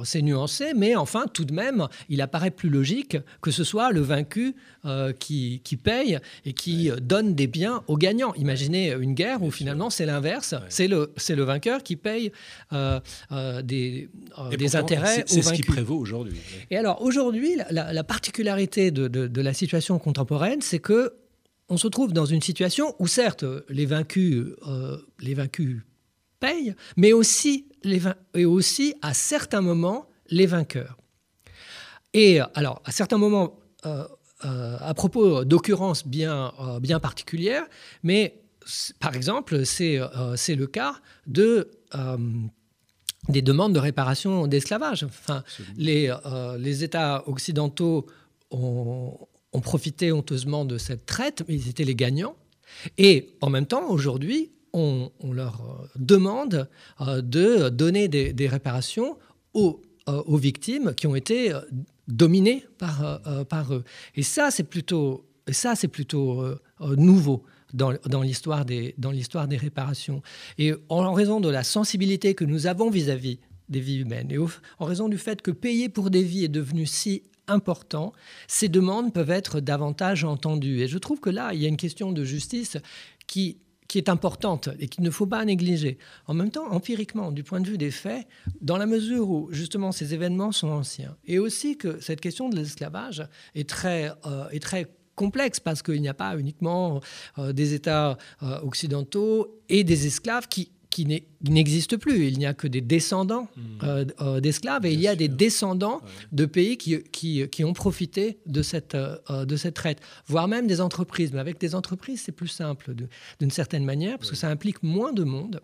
c'est 0.05 0.23
nuancé, 0.23 0.73
mais 0.75 0.97
enfin, 0.97 1.27
tout 1.33 1.45
de 1.45 1.53
même, 1.53 1.87
il 2.09 2.23
apparaît 2.23 2.51
plus 2.51 2.71
logique 2.71 3.19
que 3.43 3.51
ce 3.51 3.63
soit 3.63 3.93
le 3.93 4.01
vaincu 4.01 4.55
euh, 4.85 5.13
qui, 5.13 5.61
qui, 5.65 5.77
paye 5.77 6.19
et 6.47 6.55
qui 6.55 6.91
donne 7.03 7.35
des 7.35 7.47
biens 7.47 7.83
aux 7.89 7.97
gagnants. 7.97 8.33
Imaginez 8.35 8.93
une 8.93 9.15
guerre 9.15 9.43
où 9.43 9.51
finalement 9.51 9.91
c'est 9.91 10.07
l'inverse, 10.07 10.55
c'est 10.69 10.89
le, 10.89 11.13
le 11.29 11.43
vainqueur 11.43 11.83
qui 11.83 11.97
paye 11.97 12.33
euh, 12.73 13.01
des, 13.63 14.09
des 14.57 14.77
intérêts 14.77 15.03
aux 15.05 15.17
vaincus. 15.19 15.35
C'est 15.35 15.43
ce 15.43 15.53
qui 15.53 15.63
prévaut 15.63 15.99
aujourd'hui. 15.99 16.39
Et 16.71 16.79
alors 16.79 17.03
aujourd'hui, 17.03 17.59
la, 17.71 18.05
particularité 18.05 18.91
de, 18.91 19.09
de, 19.09 19.27
de 19.27 19.41
la 19.43 19.53
situation 19.53 19.99
contemporaine, 19.99 20.63
c'est 20.63 20.79
que 20.79 21.15
on 21.69 21.77
se 21.77 21.87
trouve 21.87 22.15
dans 22.15 22.25
une 22.25 22.41
situation 22.41 22.95
où 22.99 23.07
certes 23.07 23.45
les 23.69 23.85
vaincus, 23.85 24.47
les 25.21 25.35
vaincus 25.35 25.83
payent, 26.41 26.75
mais 26.97 27.13
aussi, 27.13 27.67
les 27.85 28.01
et 28.35 28.45
aussi 28.45 28.95
à 29.03 29.15
certains 29.15 29.61
moments 29.61 30.09
les 30.31 30.47
vainqueurs. 30.47 30.99
Et 32.15 32.41
alors, 32.55 32.83
à 32.85 32.93
certains 32.93 33.19
moments, 33.19 33.59
euh, 33.87 34.05
euh, 34.45 34.77
à 34.81 34.95
propos 34.95 35.45
d'occurrences 35.45 36.07
bien, 36.07 36.53
euh, 36.61 36.81
bien 36.81 37.01
particulières, 37.01 37.65
mais 38.03 38.41
par 39.01 39.15
exemple, 39.15 39.65
c'est 39.65 39.99
c'est 40.37 40.55
le 40.55 40.67
cas 40.67 40.97
de 41.27 41.71
des 43.29 43.43
demandes 43.43 43.73
de 43.73 43.79
réparation 43.79 44.47
d'esclavage. 44.47 45.05
Enfin, 45.05 45.43
les, 45.77 46.15
les 46.59 46.85
États 46.85 47.27
occidentaux 47.27 48.07
ont, 48.51 49.19
ont, 49.53 49.61
profité 49.61 50.13
honteusement 50.13 50.67
de 50.67 50.77
cette 50.77 51.07
traite, 51.07 51.45
mais 51.49 51.55
ils 51.55 51.69
étaient 51.71 51.85
les 51.85 51.95
gagnants. 51.95 52.37
Et 52.99 53.37
en 53.41 53.49
même 53.49 53.67
temps, 53.67 53.89
aujourd'hui, 53.89 54.53
on, 54.73 55.11
leur 55.33 55.61
euh, 55.61 55.87
demande 55.97 56.69
euh, 57.01 57.21
de 57.21 57.69
donner 57.69 58.09
des, 58.09 58.49
réparations 58.49 59.17
aux, 59.55 59.81
euh, 60.09 60.23
aux, 60.27 60.37
victimes 60.37 60.95
qui 60.95 61.07
ont 61.07 61.15
été 61.15 61.53
dominées 62.07 62.65
par, 62.79 63.21
par 63.49 63.75
eux. 63.75 63.85
Et 64.15 64.23
ça, 64.23 64.51
c'est 64.51 64.65
plutôt, 64.65 65.27
ça, 65.51 65.75
c'est 65.75 65.89
plutôt 65.89 66.43
nouveau 66.81 67.45
dans, 67.75 67.93
dans 68.07 68.23
l'histoire 68.23 68.65
des, 68.65 68.95
des, 68.97 69.57
réparations. 69.57 70.23
Et 70.57 70.73
en 70.89 71.13
raison 71.13 71.41
de 71.41 71.51
la 71.51 71.65
sensibilité 71.65 72.35
que 72.35 72.45
nous 72.45 72.67
avons 72.67 72.89
vis-à-vis 72.89 73.41
des 73.69 73.81
vies 73.81 73.99
humaines, 73.99 74.31
et 74.31 74.39
en 74.39 74.85
raison 74.87 75.11
du 75.11 75.19
fait 75.19 75.43
que 75.43 75.51
payer 75.51 75.91
pour 75.91 76.09
des 76.09 76.23
vies 76.23 76.45
est 76.45 76.49
devenu 76.49 76.87
si 76.87 77.25
important, 77.49 78.13
ces 78.47 78.69
demandes 78.69 79.13
peuvent 79.13 79.31
être 79.31 79.61
davantage 79.61 80.25
entendues. 80.25 80.81
Et 80.81 80.89
je 80.89 80.99
trouve 80.99 81.21
que 81.21 81.31
là, 81.31 81.51
il 81.53 81.61
y 81.61 81.65
a 81.65 81.69
une 81.69 81.77
question 81.77 82.13
de 82.13 82.25
justice 82.25 82.77
qui 83.27 83.59
qui 83.89 83.99
est 83.99 84.09
importante 84.09 84.69
et 84.79 84.89
qu'il 84.89 85.03
ne 85.03 85.11
faut 85.11 85.27
pas 85.27 85.45
négliger. 85.45 85.99
En 86.27 86.35
même 86.35 86.51
temps, 86.51 86.71
empiriquement, 86.71 87.33
du 87.33 87.43
point 87.43 87.61
de 87.61 87.67
vue 87.67 87.79
des 87.79 87.91
faits, 87.91 88.27
dans 88.61 88.77
la 88.77 88.87
mesure 88.87 89.29
où 89.29 89.49
justement 89.51 89.93
ces 89.93 90.15
événements 90.15 90.53
sont 90.53 90.69
anciens, 90.69 91.17
et 91.27 91.39
aussi 91.39 91.77
que 91.77 92.01
cette 92.01 92.21
question 92.21 92.49
de 92.49 92.57
l'esclavage 92.57 93.27
est 93.55 93.69
très, 93.69 94.13
euh, 94.27 94.49
est 94.51 94.63
très 94.63 94.87
complexe 95.15 95.59
parce 95.59 95.83
qu'il 95.83 96.01
n'y 96.01 96.09
a 96.09 96.15
pas 96.15 96.39
uniquement 96.39 97.01
des 97.39 97.75
États 97.75 98.17
occidentaux 98.63 99.59
et 99.69 99.83
des 99.83 100.07
esclaves 100.07 100.47
qui 100.47 100.71
qui 100.91 101.07
n'existe 101.43 101.97
plus. 101.97 102.27
Il 102.29 102.39
n'y 102.39 102.47
a 102.47 102.55
que 102.55 102.67
des 102.67 102.81
descendants 102.81 103.49
hmm. 103.57 103.63
euh, 103.83 104.05
euh, 104.21 104.41
d'esclaves 104.41 104.87
et 104.87 104.93
il 104.93 105.01
y 105.01 105.09
a 105.09 105.17
des 105.17 105.29
descendants 105.29 106.01
de 106.33 106.47
pays 106.47 106.77
qui, 106.77 107.03
qui, 107.03 107.65
ont 107.65 107.73
profité 107.73 108.39
de 108.47 108.63
cette, 108.63 108.95
euh, 108.95 109.45
de 109.45 109.57
cette 109.57 109.75
traite, 109.75 110.01
voire 110.27 110.49
même 110.49 110.67
des 110.67 110.81
entreprises. 110.81 111.33
Mais 111.33 111.41
avec 111.41 111.61
des 111.61 111.75
entreprises, 111.75 112.23
c'est 112.25 112.33
plus 112.33 112.49
simple 112.49 112.95
d'une 113.39 113.51
certaine 113.51 113.85
manière 113.85 114.19
parce 114.19 114.31
que 114.31 114.37
ça 114.37 114.49
implique 114.49 114.83
moins 114.83 115.13
de 115.13 115.25
monde. 115.25 115.61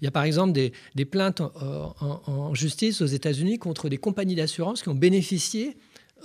Il 0.00 0.04
y 0.04 0.08
a 0.08 0.10
par 0.10 0.22
exemple 0.22 0.52
des, 0.52 0.72
des 0.94 1.04
plaintes 1.04 1.40
en, 1.40 2.54
justice 2.54 3.00
aux 3.00 3.06
États-Unis 3.06 3.58
contre 3.58 3.88
des 3.88 3.98
compagnies 3.98 4.34
d'assurance 4.34 4.82
qui 4.82 4.88
ont 4.88 4.94
bénéficié 4.94 5.76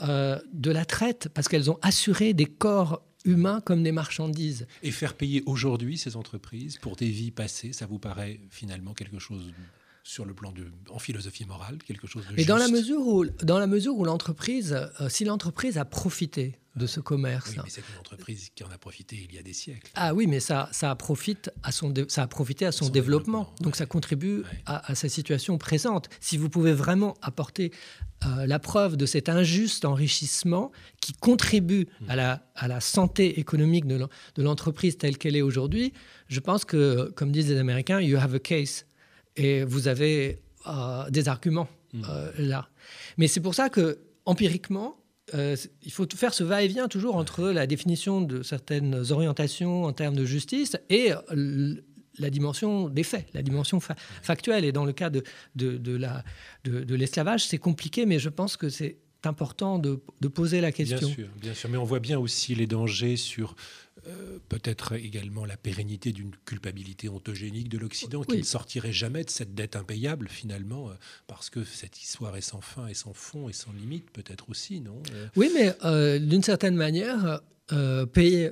de 0.01 0.71
la 0.71 0.85
traite 0.85 1.29
parce 1.33 1.47
qu'elles 1.47 1.69
ont 1.69 1.77
assuré 1.81 2.33
des 2.33 2.45
corps 2.45 3.01
humains 3.25 3.61
comme 3.61 3.83
des 3.83 3.91
marchandises. 3.91 4.67
Et 4.81 4.91
faire 4.91 5.15
payer 5.15 5.43
aujourd'hui 5.45 5.97
ces 5.97 6.15
entreprises 6.15 6.77
pour 6.77 6.95
des 6.95 7.09
vies 7.09 7.31
passées, 7.31 7.73
ça 7.73 7.85
vous 7.85 7.99
paraît 7.99 8.39
finalement 8.49 8.93
quelque 8.93 9.19
chose 9.19 9.53
sur 10.03 10.25
le 10.25 10.33
plan 10.33 10.51
de, 10.51 10.65
en 10.89 10.99
philosophie 10.99 11.45
morale, 11.45 11.77
quelque 11.85 12.07
chose 12.07 12.25
de 12.27 12.39
Et 12.39 12.45
dans 12.45 12.57
la 12.57 12.67
mesure 12.67 12.99
où, 12.99 13.25
dans 13.41 13.57
la 13.57 13.67
mesure 13.67 13.95
où 13.95 14.03
l'entreprise, 14.03 14.73
euh, 14.99 15.09
si 15.09 15.23
l'entreprise 15.23 15.77
a 15.77 15.85
profité 15.85 16.59
de 16.75 16.87
ce 16.87 16.99
commerce. 16.99 17.51
Oui, 17.51 17.57
mais 17.63 17.69
c'est 17.69 17.81
une 17.81 17.99
entreprise 17.99 18.49
qui 18.55 18.63
en 18.63 18.71
a 18.71 18.77
profité 18.77 19.27
il 19.29 19.33
y 19.33 19.37
a 19.37 19.43
des 19.43 19.53
siècles. 19.53 19.91
Ah 19.95 20.13
oui, 20.13 20.25
mais 20.25 20.39
ça, 20.39 20.69
ça, 20.71 20.93
profite 20.95 21.51
à 21.61 21.71
son 21.71 21.93
ça 22.07 22.23
a 22.23 22.27
profité 22.27 22.65
à 22.65 22.71
son, 22.71 22.89
développement. 22.89 23.53
Donc 23.61 23.75
ça 23.75 23.85
contribue 23.85 24.41
à, 24.65 24.95
sa 24.95 25.07
situation 25.07 25.57
présente. 25.57 26.09
Si 26.19 26.35
vous 26.35 26.49
pouvez 26.49 26.73
vraiment 26.73 27.13
apporter 27.21 27.71
euh, 28.25 28.47
la 28.47 28.57
preuve 28.57 28.97
de 28.97 29.05
cet 29.05 29.29
injuste 29.29 29.85
enrichissement 29.85 30.71
qui 30.99 31.13
contribue 31.13 31.87
hmm. 32.01 32.09
à, 32.09 32.15
la, 32.15 32.51
à 32.55 32.67
la 32.67 32.81
santé 32.81 33.39
économique 33.39 33.85
de 33.85 34.07
l'entreprise 34.37 34.97
telle 34.97 35.17
qu'elle 35.19 35.35
est 35.35 35.43
aujourd'hui, 35.43 35.93
je 36.27 36.39
pense 36.39 36.65
que, 36.65 37.11
comme 37.15 37.31
disent 37.31 37.49
les 37.49 37.57
Américains, 37.57 38.01
you 38.01 38.17
have 38.17 38.33
a 38.33 38.39
case. 38.39 38.85
Et 39.35 39.63
vous 39.63 39.87
avez 39.87 40.39
euh, 40.67 41.09
des 41.09 41.27
arguments 41.27 41.67
hmm. 41.93 42.01
euh, 42.09 42.31
là. 42.37 42.69
Mais 43.17 43.27
c'est 43.27 43.41
pour 43.41 43.55
ça 43.55 43.69
que, 43.69 43.99
empiriquement, 44.25 44.97
euh, 45.33 45.55
il 45.81 45.91
faut 45.91 46.07
faire 46.15 46.33
ce 46.33 46.43
va-et-vient 46.43 46.87
toujours 46.87 47.15
entre 47.15 47.49
la 47.49 47.65
définition 47.67 48.21
de 48.21 48.43
certaines 48.43 49.11
orientations 49.11 49.85
en 49.85 49.93
termes 49.93 50.15
de 50.15 50.25
justice 50.25 50.77
et 50.89 51.11
la 52.19 52.29
dimension 52.29 52.89
des 52.89 53.03
faits, 53.03 53.27
la 53.33 53.41
dimension 53.41 53.79
factuelle. 54.21 54.65
Et 54.65 54.71
dans 54.71 54.85
le 54.85 54.93
cas 54.93 55.09
de, 55.09 55.23
de, 55.55 55.77
de 55.77 56.95
l'esclavage, 56.95 57.47
c'est 57.47 57.57
compliqué, 57.57 58.05
mais 58.05 58.19
je 58.19 58.29
pense 58.29 58.57
que 58.57 58.69
c'est 58.69 58.97
important 59.27 59.79
de, 59.79 59.99
poser 60.27 60.61
la 60.61 60.71
question. 60.71 60.97
Bien 60.97 61.15
sûr, 61.15 61.27
bien 61.41 61.53
sûr, 61.53 61.69
mais 61.69 61.77
on 61.77 61.83
voit 61.83 61.99
bien 61.99 62.19
aussi 62.19 62.55
les 62.55 62.67
dangers 62.67 63.17
sur 63.17 63.55
euh, 64.07 64.39
peut-être 64.49 64.93
également 64.93 65.45
la 65.45 65.55
pérennité 65.55 66.11
d'une 66.11 66.35
culpabilité 66.45 67.07
ontogénique 67.07 67.69
de 67.69 67.77
l'Occident 67.77 68.23
qui 68.23 68.37
ne 68.37 68.43
sortirait 68.43 68.91
jamais 68.91 69.23
de 69.23 69.29
cette 69.29 69.53
dette 69.53 69.75
impayable 69.75 70.27
finalement, 70.27 70.89
euh, 70.89 70.93
parce 71.27 71.49
que 71.49 71.63
cette 71.63 72.01
histoire 72.01 72.35
est 72.35 72.41
sans 72.41 72.59
fin 72.59 72.87
et 72.87 72.93
sans 72.93 73.13
fond 73.13 73.47
et 73.47 73.53
sans 73.53 73.71
limite 73.71 74.09
peut-être 74.11 74.49
aussi, 74.49 74.81
non 74.81 75.01
euh, 75.13 75.27
Oui, 75.35 75.51
mais 75.53 76.19
d'une 76.19 76.43
certaine 76.43 76.75
manière, 76.75 77.41
payer, 78.11 78.49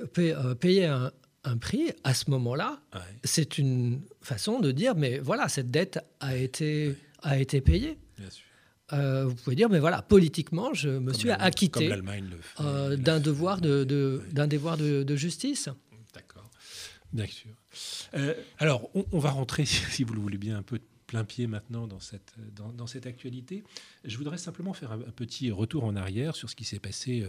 payer, 0.60 0.86
un, 0.86 1.56
prix 1.60 1.90
à 2.04 2.14
ce 2.14 2.30
moment-là, 2.30 2.80
c'est 3.24 3.58
une 3.58 4.00
façon 4.22 4.60
de 4.60 4.72
dire, 4.72 4.94
mais 4.94 5.18
voilà, 5.18 5.48
cette 5.48 5.70
dette 5.70 5.98
a 6.20 6.36
été, 6.36 6.94
a 7.22 7.38
été 7.38 7.60
payée. 7.60 7.98
Bien 8.16 8.30
sûr. 8.30 8.44
Euh, 8.92 9.24
vous 9.26 9.34
pouvez 9.34 9.56
dire, 9.56 9.68
mais 9.68 9.78
voilà, 9.78 10.02
politiquement, 10.02 10.74
je 10.74 10.90
me 10.90 11.12
suis 11.12 11.30
acquitté 11.30 11.90
euh, 12.60 12.96
d'un 12.96 13.20
devoir, 13.20 13.60
de, 13.60 14.22
d'un 14.30 14.46
devoir 14.46 14.76
de, 14.76 15.16
justice. 15.16 15.68
D'accord, 16.14 16.50
bien 17.12 17.26
sûr. 17.26 17.50
Euh, 18.14 18.34
alors, 18.58 18.90
on, 18.94 19.18
va 19.18 19.30
rentrer, 19.30 19.64
si 19.66 20.04
vous 20.04 20.14
le 20.14 20.20
voulez 20.20 20.38
bien, 20.38 20.58
un 20.58 20.62
peu 20.62 20.78
plein 21.06 21.24
pied 21.24 21.46
maintenant 21.46 21.86
dans 21.86 22.00
cette, 22.00 22.34
dans, 22.54 22.86
cette 22.86 23.06
actualité. 23.06 23.64
Je 24.04 24.16
voudrais 24.16 24.38
simplement 24.38 24.72
faire 24.72 24.92
un, 24.92 24.98
petit 24.98 25.50
retour 25.50 25.84
en 25.84 25.94
arrière 25.94 26.34
sur 26.36 26.48
ce 26.48 26.56
qui 26.56 26.64
s'est 26.64 26.78
passé 26.78 27.26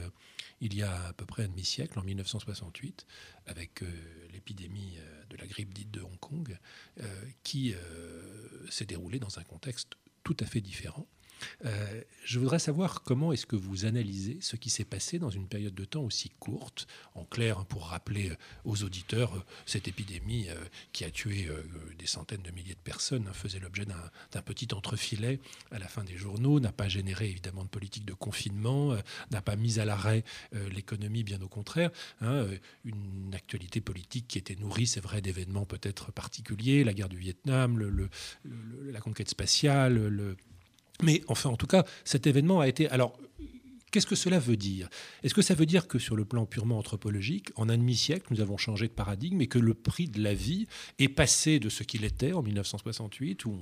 il 0.61 0.74
y 0.74 0.84
a 0.84 1.07
à 1.07 1.14
peu 1.14 1.26
près 1.26 1.43
un 1.43 1.49
demi-siècle, 1.49 1.99
en 1.99 2.03
1968, 2.03 3.05
avec 3.45 3.84
l'épidémie 4.32 4.97
de 5.30 5.36
la 5.36 5.47
grippe 5.47 5.74
dite 5.74 5.91
de 5.91 5.99
Hong 5.99 6.18
Kong, 6.20 6.57
qui 7.43 7.74
s'est 8.70 8.86
déroulée 8.86 9.20
dans 9.20 9.38
un 9.38 9.43
contexte 9.43 9.97
tout 10.24 10.38
à 10.39 10.45
fait 10.45 10.61
différent. 10.61 11.05
Euh, 11.66 12.02
je 12.26 12.39
voudrais 12.39 12.60
savoir 12.60 13.04
comment 13.04 13.34
est-ce 13.34 13.46
que 13.46 13.56
vous 13.56 13.86
analysez 13.86 14.38
ce 14.41 14.56
qui 14.56 14.70
s'est 14.70 14.86
passé 14.86 15.20
dans 15.20 15.30
une 15.30 15.48
période 15.48 15.74
de 15.74 15.86
temps 15.86 16.04
aussi 16.04 16.32
courte. 16.39 16.88
En 17.16 17.26
clair, 17.26 17.60
hein, 17.60 17.66
pour 17.68 17.88
rappeler 17.88 18.30
euh, 18.30 18.36
aux 18.66 18.84
auditeurs, 18.84 19.36
euh, 19.36 19.44
cette 19.66 19.88
épidémie 19.88 20.48
qui 20.91 21.04
a 21.04 21.12
tué 21.12 21.50
des 21.98 22.06
centaines 22.06 22.41
de 22.41 22.52
milliers 22.52 22.74
de 22.74 22.80
personnes 22.80 23.28
hein, 23.28 23.34
faisait 23.34 23.60
l'objet 23.60 23.86
d'un 23.86 24.41
petit 24.41 24.68
entrefilet 24.74 25.39
à 25.72 25.80
la 25.80 25.88
fin 25.88 26.04
des 26.04 26.18
journaux, 26.18 26.60
n'a 26.60 26.72
pas 26.72 26.88
généré 26.88 27.30
évidemment 27.30 27.64
de 27.64 27.70
politique 27.70 28.06
de 28.06 28.14
confinement, 28.14 28.96
n'a 29.32 29.41
pas 29.41 29.56
mis 29.56 29.80
à 29.80 29.86
l'arrêt 29.86 30.24
l'économie, 30.72 31.24
bien 31.24 31.41
au 31.41 31.48
contraire. 31.48 31.91
Hein, 32.22 32.48
une 32.86 33.34
actualité 33.34 33.82
politique 33.82 34.28
qui 34.28 34.38
était 34.38 34.56
nourrie, 34.56 34.88
c'est 34.88 35.02
vrai, 35.02 35.22
d'événements 35.22 35.66
peut-être 35.66 36.12
particuliers, 36.12 36.84
la 36.84 36.94
guerre 36.94 37.10
du 37.10 37.18
Vietnam, 37.18 37.80
la 38.86 39.00
conquête 39.00 39.30
spatiale, 39.30 39.96
le 40.08 40.36
mais 41.02 41.22
enfin, 41.28 41.50
en 41.50 41.58
tout 41.58 41.68
cas, 41.68 41.86
cet 42.06 42.28
événement 42.28 42.60
a 42.60 42.68
été... 42.68 42.89
Alors, 42.89 43.18
Qu'est-ce 43.94 44.08
que 44.08 44.16
cela 44.16 44.39
veut 44.39 44.58
dire? 44.58 44.89
Est-ce 45.22 45.36
que 45.36 45.44
ça 45.44 45.54
veut 45.54 45.68
dire 45.68 45.88
que 45.88 46.00
sur 46.00 46.16
le 46.16 46.26
plan 46.26 46.48
purement 46.48 46.80
anthropologique, 46.80 47.52
en 47.56 47.70
un 47.70 47.78
demi-siècle, 47.78 48.26
nous 48.32 48.41
avons 48.41 48.58
changé 48.58 48.88
de 48.88 48.91
paradigme 48.91 49.39
et 49.39 49.46
que 49.46 49.60
le 49.60 49.76
prix 49.76 50.08
de 50.08 50.20
la 50.20 50.34
vie 50.34 50.66
est 50.98 51.10
passé 51.10 51.60
de 51.60 51.70
ce 51.70 51.84
qu'il 51.84 52.04
était 52.04 52.34
en 52.34 52.41
1968, 52.41 53.46
où 53.46 53.56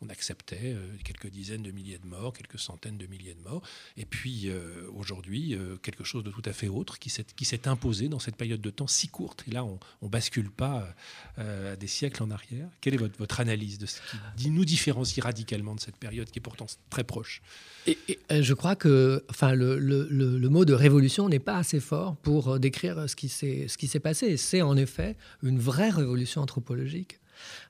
on, 0.00 0.08
acceptait 0.08 0.74
euh, 0.74 0.78
quelques 1.04 1.28
dizaines 1.28 1.62
de 1.62 1.70
milliers 1.70 1.98
de 1.98 2.06
morts, 2.06 2.32
quelques 2.32 2.58
centaines 2.58 2.96
de 2.96 3.06
milliers 3.06 3.34
de 3.34 3.42
morts. 3.42 3.62
Et 3.96 4.04
puis 4.04 4.48
euh, 4.48 4.88
aujourd'hui, 4.94 5.54
euh, 5.54 5.76
quelque 5.76 6.04
chose 6.04 6.22
de 6.22 6.30
tout 6.30 6.42
à 6.44 6.52
fait 6.52 6.68
autre 6.68 6.98
qui 6.98 7.10
s'est 7.10 7.68
imposé 7.68 8.08
dans 8.08 8.18
cette 8.18 8.36
période 8.36 8.60
de 8.60 8.70
temps 8.70 8.86
si 8.86 9.08
courte. 9.08 9.44
Et 9.48 9.50
là, 9.50 9.64
on 9.64 9.78
ne 10.02 10.08
bascule 10.08 10.50
pas 10.50 10.88
à 11.36 11.76
des 11.76 11.86
siècles 11.86 12.22
en 12.22 12.30
arrière. 12.30 12.68
Quelle 12.80 12.94
est 12.94 12.98
votre, 12.98 13.18
votre 13.18 13.40
analyse 13.40 13.78
de 13.78 13.86
ce 13.86 14.00
qui 14.36 14.50
nous 14.50 14.64
différencie 14.64 15.22
radicalement 15.22 15.74
de 15.74 15.80
cette 15.80 15.96
période 15.96 16.30
qui 16.30 16.38
est 16.38 16.42
pourtant 16.42 16.66
très 16.90 17.04
proche? 17.04 17.42
Et, 17.86 17.98
je 18.30 18.54
crois 18.54 18.76
que 18.76 19.24
enfin, 19.30 19.54
le, 19.54 19.78
le, 19.78 20.06
le, 20.10 20.48
mot 20.48 20.64
de 20.64 20.72
révolution 20.72 21.28
n'est 21.28 21.38
pas 21.38 21.56
assez 21.56 21.80
fort 21.80 22.16
pour 22.16 22.58
décrire 22.58 23.08
ce 23.08 23.16
qui 23.16 23.28
s'est 23.28 24.00
passé. 24.00 24.36
C'est 24.36 24.62
en 24.62 24.76
effet 24.76 25.16
une 25.42 25.58
vraie 25.58 25.90
révolution 25.90 26.42
anthropologique. 26.42 27.18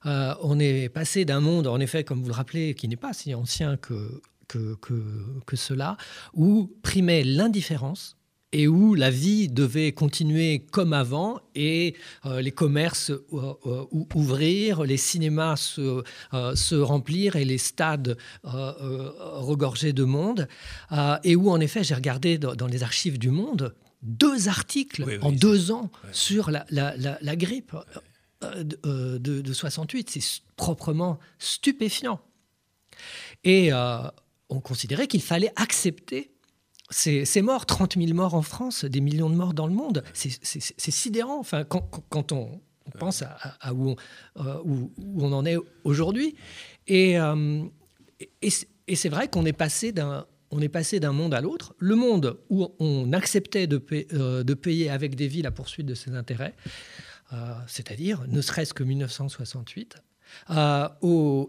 Euh, 0.06 0.34
on 0.42 0.58
est 0.58 0.88
passé 0.88 1.24
d'un 1.24 1.40
monde, 1.40 1.66
en 1.66 1.80
effet, 1.80 2.04
comme 2.04 2.20
vous 2.22 2.28
le 2.28 2.34
rappelez, 2.34 2.74
qui 2.74 2.88
n'est 2.88 2.96
pas 2.96 3.12
si 3.12 3.34
ancien 3.34 3.76
que, 3.76 4.20
que, 4.48 4.76
que, 5.46 5.56
cela, 5.56 5.96
où 6.34 6.70
primait 6.82 7.24
l'indifférence 7.24 8.16
et 8.52 8.68
où 8.68 8.94
la 8.94 9.10
vie 9.10 9.48
devait 9.48 9.92
continuer 9.92 10.64
comme 10.70 10.92
avant 10.92 11.40
et 11.56 11.94
euh, 12.24 12.40
les 12.40 12.52
commerces 12.52 13.10
euh, 13.10 13.84
ouvrir, 14.14 14.84
les 14.84 14.96
cinémas 14.96 15.56
se, 15.56 16.04
se, 16.54 16.74
remplir 16.76 17.36
et 17.36 17.44
les 17.44 17.58
stades 17.58 18.16
regorger 18.44 19.92
de 19.92 20.04
monde. 20.04 20.48
et 21.24 21.34
où, 21.34 21.50
en 21.50 21.60
effet, 21.60 21.82
j'ai 21.82 21.94
regardé 21.94 22.38
dans, 22.38 22.66
les 22.66 22.82
archives 22.82 23.18
du 23.18 23.30
monde 23.30 23.74
deux 24.02 24.48
articles 24.48 25.18
en 25.22 25.32
deux 25.32 25.72
ans 25.72 25.90
sur 26.12 26.50
la, 26.50 26.64
la, 26.70 26.94
la 26.96 27.36
grippe. 27.36 27.74
Euh, 28.84 29.18
de, 29.18 29.52
68. 29.52 30.10
C'est 30.10 30.42
proprement 30.56 31.18
stupéfiant. 31.38 32.20
Et 33.44 33.72
euh, 33.72 33.98
on 34.48 34.60
considérait 34.60 35.06
qu'il 35.06 35.22
fallait 35.22 35.52
accepter 35.56 36.32
ces, 36.90 37.24
morts, 37.42 37.66
30 37.66 37.96
000 37.96 38.14
morts 38.14 38.34
en 38.34 38.42
France, 38.42 38.84
des 38.84 39.00
millions 39.00 39.28
de 39.28 39.34
morts 39.34 39.54
dans 39.54 39.66
le 39.66 39.74
monde. 39.74 40.04
C'est 40.12 40.90
sidérant 40.90 41.38
enfin, 41.38 41.64
quand, 41.64 42.32
on, 42.32 42.60
pense 42.98 43.22
à, 43.22 43.74
où, 43.74 43.96
on, 44.36 44.44
où, 44.64 44.90
on, 45.18 45.32
en 45.32 45.44
est 45.44 45.56
aujourd'hui. 45.82 46.36
Et, 46.86 47.16
et 48.40 48.96
c'est 48.96 49.08
vrai 49.08 49.28
qu'on 49.28 49.44
est 49.44 49.52
passé 49.52 49.90
d'un 49.90 50.26
on 50.50 50.60
est 50.60 50.68
passé 50.68 51.00
d'un 51.00 51.12
monde 51.12 51.34
à 51.34 51.40
l'autre. 51.40 51.74
Le 51.78 51.94
monde 51.94 52.38
où 52.50 52.68
on 52.78 53.12
acceptait 53.12 53.66
de, 53.66 53.78
de, 54.42 54.54
payer 54.54 54.90
avec 54.90 55.14
des 55.14 55.28
vies 55.28 55.42
la 55.42 55.50
poursuite 55.50 55.86
de 55.86 55.94
ses 55.94 56.14
intérêts, 56.14 56.54
euh, 56.56 56.70
c'est-à-dire 57.66 58.24
ne 58.28 58.40
serait-ce 58.40 58.74
que 58.74 58.84
1968, 58.84 59.96
euh, 60.50 60.88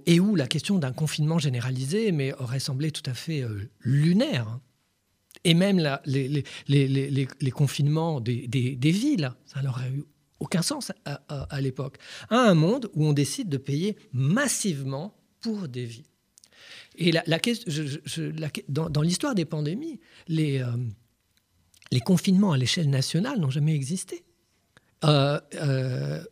et 0.05 0.19
où 0.19 0.35
la 0.35 0.47
question 0.47 0.79
d'un 0.79 0.93
confinement 0.93 1.39
généralisé 1.39 2.11
mais 2.11 2.33
aurait 2.33 2.59
semblé 2.59 2.91
tout 2.91 3.07
à 3.09 3.13
fait 3.13 3.41
euh, 3.41 3.69
lunaire. 3.81 4.59
Et 5.43 5.53
même 5.53 5.79
les, 6.05 6.43
confinements 7.51 8.19
des, 8.19 8.47
villes, 8.81 9.31
ça 9.45 9.61
n'aurait 9.61 9.89
eu 9.89 10.03
aucun 10.39 10.61
sens 10.61 10.91
à, 11.05 11.61
l'époque. 11.61 11.97
À 12.29 12.37
un 12.37 12.53
monde 12.53 12.89
où 12.95 13.05
on 13.05 13.13
décide 13.13 13.47
de 13.47 13.57
payer 13.57 13.97
massivement 14.11 15.15
pour 15.39 15.67
des 15.67 15.85
vies. 15.85 16.09
Et 16.95 17.11
la, 17.11 17.23
dans, 18.67 19.01
l'histoire 19.01 19.35
des 19.35 19.45
pandémies, 19.45 20.01
les, 20.27 20.61
les 21.91 22.01
confinements 22.01 22.51
à 22.51 22.57
l'échelle 22.57 22.89
nationale 22.89 23.39
n'ont 23.39 23.51
jamais 23.51 23.75
existé. 23.75 24.25
Euh, 25.03 25.39
euh, 25.55 26.23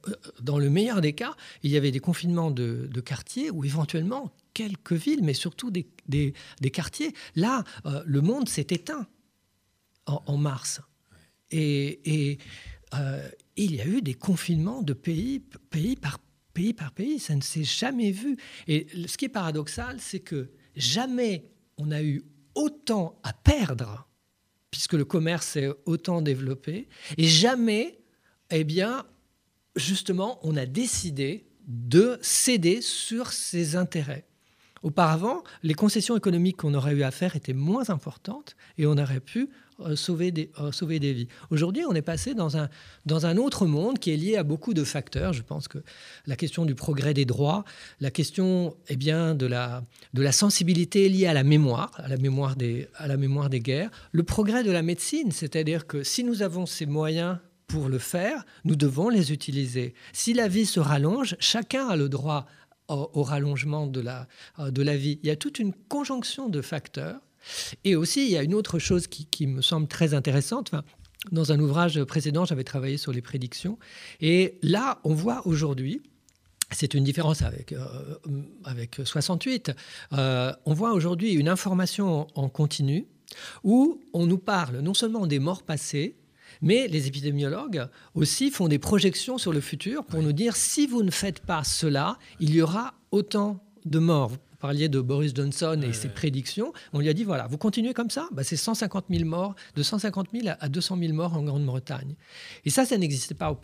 dans 0.42 0.58
le 0.58 0.70
meilleur 0.70 1.02
des 1.02 1.14
cas, 1.14 1.36
il 1.62 1.72
y 1.72 1.78
avait 1.78 1.92
des 1.92 2.00
confinements 2.00 2.52
de, 2.52 2.90
quartiers 3.02 3.52
ou 3.52 3.64
éventuellement 3.64 4.34
quelques 4.54 4.94
villes, 4.94 5.24
mais 5.24 5.34
surtout 5.34 5.72
des, 5.72 6.34
quartiers. 6.72 7.14
Là, 7.36 7.64
euh, 7.86 8.02
le 8.06 8.22
monde 8.22 8.50
s'est 8.50 8.68
éteint 8.70 9.08
en, 10.06 10.38
mars. 10.38 10.82
Et, 11.52 12.40
il 13.58 13.76
y 13.76 13.82
a 13.82 13.86
eu 13.86 14.02
des 14.02 14.14
confinements 14.14 14.82
de 14.82 14.94
pays, 14.94 15.40
pays 15.70 15.96
par 15.96 16.20
pays 16.54 16.74
par 16.74 16.92
pays. 16.92 17.20
Ça 17.20 17.36
ne 17.36 17.42
s'est 17.42 17.64
jamais 17.64 18.12
vu. 18.12 18.38
Et 18.68 18.88
ce 19.08 19.18
qui 19.18 19.26
est 19.26 19.30
paradoxal, 19.30 19.98
c'est 20.00 20.22
que 20.22 20.50
jamais 20.76 21.52
on 21.78 21.92
a 21.92 22.02
eu 22.02 22.24
autant 22.56 23.20
à 23.24 23.34
perdre, 23.34 24.08
puisque 24.72 24.94
le 24.94 25.04
commerce 25.04 25.48
s'est 25.48 25.70
autant 25.86 26.22
développé, 26.22 26.88
et 27.18 27.28
jamais 27.28 28.00
eh 28.60 28.64
bien, 28.64 29.06
justement, 29.76 30.40
on 30.44 30.56
a 30.56 30.66
décidé 30.66 31.46
de 31.68 32.18
céder 32.22 32.82
sur 32.82 33.32
ses 33.32 33.76
intérêts. 33.76 34.26
Auparavant, 34.84 35.44
les 35.64 35.74
concessions 35.74 36.16
économiques 36.16 36.58
qu'on 36.58 36.76
aurait 36.76 36.94
eu 36.94 37.02
à 37.02 37.10
faire 37.10 37.36
étaient 37.36 37.54
moins 37.54 37.90
importantes 37.90 38.56
et 38.78 38.86
on 38.86 38.98
aurait 39.00 39.20
pu 39.20 39.50
euh, 39.80 39.96
sauver, 39.96 40.32
des, 40.32 40.52
euh, 40.60 40.72
sauver 40.72 41.00
des 41.00 41.12
vies. 41.12 41.28
Aujourd'hui, 41.50 41.84
on 41.86 41.94
est 41.94 42.04
passé 42.04 42.36
dans 42.36 42.56
un, 42.56 42.70
dans 43.08 43.26
un 43.26 43.38
autre 43.38 43.66
monde 43.66 43.98
qui 43.98 44.12
est 44.12 44.16
lié 44.16 44.38
à 44.38 44.44
beaucoup 44.44 44.76
de 44.76 44.84
facteurs. 44.84 45.34
Je 45.34 45.42
pense 45.42 45.68
que 45.68 45.80
la 46.28 46.36
question 46.36 46.66
du 46.66 46.76
progrès 46.76 47.16
des 47.16 47.26
droits, 47.26 47.66
la 48.00 48.12
question 48.12 48.78
eh 48.88 48.96
bien, 48.96 49.34
de, 49.34 49.48
la, 49.48 49.84
de 50.14 50.22
la 50.22 50.32
sensibilité 50.32 51.10
liée 51.10 51.26
à 51.26 51.34
la 51.34 51.44
mémoire, 51.44 51.92
à 51.96 52.08
la 52.08 52.18
mémoire, 52.18 52.56
des, 52.56 52.88
à 52.96 53.08
la 53.08 53.18
mémoire 53.18 53.50
des 53.50 53.62
guerres, 53.62 53.90
le 54.12 54.22
progrès 54.24 54.64
de 54.64 54.72
la 54.72 54.84
médecine, 54.84 55.32
c'est-à-dire 55.32 55.88
que 55.88 56.04
si 56.04 56.24
nous 56.24 56.44
avons 56.44 56.68
ces 56.68 56.86
moyens 56.86 57.40
pour 57.68 57.90
le 57.90 57.98
faire, 57.98 58.46
nous 58.64 58.76
devons 58.76 59.10
les 59.10 59.32
utiliser. 59.32 59.94
Si 60.14 60.34
la 60.34 60.48
vie 60.48 60.66
se 60.66 60.80
rallonge, 60.80 61.36
chacun 61.40 61.88
a 61.88 61.96
le 61.96 62.10
droit 62.10 62.46
au, 62.88 63.24
rallongement 63.24 63.88
de 63.88 64.00
la, 64.00 64.28
euh, 64.60 64.72
de 64.72 64.82
la 64.82 64.96
vie. 64.96 65.20
Il 65.24 65.28
y 65.28 65.32
a 65.32 65.36
toute 65.36 65.60
une 65.60 65.74
conjonction 65.74 66.50
de 66.50 66.62
facteurs. 66.62 67.20
Et 67.84 67.96
aussi, 67.96 68.26
il 68.26 68.32
y 68.32 68.38
a 68.38 68.44
une 68.44 68.54
autre 68.54 68.80
chose 68.80 69.08
qui, 69.08 69.48
me 69.48 69.62
semble 69.62 69.88
très 69.88 70.14
intéressante. 70.14 70.72
dans 71.32 71.52
un 71.52 71.60
ouvrage 71.60 72.04
précédent, 72.04 72.46
j'avais 72.46 72.64
travaillé 72.64 72.98
sur 72.98 73.12
les 73.12 73.22
prédictions. 73.22 73.78
Et 74.20 74.58
là, 74.62 75.00
on 75.04 75.14
voit 75.14 75.46
aujourd'hui, 75.48 76.02
c'est 76.72 76.94
une 76.94 77.04
différence 77.04 77.42
avec, 77.42 77.72
euh, 77.72 77.86
avec 78.64 79.00
68, 79.04 79.72
euh, 80.14 80.54
on 80.66 80.74
voit 80.74 80.94
aujourd'hui 80.94 81.34
une 81.34 81.50
information 81.50 82.28
en 82.36 82.50
continu 82.50 83.08
où 83.64 84.02
on 84.14 84.26
nous 84.26 84.38
parle 84.38 84.80
non 84.80 84.94
seulement 84.94 85.28
des 85.28 85.40
morts 85.40 85.64
passées, 85.64 86.16
mais 86.66 86.90
les 86.90 87.08
épidémiologues 87.08 87.88
aussi 88.16 88.52
font 88.52 88.68
des 88.68 88.80
projections 88.80 89.38
sur 89.38 89.54
le 89.54 89.62
futur 89.62 90.04
pour 90.04 90.22
nous 90.22 90.34
dire 90.34 90.58
si 90.58 90.88
vous 90.88 91.04
ne 91.04 91.12
faites 91.12 91.40
pas 91.40 91.64
cela, 91.64 92.18
il 92.42 92.54
y 92.54 92.62
aura 92.62 92.96
autant 93.12 93.64
de 93.86 94.00
morts. 94.00 94.32
Vous 94.32 94.38
parliez 94.60 94.90
de 94.90 95.00
Boris 95.00 95.32
Johnson 95.36 95.80
et 95.84 95.94
ses 95.94 96.10
prédictions. 96.10 96.74
On 96.92 97.00
lui 97.00 97.10
a 97.10 97.14
dit 97.14 97.24
voilà, 97.24 97.46
vous 97.46 97.60
continuez 97.60 97.94
comme 97.94 98.10
ça, 98.10 98.28
bah, 98.32 98.44
c'est 98.44 98.56
150 98.56 99.06
000 99.12 99.30
morts, 99.30 99.54
de 99.76 99.84
150 99.84 100.30
000 100.34 100.56
à 100.60 100.68
200 100.68 100.98
000 100.98 101.14
morts 101.14 101.38
en 101.38 101.44
Grande-Bretagne. 101.44 102.16
Et 102.66 102.72
ça, 102.72 102.84
ça 102.84 102.98
n'existait 102.98 103.36
pas 103.36 103.56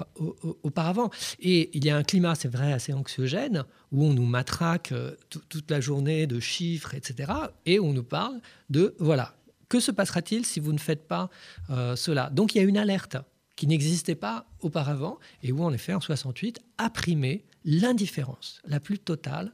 auparavant. 0.62 1.10
Et 1.40 1.76
il 1.76 1.84
y 1.84 1.90
a 1.90 1.98
un 1.98 2.04
climat, 2.04 2.36
c'est 2.36 2.50
vrai, 2.50 2.72
assez 2.72 2.94
anxiogène, 2.94 3.64
où 3.92 4.06
on 4.06 4.14
nous 4.14 4.26
matraque 4.26 4.92
euh, 4.92 5.16
toute 5.50 5.72
la 5.72 5.82
journée 5.82 6.28
de 6.28 6.40
chiffres, 6.40 6.94
etc. 6.94 7.32
Et 7.66 7.80
on 7.80 7.94
nous 7.94 8.04
parle 8.04 8.40
de 8.70 8.96
voilà, 9.00 9.34
que 9.72 9.80
se 9.80 9.92
passera-t-il 9.92 10.46
si 10.46 10.60
vous 10.60 10.74
ne 10.74 10.78
faites 10.78 11.08
pas 11.08 11.30
euh, 11.70 11.96
cela? 11.96 12.30
Donc 12.30 12.54
il 12.54 12.58
y 12.58 12.62
a 12.62 12.68
une 12.68 12.78
alerte 12.78 13.16
qui 13.56 13.68
n'existait 13.68 14.16
pas 14.16 14.46
auparavant 14.60 15.18
et 15.44 15.54
où 15.54 15.64
en 15.64 15.72
effet 15.72 15.94
en 15.94 16.02
68 16.02 16.60
a 16.78 16.90
primé 16.90 17.46
l'indifférence 17.64 18.62
la 18.66 18.82
plus 18.82 19.00
totale 19.00 19.54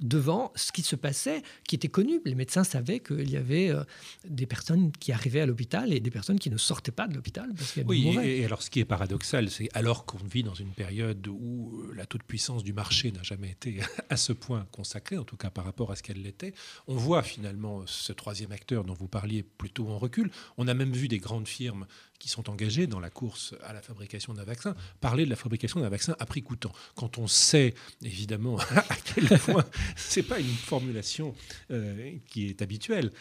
devant 0.00 0.52
ce 0.54 0.72
qui 0.72 0.82
se 0.82 0.96
passait, 0.96 1.42
qui 1.66 1.74
était 1.74 1.88
connu. 1.88 2.20
Les 2.24 2.34
médecins 2.34 2.64
savaient 2.64 3.00
qu'il 3.00 3.30
y 3.30 3.36
avait 3.36 3.70
euh, 3.70 3.82
des 4.24 4.46
personnes 4.46 4.92
qui 4.92 5.12
arrivaient 5.12 5.40
à 5.40 5.46
l'hôpital 5.46 5.92
et 5.92 6.00
des 6.00 6.10
personnes 6.10 6.38
qui 6.38 6.50
ne 6.50 6.56
sortaient 6.56 6.92
pas 6.92 7.08
de 7.08 7.14
l'hôpital 7.14 7.50
parce 7.56 7.72
qu'elles 7.72 7.86
oui, 7.86 8.16
Et, 8.22 8.44
alors 8.44 8.62
ce 8.62 8.70
qui 8.70 8.80
est 8.80 8.84
paradoxal, 8.84 9.50
c'est 9.50 9.68
alors 9.74 10.04
qu'on 10.04 10.18
vit 10.18 10.42
dans 10.42 10.54
une 10.54 10.72
période 10.72 11.26
où 11.28 11.80
euh, 11.80 11.94
la 11.94 12.06
toute-puissance 12.06 12.62
du 12.62 12.72
marché 12.72 13.12
n'a 13.12 13.22
jamais 13.22 13.50
été 13.50 13.80
à 14.10 14.16
ce 14.16 14.32
point 14.32 14.66
consacrée, 14.70 15.18
en 15.18 15.24
tout 15.24 15.36
cas 15.36 15.50
par 15.50 15.64
rapport 15.64 15.90
à 15.90 15.96
ce 15.96 16.02
qu'elle 16.02 16.22
l'était, 16.22 16.54
on 16.86 16.96
voit 16.96 17.22
finalement 17.22 17.82
ce 17.86 18.12
troisième 18.12 18.52
acteur 18.52 18.84
dont 18.84 18.94
vous 18.94 19.08
parliez 19.08 19.42
plutôt 19.42 19.88
en 19.88 19.98
recul. 19.98 20.30
On 20.56 20.68
a 20.68 20.74
même 20.74 20.92
vu 20.92 21.08
des 21.08 21.18
grandes 21.18 21.48
firmes 21.48 21.86
qui 22.18 22.28
sont 22.28 22.50
engagés 22.50 22.86
dans 22.86 23.00
la 23.00 23.10
course 23.10 23.54
à 23.62 23.72
la 23.72 23.82
fabrication 23.82 24.34
d'un 24.34 24.44
vaccin, 24.44 24.74
parler 25.00 25.24
de 25.24 25.30
la 25.30 25.36
fabrication 25.36 25.80
d'un 25.80 25.88
vaccin 25.88 26.16
à 26.18 26.26
prix 26.26 26.42
coûtant. 26.42 26.72
Quand 26.94 27.18
on 27.18 27.26
sait 27.26 27.74
évidemment 28.02 28.58
à 28.76 28.96
quel 29.04 29.26
point 29.38 29.64
c'est 29.96 30.22
pas 30.22 30.40
une 30.40 30.46
formulation 30.46 31.34
euh, 31.70 32.12
qui 32.26 32.48
est 32.48 32.62
habituelle 32.62 33.12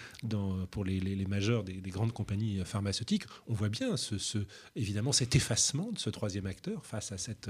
pour 0.72 0.86
les, 0.86 1.26
majeurs 1.28 1.64
des, 1.64 1.82
grandes 1.90 2.14
compagnies 2.14 2.62
pharmaceutiques, 2.66 3.24
on 3.48 3.54
voit 3.54 3.70
bien 3.70 3.96
évidemment 4.76 5.12
cet 5.12 5.36
effacement 5.36 5.92
de 5.92 6.00
ce 6.00 6.10
troisième 6.10 6.46
acteur 6.46 6.86
face 6.86 7.12
à 7.12 7.18
cette, 7.18 7.50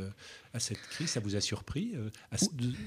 à 0.54 0.60
cette 0.60 0.82
crise. 0.82 1.10
Ça 1.10 1.20
vous 1.20 1.36
a 1.36 1.42
surpris 1.42 1.94
euh, 1.96 2.10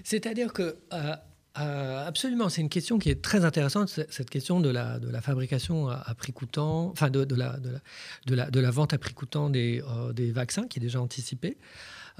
C'est-à-dire 0.05 0.53
que 0.53 0.79
euh, 0.93 1.17
euh, 1.59 2.07
absolument, 2.07 2.49
c'est 2.49 2.61
une 2.61 2.69
question 2.69 2.99
qui 2.99 3.11
est 3.11 3.23
très 3.23 3.45
intéressante, 3.45 3.89
cette 3.89 4.31
question 4.31 4.61
de 4.61 4.69
la, 4.71 5.01
fabrication 5.21 5.89
à, 5.89 6.15
prix 6.15 6.33
coûtant, 6.33 6.91
enfin 6.91 7.11
de, 7.11 7.27
la, 7.35 8.71
vente 8.71 8.93
à 8.93 8.99
prix 8.99 9.15
coûtant 9.15 9.51
des, 9.51 9.83
euh, 9.83 10.33
vaccins 10.33 10.69
qui 10.69 10.79
est 10.79 10.83
déjà 10.83 11.01
anticipée. 11.01 11.57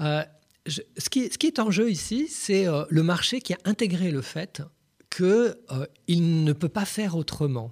Euh, 0.01 0.23
ce, 0.67 1.09
qui, 1.09 1.29
est 1.47 1.59
en 1.59 1.71
jeu 1.71 1.89
ici, 1.89 2.27
c'est 2.29 2.65
le 2.89 3.03
marché 3.03 3.39
qui 3.39 3.53
a 3.53 3.57
intégré 3.63 4.11
le 4.11 4.21
fait 4.21 4.61
qu'il 5.09 6.43
ne 6.43 6.53
peut 6.53 6.69
pas 6.69 6.85
faire 6.85 7.15
autrement. 7.15 7.71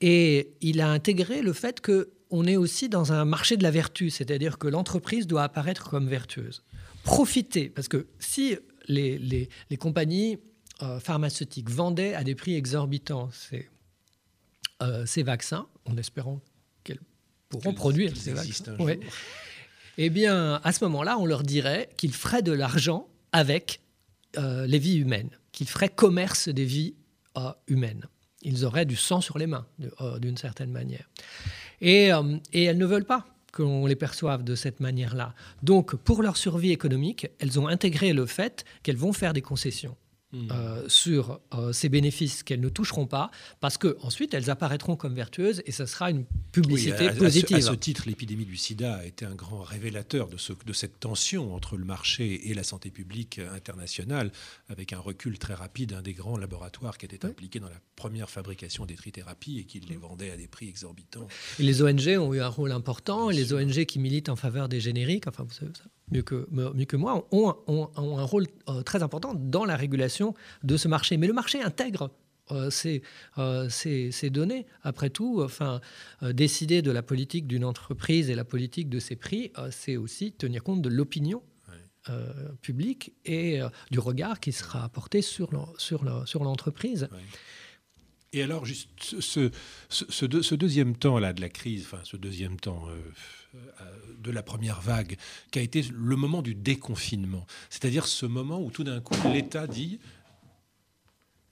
Et 0.00 0.54
il 0.60 0.80
a 0.80 0.90
intégré 0.90 1.42
le 1.42 1.52
fait 1.52 1.80
qu'on 1.80 2.44
est 2.46 2.56
aussi 2.56 2.88
dans 2.88 3.12
un 3.12 3.24
marché 3.24 3.56
de 3.56 3.62
la 3.62 3.70
vertu, 3.70 4.10
c'est-à-dire 4.10 4.58
que 4.58 4.68
l'entreprise 4.68 5.26
doit 5.26 5.44
apparaître 5.44 5.88
comme 5.88 6.08
vertueuse. 6.08 6.64
Profiter, 7.02 7.68
parce 7.68 7.88
que 7.88 8.06
si 8.18 8.56
les 8.88 9.48
compagnies 9.78 10.38
euh, 10.82 11.00
pharmaceutiques 11.00 11.70
vendaient 11.70 12.14
à 12.14 12.24
des 12.24 12.34
prix 12.34 12.54
exorbitants 12.54 13.30
ces, 13.32 13.68
euh, 14.82 15.06
ces 15.06 15.22
vaccins, 15.22 15.66
en 15.86 15.96
espérant 15.96 16.40
qu'elles 16.84 17.00
pourront 17.48 17.72
produire 17.72 18.16
ces 18.16 18.32
vaccins. 18.32 18.76
Eh 19.98 20.10
bien, 20.10 20.60
à 20.62 20.72
ce 20.72 20.84
moment-là, 20.84 21.16
on 21.18 21.24
leur 21.24 21.42
dirait 21.42 21.88
qu'ils 21.96 22.12
feraient 22.12 22.42
de 22.42 22.52
l'argent 22.52 23.08
avec 23.32 23.80
euh, 24.36 24.66
les 24.66 24.78
vies 24.78 24.96
humaines, 24.96 25.30
qu'ils 25.52 25.68
feraient 25.68 25.88
commerce 25.88 26.48
des 26.48 26.66
vies 26.66 26.94
humaines. 27.66 28.06
Ils 28.42 28.64
auraient 28.64 28.84
du 28.84 28.96
sang 28.96 29.20
sur 29.20 29.38
les 29.38 29.46
mains, 29.46 29.66
d'une 30.20 30.36
certaine 30.36 30.70
manière. 30.70 31.08
Et, 31.80 32.10
et 32.52 32.64
elles 32.64 32.78
ne 32.78 32.86
veulent 32.86 33.04
pas 33.04 33.26
qu'on 33.52 33.86
les 33.86 33.96
perçoive 33.96 34.44
de 34.44 34.54
cette 34.54 34.80
manière-là. 34.80 35.34
Donc, 35.62 35.96
pour 35.96 36.22
leur 36.22 36.36
survie 36.36 36.72
économique, 36.72 37.28
elles 37.38 37.58
ont 37.58 37.66
intégré 37.66 38.12
le 38.12 38.26
fait 38.26 38.64
qu'elles 38.82 38.96
vont 38.96 39.12
faire 39.12 39.32
des 39.32 39.42
concessions. 39.42 39.96
Hmm. 40.36 40.48
Euh, 40.50 40.84
sur 40.88 41.40
euh, 41.54 41.72
ces 41.72 41.88
bénéfices 41.88 42.42
qu'elles 42.42 42.60
ne 42.60 42.68
toucheront 42.68 43.06
pas, 43.06 43.30
parce 43.60 43.78
que 43.78 43.96
ensuite 44.02 44.34
elles 44.34 44.50
apparaîtront 44.50 44.94
comme 44.94 45.14
vertueuses 45.14 45.62
et 45.64 45.72
ça 45.72 45.86
sera 45.86 46.10
une 46.10 46.24
publicité 46.52 47.10
positive. 47.10 47.56
À 47.56 47.60
ce, 47.60 47.72
titre, 47.72 48.02
l'épidémie 48.06 48.44
du 48.44 48.56
sida 48.56 48.96
a 48.96 49.04
été 49.06 49.24
un 49.24 49.34
grand 49.34 49.62
révélateur 49.62 50.28
de, 50.28 50.36
ce, 50.36 50.52
de 50.52 50.72
cette 50.72 51.00
tension 51.00 51.54
entre 51.54 51.76
le 51.76 51.84
marché 51.84 52.50
et 52.50 52.54
la 52.54 52.64
santé 52.64 52.90
publique 52.90 53.40
internationale, 53.54 54.30
avec 54.68 54.92
un 54.92 54.98
recul 54.98 55.38
très 55.38 55.54
rapide 55.54 55.90
d'un 55.90 56.02
des 56.02 56.12
grands 56.12 56.36
laboratoires 56.36 56.98
qui 56.98 57.06
était 57.06 57.24
impliqué 57.24 57.58
dans 57.58 57.70
la 57.70 57.80
première 57.94 58.28
fabrication 58.28 58.84
des 58.84 58.94
trithérapies 58.94 59.58
et 59.60 59.64
qui 59.64 59.80
les 59.80 59.96
vendait 59.96 60.30
à 60.30 60.36
des 60.36 60.48
prix 60.48 60.68
exorbitants. 60.68 61.28
Et 61.58 61.62
les 61.62 61.82
ONG 61.82 62.08
ont 62.18 62.34
eu 62.34 62.40
un 62.40 62.48
rôle 62.48 62.72
important, 62.72 63.30
les 63.30 63.54
ONG 63.54 63.84
qui 63.86 63.98
militent 63.98 64.28
en 64.28 64.36
faveur 64.36 64.68
des 64.68 64.80
génériques, 64.80 65.26
enfin 65.26 65.44
vous 65.44 65.54
savez 65.54 65.72
ça 65.74 65.84
mieux 66.10 66.22
que, 66.22 66.46
mieux 66.50 66.84
que 66.84 66.96
moi, 66.96 67.26
ont, 67.30 67.54
ont, 67.66 67.90
un 67.96 68.24
rôle 68.24 68.46
euh, 68.68 68.82
très 68.82 69.02
important 69.02 69.34
dans 69.34 69.64
la 69.64 69.76
régulation 69.76 70.34
de 70.62 70.76
ce 70.76 70.88
marché. 70.88 71.16
Mais 71.16 71.26
le 71.26 71.32
marché 71.32 71.60
intègre 71.60 72.10
euh, 72.52 72.70
ces, 72.70 73.02
euh, 73.38 73.68
ces, 73.68 74.12
ces, 74.12 74.30
données. 74.30 74.66
Après 74.82 75.10
tout, 75.10 75.42
enfin, 75.42 75.80
décider 76.22 76.80
de 76.80 76.92
la 76.92 77.02
politique 77.02 77.46
d'une 77.46 77.64
entreprise 77.64 78.30
et 78.30 78.34
la 78.34 78.44
politique 78.44 78.88
de 78.88 79.00
ses 79.00 79.16
prix, 79.16 79.52
c'est 79.70 79.96
aussi 79.96 80.32
tenir 80.32 80.62
compte 80.62 80.82
de 80.82 80.88
l'opinion 80.88 81.42
publique 82.62 83.14
et 83.24 83.58
du 83.90 83.98
regard 83.98 84.38
qui 84.38 84.52
sera 84.52 84.84
apporté 84.84 85.22
sur 85.22 85.50
l'entreprise. 85.52 87.08
Sur 87.08 87.18
et 88.32 88.42
alors, 88.42 88.64
juste 88.64 88.90
ce, 89.00 89.50
ce, 89.88 90.04
ce, 90.08 90.54
deuxième 90.54 90.94
temps-là 90.94 91.32
de 91.32 91.40
la 91.40 91.48
crise, 91.48 91.84
enfin, 91.84 92.00
ce 92.04 92.16
deuxième 92.16 92.60
temps 92.60 92.86
de 94.18 94.30
la 94.30 94.42
première 94.42 94.80
vague, 94.80 95.16
qui 95.50 95.58
a 95.58 95.62
été 95.62 95.82
le 95.82 96.16
moment 96.16 96.42
du 96.42 96.54
déconfinement. 96.54 97.46
C'est-à-dire 97.70 98.06
ce 98.06 98.26
moment 98.26 98.60
où 98.60 98.70
tout 98.70 98.84
d'un 98.84 99.00
coup, 99.00 99.14
l'État 99.32 99.66
dit 99.66 100.00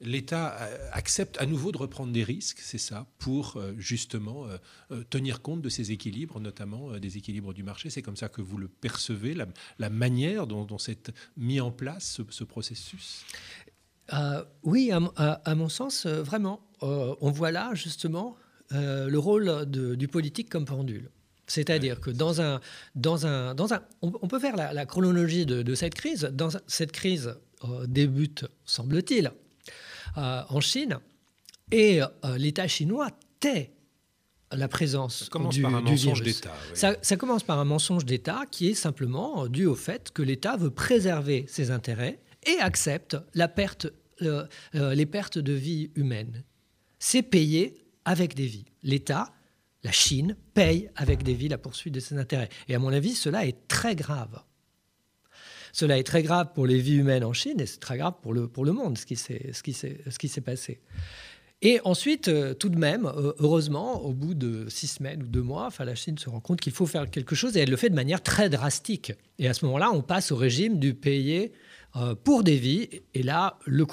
l'État 0.01 0.57
euh, 0.59 0.89
accepte 0.91 1.39
à 1.39 1.45
nouveau 1.45 1.71
de 1.71 1.77
reprendre 1.77 2.11
des 2.11 2.23
risques, 2.23 2.59
c'est 2.61 2.77
ça, 2.77 3.07
pour 3.17 3.57
euh, 3.57 3.73
justement 3.77 4.45
euh, 4.91 5.03
tenir 5.09 5.41
compte 5.41 5.61
de 5.61 5.69
ces 5.69 5.91
équilibres, 5.91 6.39
notamment 6.39 6.97
des 6.99 7.17
équilibres 7.17 7.53
du 7.53 7.63
marché. 7.63 7.89
C'est 7.89 8.01
comme 8.01 8.15
ça 8.15 8.29
que 8.29 8.41
vous 8.41 8.57
le 8.57 8.67
percevez, 8.67 9.35
la, 9.77 9.89
manière 9.89 10.47
dont, 10.47 10.65
dont 10.65 10.77
s'est 10.77 10.97
mis 11.37 11.59
en 11.59 11.71
place 11.71 12.21
ce, 12.29 12.43
processus? 12.43 13.25
Oui, 14.63 14.91
à, 14.91 15.55
mon 15.55 15.69
sens, 15.69 16.05
vraiment. 16.05 16.61
on 16.81 17.31
voit 17.31 17.51
là 17.51 17.73
justement 17.73 18.35
le 18.69 19.17
rôle 19.17 19.65
du 19.65 20.07
politique 20.07 20.49
comme 20.49 20.65
pendule. 20.65 21.09
C'est-à-dire 21.47 21.99
que 22.01 22.09
dans 22.09 22.41
un, 22.41 22.59
dans 22.95 23.27
un, 23.27 23.53
dans 23.53 23.73
un, 23.73 23.81
on, 24.01 24.27
peut 24.27 24.39
faire 24.39 24.55
la, 24.55 24.85
chronologie 24.85 25.45
de, 25.45 25.61
de, 25.61 25.75
cette 25.75 25.93
crise. 25.93 26.29
Dans 26.33 26.49
cette 26.67 26.91
crise 26.91 27.35
débute, 27.87 28.45
semble-t-il, 28.65 29.31
euh, 30.17 30.43
en 30.47 30.61
Chine. 30.61 30.99
Et 31.71 32.01
euh, 32.01 32.37
l'État 32.37 32.67
chinois 32.67 33.09
tait 33.39 33.73
la 34.51 34.67
présence 34.67 35.23
ça 35.23 35.29
par 35.29 35.75
un 35.75 35.81
mensonge 35.81 36.21
d'État. 36.21 36.53
Ça, 36.73 37.17
commence 37.17 37.43
par 37.43 37.59
un 37.59 37.65
mensonge 37.65 38.05
d'État 38.05 38.43
qui 38.49 38.69
est 38.69 38.75
simplement 38.75 39.47
dû 39.47 39.65
au 39.65 39.75
fait 39.75 40.11
que 40.11 40.21
l'État 40.21 40.55
veut 40.55 40.69
préserver 40.69 41.45
ses 41.49 41.71
intérêts 41.71 42.19
et 42.45 42.59
accepte 42.59 43.17
la 43.33 43.47
perte, 43.47 43.87
euh, 44.21 44.45
les 44.73 45.05
pertes 45.05 45.39
de 45.39 45.53
vie 45.53 45.91
humaines. 45.95 46.43
C'est 46.99 47.23
payé 47.23 47.85
avec 48.05 48.35
des 48.35 48.45
vies. 48.45 48.65
L'État, 48.83 49.33
la 49.85 49.91
Chine, 49.91 50.35
paye 50.55 50.89
avec 50.95 51.23
des 51.23 51.35
vies 51.35 51.47
la 51.47 51.59
poursuite 51.59 51.93
de 51.93 51.99
ses 51.99 52.17
intérêts. 52.17 52.49
Et 52.67 52.75
à 52.75 52.79
mon 52.79 52.91
avis, 52.91 53.13
cela 53.13 53.45
est 53.45 53.67
très 53.67 53.95
grave. 53.95 54.41
Cela 55.71 55.99
est 55.99 56.03
très 56.03 56.23
grave 56.23 56.53
pour 56.55 56.65
les 56.65 56.79
vies 56.79 56.95
humaines 56.95 57.23
en 57.23 57.33
Chine 57.33 57.59
et 57.59 57.65
c'est 57.65 57.79
très 57.79 57.97
grave 57.97 58.15
pour 58.21 58.33
le, 58.33 58.47
pour 58.47 58.65
le 58.65 58.71
monde, 58.71 58.97
ce 58.97 59.05
qui 59.05 59.15
s'est 59.15 60.41
passé. 60.41 60.81
Et 61.61 61.79
ensuite, 61.83 62.27
euh, 62.27 62.53
tout 62.53 62.69
de 62.69 62.77
même, 62.77 63.05
euh, 63.05 63.33
heureusement, 63.39 64.01
au 64.03 64.13
bout 64.13 64.33
de 64.33 64.67
six 64.69 64.87
semaines 64.87 65.23
ou 65.23 65.27
deux 65.27 65.41
mois, 65.41 65.69
la 65.79 65.95
Chine 65.95 66.17
se 66.17 66.29
rend 66.29 66.39
compte 66.39 66.59
qu'il 66.59 66.73
faut 66.73 66.85
faire 66.85 67.09
quelque 67.09 67.35
chose 67.35 67.55
et 67.55 67.61
elle 67.61 67.69
le 67.69 67.77
fait 67.77 67.89
de 67.89 67.95
manière 67.95 68.21
très 68.21 68.49
drastique. 68.49 69.13
Et 69.37 69.47
à 69.47 69.53
ce 69.53 69.65
moment-là, 69.65 69.91
on 69.91 70.01
passe 70.01 70.31
au 70.31 70.35
régime 70.35 70.79
du 70.79 70.93
payer 70.93 71.53
pour 72.23 72.43
des 72.43 72.57
vies 72.57 72.89
et 73.13 73.23
là, 73.23 73.57
le, 73.65 73.85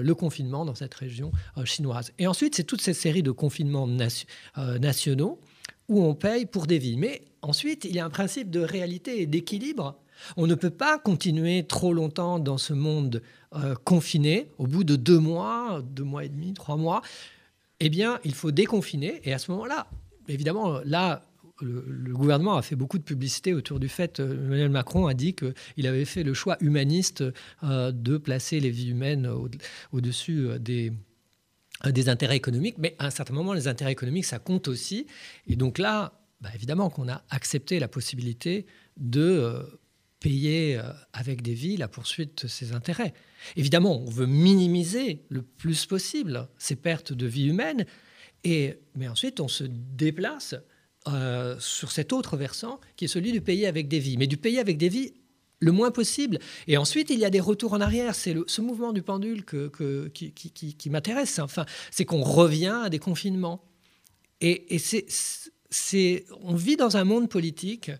le 0.00 0.14
confinement 0.14 0.64
dans 0.64 0.74
cette 0.74 0.94
région 0.94 1.32
chinoise. 1.64 2.12
Et 2.18 2.26
ensuite, 2.26 2.54
c'est 2.54 2.64
toute 2.64 2.80
cette 2.80 2.96
série 2.96 3.22
de 3.22 3.32
confinements 3.32 3.88
nationaux 4.56 5.40
où 5.88 6.02
on 6.02 6.14
paye 6.14 6.46
pour 6.46 6.66
des 6.66 6.78
vies. 6.78 6.96
Mais 6.96 7.22
ensuite, 7.42 7.84
il 7.84 7.94
y 7.94 7.98
a 7.98 8.04
un 8.04 8.10
principe 8.10 8.50
de 8.50 8.60
réalité 8.60 9.20
et 9.20 9.26
d'équilibre 9.26 9.96
on 10.36 10.46
ne 10.46 10.54
peut 10.54 10.70
pas 10.70 10.98
continuer 10.98 11.64
trop 11.64 11.92
longtemps 11.92 12.38
dans 12.38 12.58
ce 12.58 12.72
monde 12.72 13.22
euh, 13.54 13.74
confiné. 13.84 14.50
Au 14.58 14.66
bout 14.66 14.84
de 14.84 14.96
deux 14.96 15.18
mois, 15.18 15.82
deux 15.82 16.04
mois 16.04 16.24
et 16.24 16.28
demi, 16.28 16.52
trois 16.54 16.76
mois, 16.76 17.02
eh 17.80 17.88
bien, 17.88 18.20
il 18.24 18.34
faut 18.34 18.50
déconfiner. 18.50 19.20
Et 19.24 19.32
à 19.32 19.38
ce 19.38 19.50
moment-là, 19.52 19.86
évidemment, 20.28 20.80
là, 20.84 21.26
le, 21.62 22.12
gouvernement 22.12 22.56
a 22.56 22.62
fait 22.62 22.76
beaucoup 22.76 22.98
de 22.98 23.02
publicité 23.02 23.54
autour 23.54 23.80
du 23.80 23.88
fait, 23.88 24.20
euh, 24.20 24.44
Emmanuel 24.46 24.70
Macron 24.70 25.06
a 25.06 25.14
dit 25.14 25.34
qu'il 25.34 25.86
avait 25.86 26.04
fait 26.04 26.22
le 26.22 26.34
choix 26.34 26.56
humaniste 26.60 27.24
euh, 27.62 27.92
de 27.92 28.16
placer 28.16 28.60
les 28.60 28.70
vies 28.70 28.90
humaines 28.90 29.30
au-dessus 29.92 30.48
des, 30.58 30.92
des 31.84 32.08
intérêts 32.08 32.36
économiques. 32.36 32.76
Mais 32.78 32.96
à 32.98 33.06
un 33.06 33.10
certain 33.10 33.34
moment, 33.34 33.52
les 33.52 33.68
intérêts 33.68 33.92
économiques, 33.92 34.26
ça 34.26 34.38
compte 34.38 34.68
aussi. 34.68 35.06
Et 35.46 35.56
donc 35.56 35.78
là, 35.78 36.12
bah, 36.40 36.50
évidemment 36.54 36.90
qu'on 36.90 37.08
a 37.08 37.22
accepté 37.30 37.78
la 37.78 37.88
possibilité 37.88 38.66
de 38.96 39.64
payer 40.20 40.76
euh, 40.76 40.92
avec 41.12 41.42
des 41.42 41.54
vies 41.54 41.76
la 41.76 41.88
poursuite 41.88 42.44
de 42.44 42.48
ses 42.48 42.72
intérêts. 42.72 43.14
Évidemment, 43.56 44.00
on 44.00 44.10
veut 44.10 44.26
minimiser 44.26 45.24
le 45.28 45.42
plus 45.42 45.86
possible 45.86 46.48
ces 46.58 46.76
pertes 46.76 47.12
de 47.12 47.26
vie 47.26 47.48
humaine, 47.48 47.86
et, 48.44 48.74
mais 48.94 49.08
ensuite 49.08 49.40
on 49.40 49.48
se 49.48 49.64
déplace 49.64 50.54
euh, 51.08 51.56
sur 51.58 51.92
cet 51.92 52.12
autre 52.12 52.36
versant 52.36 52.78
qui 52.96 53.06
est 53.06 53.08
celui 53.08 53.32
du 53.32 53.40
payer 53.40 53.66
avec 53.66 53.88
des 53.88 53.98
vies, 53.98 54.16
mais 54.16 54.26
du 54.26 54.36
payer 54.36 54.58
avec 54.58 54.76
des 54.76 54.88
vies 54.88 55.14
le 55.58 55.72
moins 55.72 55.90
possible. 55.90 56.38
Et 56.66 56.76
ensuite, 56.76 57.10
il 57.10 57.18
y 57.18 57.24
a 57.24 57.30
des 57.30 57.40
retours 57.40 57.72
en 57.74 57.80
arrière. 57.80 58.14
C'est 58.14 58.34
ce 58.46 58.60
mouvement 58.60 58.92
du 58.92 59.02
pendule 59.02 59.44
que, 59.44 60.08
qui, 60.08 60.90
m'intéresse. 60.90 61.38
Enfin, 61.38 61.66
c'est 61.90 62.04
qu'on 62.04 62.22
revient 62.22 62.80
à 62.84 62.88
des 62.88 62.98
confinements. 62.98 63.62
Et, 64.40 64.74
et 64.74 64.78
c'est, 64.78 66.24
on 66.42 66.54
vit 66.54 66.76
dans 66.76 66.96
un 66.96 67.04
monde 67.04 67.28
politique 67.28 67.90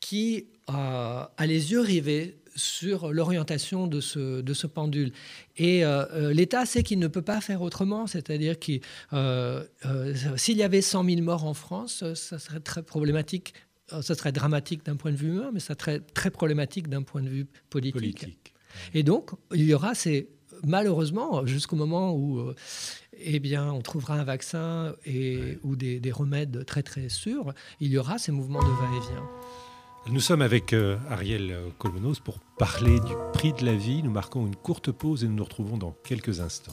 qui 0.00 0.46
a 0.68 1.30
les 1.40 1.72
yeux 1.72 1.80
rivés 1.80 2.41
sur 2.54 3.12
l'orientation 3.12 3.86
de 3.86 4.00
ce, 4.00 4.40
de 4.40 4.54
ce 4.54 4.66
pendule. 4.66 5.12
Et 5.56 5.84
euh, 5.84 6.04
euh, 6.12 6.32
l'État 6.32 6.66
sait 6.66 6.82
qu'il 6.82 6.98
ne 6.98 7.08
peut 7.08 7.22
pas 7.22 7.40
faire 7.40 7.62
autrement, 7.62 8.06
c'est-à-dire 8.06 8.58
que 8.58 8.72
euh, 9.12 9.64
s'il 10.36 10.56
y 10.56 10.62
avait 10.62 10.82
100 10.82 11.04
000 11.04 11.22
morts 11.22 11.44
en 11.44 11.54
France, 11.54 12.04
ça 12.14 12.38
serait 12.38 12.60
très 12.60 12.82
problématique, 12.82 13.54
ça 14.00 14.14
serait 14.14 14.32
dramatique 14.32 14.84
d'un 14.84 14.96
point 14.96 15.10
de 15.10 15.16
vue 15.16 15.28
humain, 15.28 15.50
mais 15.52 15.60
ça 15.60 15.74
serait 15.78 16.00
très 16.00 16.30
problématique 16.30 16.88
d'un 16.88 17.02
point 17.02 17.22
de 17.22 17.28
vue 17.28 17.46
politique. 17.68 18.26
Et 18.94 19.02
donc, 19.02 19.30
il 19.54 19.64
y 19.64 19.74
aura 19.74 19.94
ces, 19.94 20.30
malheureusement, 20.64 21.44
jusqu'au 21.44 21.76
moment 21.76 22.14
où 22.16 22.52
eh 23.20 23.38
bien, 23.38 23.70
on 23.70 23.82
trouvera 23.82 24.14
un 24.14 24.24
vaccin 24.24 24.94
et, 25.04 25.58
ou 25.62 25.76
des, 25.76 26.00
des 26.00 26.12
remèdes 26.12 26.64
très 26.64 26.82
très 26.82 27.08
sûrs, 27.08 27.52
il 27.80 27.92
y 27.92 27.98
aura 27.98 28.18
ces 28.18 28.32
mouvements 28.32 28.62
de 28.62 28.64
va-et-vient. 28.64 29.28
Nous 30.10 30.20
sommes 30.20 30.42
avec 30.42 30.72
euh, 30.72 30.96
Ariel 31.10 31.56
Colmenos 31.78 32.18
pour 32.18 32.40
parler 32.58 32.98
du 33.00 33.12
prix 33.32 33.52
de 33.52 33.64
la 33.64 33.74
vie. 33.74 34.02
Nous 34.02 34.10
marquons 34.10 34.46
une 34.46 34.56
courte 34.56 34.90
pause 34.90 35.22
et 35.22 35.28
nous 35.28 35.34
nous 35.34 35.44
retrouvons 35.44 35.76
dans 35.76 35.94
quelques 36.04 36.40
instants. 36.40 36.72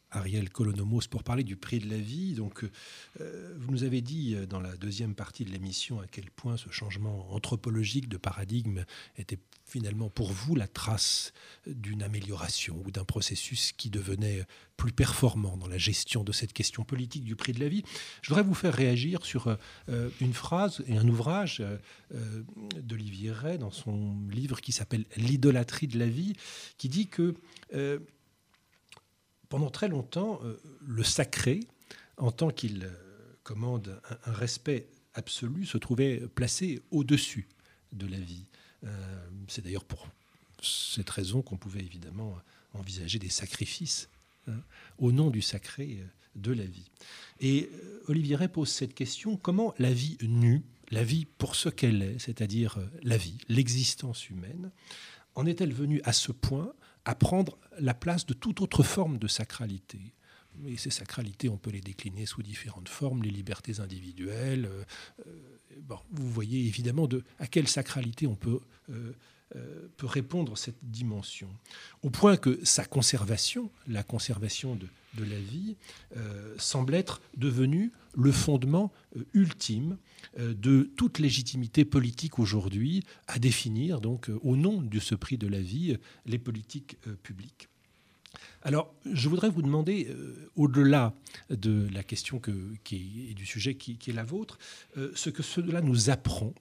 Ariel 0.11 0.49
Colonomos 0.49 1.07
pour 1.09 1.23
parler 1.23 1.43
du 1.43 1.55
prix 1.55 1.79
de 1.79 1.89
la 1.89 1.97
vie. 1.97 2.33
Donc, 2.33 2.63
vous 3.19 3.71
nous 3.71 3.83
avez 3.83 4.01
dit 4.01 4.35
dans 4.49 4.59
la 4.59 4.75
deuxième 4.75 5.15
partie 5.15 5.45
de 5.45 5.51
l'émission 5.51 5.99
à 5.99 6.07
quel 6.07 6.29
point 6.29 6.57
ce 6.57 6.69
changement 6.69 7.33
anthropologique 7.33 8.09
de 8.09 8.17
paradigme 8.17 8.83
était 9.17 9.39
finalement 9.65 10.09
pour 10.09 10.31
vous 10.31 10.55
la 10.55 10.67
trace 10.67 11.33
d'une 11.65 12.03
amélioration 12.03 12.81
ou 12.85 12.91
d'un 12.91 13.05
processus 13.05 13.71
qui 13.71 13.89
devenait 13.89 14.45
plus 14.75 14.91
performant 14.91 15.57
dans 15.57 15.67
la 15.67 15.77
gestion 15.77 16.23
de 16.23 16.31
cette 16.31 16.53
question 16.53 16.83
politique 16.83 17.23
du 17.23 17.35
prix 17.35 17.53
de 17.53 17.59
la 17.59 17.69
vie. 17.69 17.83
Je 18.21 18.29
voudrais 18.29 18.43
vous 18.43 18.55
faire 18.55 18.73
réagir 18.73 19.25
sur 19.25 19.55
euh, 19.89 20.09
une 20.19 20.33
phrase 20.33 20.83
et 20.87 20.97
un 20.97 21.07
ouvrage 21.07 21.61
euh, 21.61 22.43
d'Olivier 22.81 23.31
Ray 23.31 23.57
dans 23.57 23.71
son 23.71 24.17
livre 24.29 24.59
qui 24.59 24.71
s'appelle 24.71 25.05
L'idolâtrie 25.17 25.87
de 25.87 25.99
la 25.99 26.07
vie, 26.07 26.33
qui 26.77 26.89
dit 26.89 27.07
que 27.07 27.35
euh, 27.73 27.99
pendant 29.51 29.69
très 29.69 29.89
longtemps, 29.89 30.39
le 30.79 31.03
sacré, 31.03 31.59
en 32.15 32.31
tant 32.31 32.49
qu'il 32.49 32.89
commande 33.43 34.01
un 34.25 34.31
respect 34.31 34.87
absolu, 35.13 35.65
se 35.65 35.77
trouvait 35.77 36.21
placé 36.33 36.81
au-dessus 36.89 37.47
de 37.91 38.07
la 38.07 38.17
vie. 38.17 38.45
Euh, 38.85 38.89
c'est 39.47 39.63
d'ailleurs 39.63 39.83
pour 39.83 40.07
cette 40.61 41.09
raison 41.09 41.41
qu'on 41.41 41.57
pouvait 41.57 41.81
évidemment 41.81 42.37
envisager 42.73 43.19
des 43.19 43.29
sacrifices 43.29 44.09
hein, 44.47 44.61
au 44.97 45.11
nom 45.11 45.29
du 45.29 45.41
sacré 45.41 45.97
euh, 45.99 46.05
de 46.35 46.53
la 46.53 46.65
vie. 46.65 46.89
Et 47.39 47.69
euh, 47.73 48.03
Olivier 48.07 48.37
Ray 48.37 48.47
pose 48.47 48.69
cette 48.69 48.93
question, 48.93 49.35
comment 49.35 49.73
la 49.79 49.91
vie 49.91 50.17
nue, 50.21 50.61
la 50.91 51.03
vie 51.03 51.25
pour 51.25 51.55
ce 51.55 51.69
qu'elle 51.69 52.01
est, 52.01 52.19
c'est-à-dire 52.19 52.77
la 53.03 53.17
vie, 53.17 53.37
l'existence 53.49 54.29
humaine, 54.29 54.71
en 55.35 55.45
est-elle 55.45 55.73
venue 55.73 56.01
à 56.05 56.13
ce 56.13 56.31
point 56.31 56.73
à 57.05 57.15
prendre 57.15 57.57
la 57.79 57.93
place 57.93 58.25
de 58.25 58.33
toute 58.33 58.61
autre 58.61 58.83
forme 58.83 59.17
de 59.17 59.27
sacralité 59.27 60.13
et 60.65 60.75
ces 60.75 60.89
sacralités, 60.89 61.47
on 61.47 61.57
peut 61.57 61.71
les 61.71 61.81
décliner 61.81 62.25
sous 62.25 62.43
différentes 62.43 62.89
formes, 62.89 63.23
les 63.23 63.31
libertés 63.31 63.79
individuelles. 63.79 64.69
bon, 65.83 65.97
vous 66.11 66.29
voyez 66.29 66.67
évidemment 66.67 67.07
de, 67.07 67.23
à 67.39 67.47
quelle 67.47 67.69
sacralité 67.69 68.27
on 68.27 68.35
peut 68.35 68.59
euh, 69.55 69.89
peut 69.97 70.07
répondre 70.07 70.57
cette 70.57 70.77
dimension. 70.81 71.49
Au 72.03 72.09
point 72.09 72.37
que 72.37 72.63
sa 72.63 72.85
conservation, 72.85 73.69
la 73.85 74.01
conservation 74.01 74.77
de, 74.77 74.87
de 75.15 75.23
la 75.23 75.39
vie, 75.39 75.75
euh, 76.15 76.55
semble 76.57 76.93
être 76.95 77.21
devenue 77.37 77.91
le 78.15 78.31
fondement 78.31 78.91
euh, 79.15 79.23
ultime 79.33 79.97
de 80.37 80.83
toute 80.95 81.19
légitimité 81.19 81.83
politique 81.83 82.39
aujourd'hui 82.39 83.03
à 83.27 83.39
définir, 83.39 83.99
donc, 83.99 84.29
au 84.43 84.55
nom 84.55 84.81
de 84.81 84.99
ce 84.99 85.15
prix 85.15 85.37
de 85.37 85.47
la 85.47 85.59
vie, 85.59 85.97
les 86.25 86.37
politiques 86.37 86.97
publiques. 87.23 87.67
Alors, 88.61 88.93
je 89.11 89.27
voudrais 89.27 89.49
vous 89.49 89.61
demander, 89.61 90.07
au-delà 90.55 91.13
de 91.49 91.87
la 91.91 92.03
question 92.03 92.39
que, 92.39 92.51
qui 92.83 92.95
est, 92.95 93.31
et 93.31 93.33
du 93.33 93.45
sujet 93.45 93.75
qui, 93.75 93.97
est 94.07 94.13
la 94.13 94.23
vôtre, 94.23 94.57
ce 95.15 95.29
que 95.29 95.43
cela 95.43 95.81
nous 95.81 96.09
apprend 96.09 96.53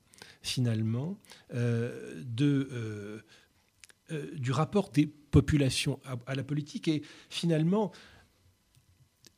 finalement, 0.43 1.19
euh, 1.55 2.23
euh, 2.41 3.21
euh, 4.11 4.31
du 4.37 4.53
rapport 4.53 4.91
des 4.91 5.07
populations 5.07 6.01
à, 6.27 6.35
la 6.35 6.43
politique. 6.43 6.89
Et 6.89 7.03
finalement, 7.29 7.93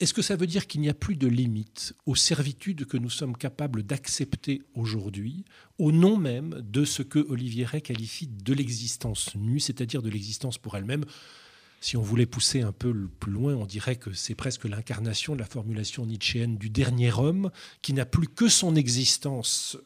est-ce 0.03 0.15
que 0.15 0.23
ça 0.23 0.35
veut 0.35 0.49
dire 0.49 0.67
qu'il 0.67 0.81
n'y 0.81 0.89
a 0.89 0.95
plus 0.95 1.15
de 1.15 1.29
limite 1.29 1.95
aux 2.07 2.17
servitudes 2.17 2.87
que 2.87 2.97
nous 2.97 3.09
sommes 3.09 3.37
capables 3.37 3.85
d'accepter 3.85 4.63
aujourd'hui, 4.75 5.45
au 5.79 5.93
nom 5.93 6.17
même 6.17 6.61
de 6.61 6.85
ce 6.85 7.05
que 7.05 7.21
Olivier 7.21 7.65
Ray 7.65 7.83
qualifie 7.83 8.27
de 8.27 8.53
l'existence 8.53 9.37
nue, 9.37 9.61
c'est-à-dire 9.61 10.03
de 10.03 10.11
l'existence 10.11 10.59
pour 10.59 10.77
elle-même? 10.77 11.05
Si 11.81 11.97
on 11.97 12.03
voulait 12.03 12.27
pousser 12.27 12.63
un 12.63 12.73
peu 12.73 12.93
plus 13.21 13.31
loin, 13.31 13.55
on 13.55 13.65
dirait 13.65 13.95
que 13.95 14.13
c'est 14.13 14.35
presque 14.35 14.65
l'incarnation 14.65 15.35
de 15.35 15.41
la 15.41 15.47
formulation 15.47 16.05
nietzschéenne 16.05 16.59
du 16.59 16.69
dernier 16.69 17.13
homme 17.13 17.53
qui 17.81 17.93
n'a 17.93 18.05
plus 18.05 18.27
que 18.27 18.49
son 18.49 18.75
existence 18.75 19.79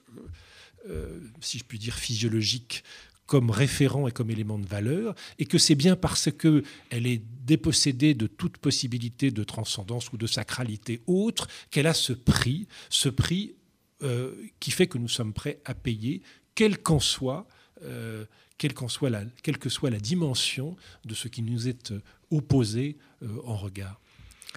euh, 0.89 1.21
si 1.41 1.59
je 1.59 1.65
puis 1.65 1.79
dire, 1.79 1.95
physiologique 1.95 2.85
comme 3.27 3.51
référent 3.51 4.07
et 4.09 4.13
comme 4.13 4.31
élément 4.31 4.59
de 4.59 4.67
valeur, 4.67 5.15
et 5.39 5.47
que 5.47 5.59
c'est 5.59 5.75
bien 5.75 5.97
parce 5.97 6.31
qu'elle 6.31 7.07
est 7.07 7.23
dépossédée 7.45 8.15
de 8.15 8.27
toute 8.27 8.59
possibilité 8.59 9.31
de 9.31 9.45
transcendance 9.45 10.13
ou 10.13 10.17
de 10.17 10.27
sacralité 10.27 11.01
autre 11.07 11.49
qu'elle 11.71 11.87
a 11.87 11.95
ce 11.95 12.13
prix, 12.13 12.67
ce 12.89 13.09
prix 13.09 13.55
euh, 14.03 14.35
qui 14.61 14.71
fait 14.71 14.87
que 14.87 14.99
nous 14.99 15.09
sommes 15.09 15.33
prêts 15.33 15.61
à 15.65 15.75
payer, 15.75 16.23
quelle 16.55 16.79
qu'en 16.79 17.01
soit, 17.01 17.47
euh, 17.83 18.25
quelle, 18.59 18.73
soit 18.89 19.11
la, 19.11 19.23
quelle 19.43 19.59
que 19.59 19.69
soit 19.69 19.91
la 19.91 20.01
dimension 20.01 20.77
de 21.05 21.15
ce 21.15 21.29
qui 21.29 21.43
nous 21.43 21.69
est 21.69 21.93
opposé 22.31 22.97
en 23.45 23.57
regard. 23.57 24.01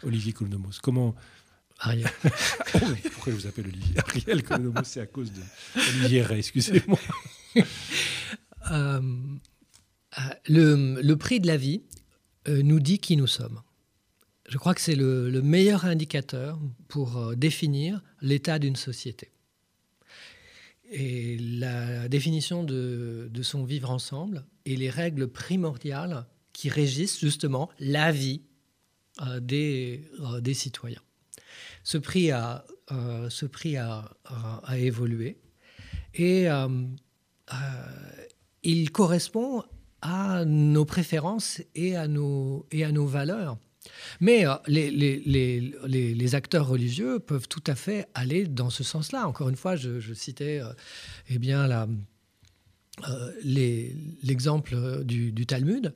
Olivier 0.03 0.33
Koulnomos, 0.33 0.79
comment, 0.81 1.15
Ariel. 1.79 2.09
oh, 2.75 2.79
pourquoi 3.13 3.33
je 3.33 3.37
vous 3.37 3.47
appelle 3.47 3.67
Olivier 3.67 3.99
Ariel 3.99 4.43
c'est 4.83 5.01
à 5.01 5.05
cause 5.05 5.31
de 5.31 5.41
Olivier 5.75 6.21
Ray, 6.21 6.39
excusez-moi. 6.39 6.99
Euh, 8.71 9.01
euh, 10.49 11.01
le, 11.01 11.13
prix 11.15 11.39
de 11.39 11.47
la 11.47 11.57
vie 11.57 11.83
euh, 12.47 12.61
nous 12.63 12.79
dit 12.79 12.99
qui 12.99 13.15
nous 13.17 13.27
sommes. 13.27 13.61
Je 14.47 14.57
crois 14.57 14.73
que 14.73 14.81
c'est 14.81 14.95
le, 14.95 15.41
meilleur 15.41 15.85
indicateur 15.85 16.59
pour 16.87 17.35
définir 17.35 18.01
l'état 18.21 18.57
d'une 18.59 18.75
société. 18.75 19.31
Et 20.91 21.37
la 21.37 22.09
définition 22.09 22.63
de, 22.63 23.29
son 23.43 23.63
vivre 23.63 23.91
ensemble 23.91 24.45
et 24.65 24.75
les 24.75 24.89
règles 24.89 25.27
primordiales 25.27 26.25
qui 26.51 26.69
régissent 26.69 27.19
justement 27.19 27.69
la 27.79 28.11
vie 28.11 28.41
des, 29.39 30.01
citoyens. 30.53 31.01
Ce 31.83 31.99
prix 31.99 32.31
a, 32.31 32.65
ce 33.29 33.45
prix 33.45 33.77
a, 33.77 34.15
évolué 34.75 35.37
et 36.15 36.47
il 38.63 38.91
correspond 38.91 39.63
à 40.01 40.45
nos 40.45 40.85
préférences 40.85 41.61
et 41.75 41.95
à 41.95 42.07
nos, 42.07 42.65
et 42.71 42.83
à 42.83 42.91
nos 42.91 43.05
valeurs. 43.05 43.57
Mais 44.19 44.45
les, 44.67 44.91
les, 44.91 45.19
les, 45.25 46.13
les, 46.13 46.35
acteurs 46.35 46.67
religieux 46.67 47.19
peuvent 47.19 47.47
tout 47.47 47.63
à 47.65 47.75
fait 47.75 48.07
aller 48.13 48.45
dans 48.45 48.69
ce 48.69 48.83
sens-là. 48.83 49.27
Encore 49.27 49.49
une 49.49 49.55
fois, 49.55 49.75
je, 49.75 50.13
citais 50.13 50.61
eh 51.29 51.39
bien, 51.39 51.87
l'exemple 53.43 55.03
du, 55.05 55.31
du, 55.31 55.45
Talmud. 55.45 55.93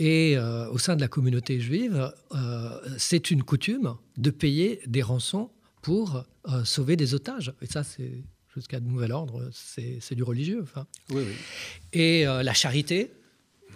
Et 0.00 0.36
euh, 0.36 0.68
au 0.70 0.78
sein 0.78 0.96
de 0.96 1.00
la 1.00 1.08
communauté 1.08 1.60
juive, 1.60 2.10
euh, 2.32 2.80
c'est 2.96 3.30
une 3.30 3.42
coutume 3.42 3.96
de 4.16 4.30
payer 4.30 4.80
des 4.86 5.02
rançons 5.02 5.50
pour 5.82 6.24
euh, 6.48 6.64
sauver 6.64 6.96
des 6.96 7.14
otages. 7.14 7.52
Et 7.60 7.66
ça, 7.66 7.84
c'est 7.84 8.24
jusqu'à 8.54 8.80
de 8.80 8.86
nouvel 8.86 9.12
ordre, 9.12 9.48
c'est 9.52 10.14
du 10.14 10.22
religieux. 10.22 10.60
Enfin. 10.62 10.86
Oui, 11.10 11.22
oui. 11.26 11.34
Et 11.92 12.24
la 12.24 12.54
charité, 12.54 13.12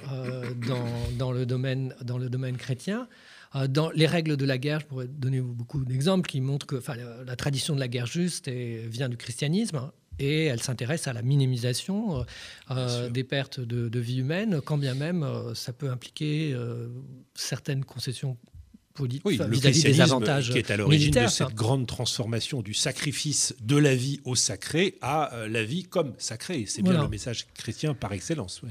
dans, 0.09 0.85
dans, 1.19 1.33
le 1.33 1.47
domaine, 1.47 1.95
dans 2.03 2.19
le 2.19 2.29
domaine 2.29 2.57
chrétien, 2.57 3.09
dans 3.69 3.91
les 3.91 4.07
règles 4.07 4.37
de 4.37 4.45
la 4.45 4.59
guerre, 4.59 4.81
je 4.81 4.87
pourrais 4.87 5.07
donner 5.07 5.41
beaucoup 5.41 5.85
d'exemples 5.85 6.29
qui 6.29 6.41
montrent 6.41 6.67
que 6.67 6.83
la, 6.89 7.25
la 7.25 7.37
tradition 7.37 7.75
de 7.75 7.81
la 7.81 7.89
guerre 7.89 8.07
juste 8.07 8.49
vient 8.49 9.09
du 9.09 9.17
christianisme. 9.17 9.77
Hein 9.77 9.93
et 10.19 10.45
elle 10.45 10.63
s'intéresse 10.63 11.09
à 11.09 11.13
la 11.13 11.23
minimisation 11.23 12.21
euh, 12.21 12.25
euh, 12.71 13.11
des 13.11 13.25
pertes 13.25 13.61
de, 13.61 13.99
vie 13.99 14.19
humaine, 14.19 14.61
quand 14.65 14.79
bien 14.79 14.95
même 14.95 15.23
euh, 15.23 15.55
ça 15.55 15.73
peut 15.73 15.91
impliquer 15.91 16.57
certaines 17.35 17.85
concessions 17.85 18.37
politiques 18.95 19.23
oui, 19.25 19.41
vis-à-vis 19.49 19.83
des 19.83 20.01
avantages 20.01 20.51
qui 20.51 20.59
est 20.59 20.71
à 20.71 20.77
l'origine 20.77 21.13
de 21.13 21.27
cette 21.27 21.55
grande 21.55 21.87
transformation 21.87 22.63
du 22.63 22.75
sacrifice 22.75 23.55
de 23.61 23.77
la 23.77 23.95
vie 23.95 24.21
au 24.25 24.35
sacré 24.35 24.97
à 25.03 25.33
la 25.49 25.65
vie 25.65 25.85
comme 25.85 26.15
sacrée. 26.19 26.65
C'est 26.67 26.83
bien 26.83 27.03
le 27.03 27.09
message 27.09 27.47
chrétien 27.55 27.95
par 27.95 28.13
excellence. 28.13 28.63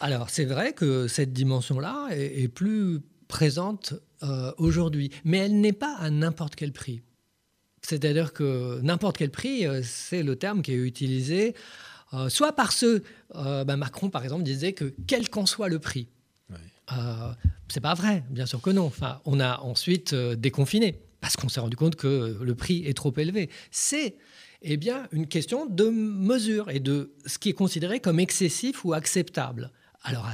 Alors 0.00 0.30
c'est 0.30 0.46
vrai 0.46 0.72
que 0.72 1.08
cette 1.08 1.32
dimension-là 1.32 2.08
est, 2.10 2.48
plus 2.48 3.00
présente 3.28 3.94
aujourd'hui, 4.58 5.10
mais 5.24 5.38
elle 5.38 5.60
n'est 5.60 5.72
pas 5.72 5.94
à 5.96 6.10
n'importe 6.10 6.56
quel 6.56 6.72
prix. 6.72 7.02
C'est-à-dire 7.82 8.32
que 8.32 8.80
n'importe 8.82 9.16
quel 9.16 9.30
prix, 9.30 9.66
euh, 9.66 9.80
c'est 9.82 10.22
le 10.22 10.36
terme 10.36 10.62
qui 10.62 10.72
est 10.72 10.76
utilisé, 10.76 11.54
euh, 12.12 12.28
soit 12.28 12.52
par 12.52 12.72
ceux, 12.72 13.02
euh, 13.36 13.64
ben 13.64 13.76
Macron 13.76 14.10
par 14.10 14.22
exemple 14.22 14.42
disait 14.42 14.72
que 14.72 14.92
quel 15.06 15.28
qu'en 15.28 15.46
soit 15.46 15.68
le 15.68 15.78
prix. 15.78 16.08
C'est 17.68 17.80
pas 17.80 17.94
vrai, 17.94 18.24
bien 18.30 18.46
sûr 18.46 18.60
que 18.60 18.70
non. 18.70 18.84
Enfin, 18.84 19.20
on 19.24 19.40
a 19.40 19.58
ensuite 19.60 20.14
déconfiné 20.14 21.00
parce 21.20 21.36
qu'on 21.36 21.48
s'est 21.48 21.60
rendu 21.60 21.76
compte 21.76 21.96
que 21.96 22.38
le 22.40 22.54
prix 22.54 22.86
est 22.86 22.94
trop 22.94 23.12
élevé. 23.16 23.50
C'est 23.70 24.16
eh 24.62 24.76
bien 24.76 25.06
une 25.12 25.26
question 25.26 25.66
de 25.66 25.88
mesure 25.88 26.70
et 26.70 26.80
de 26.80 27.12
ce 27.26 27.38
qui 27.38 27.50
est 27.50 27.54
considéré 27.54 28.00
comme 28.00 28.20
excessif 28.20 28.84
ou 28.84 28.92
acceptable. 28.92 29.70
Alors, 30.02 30.28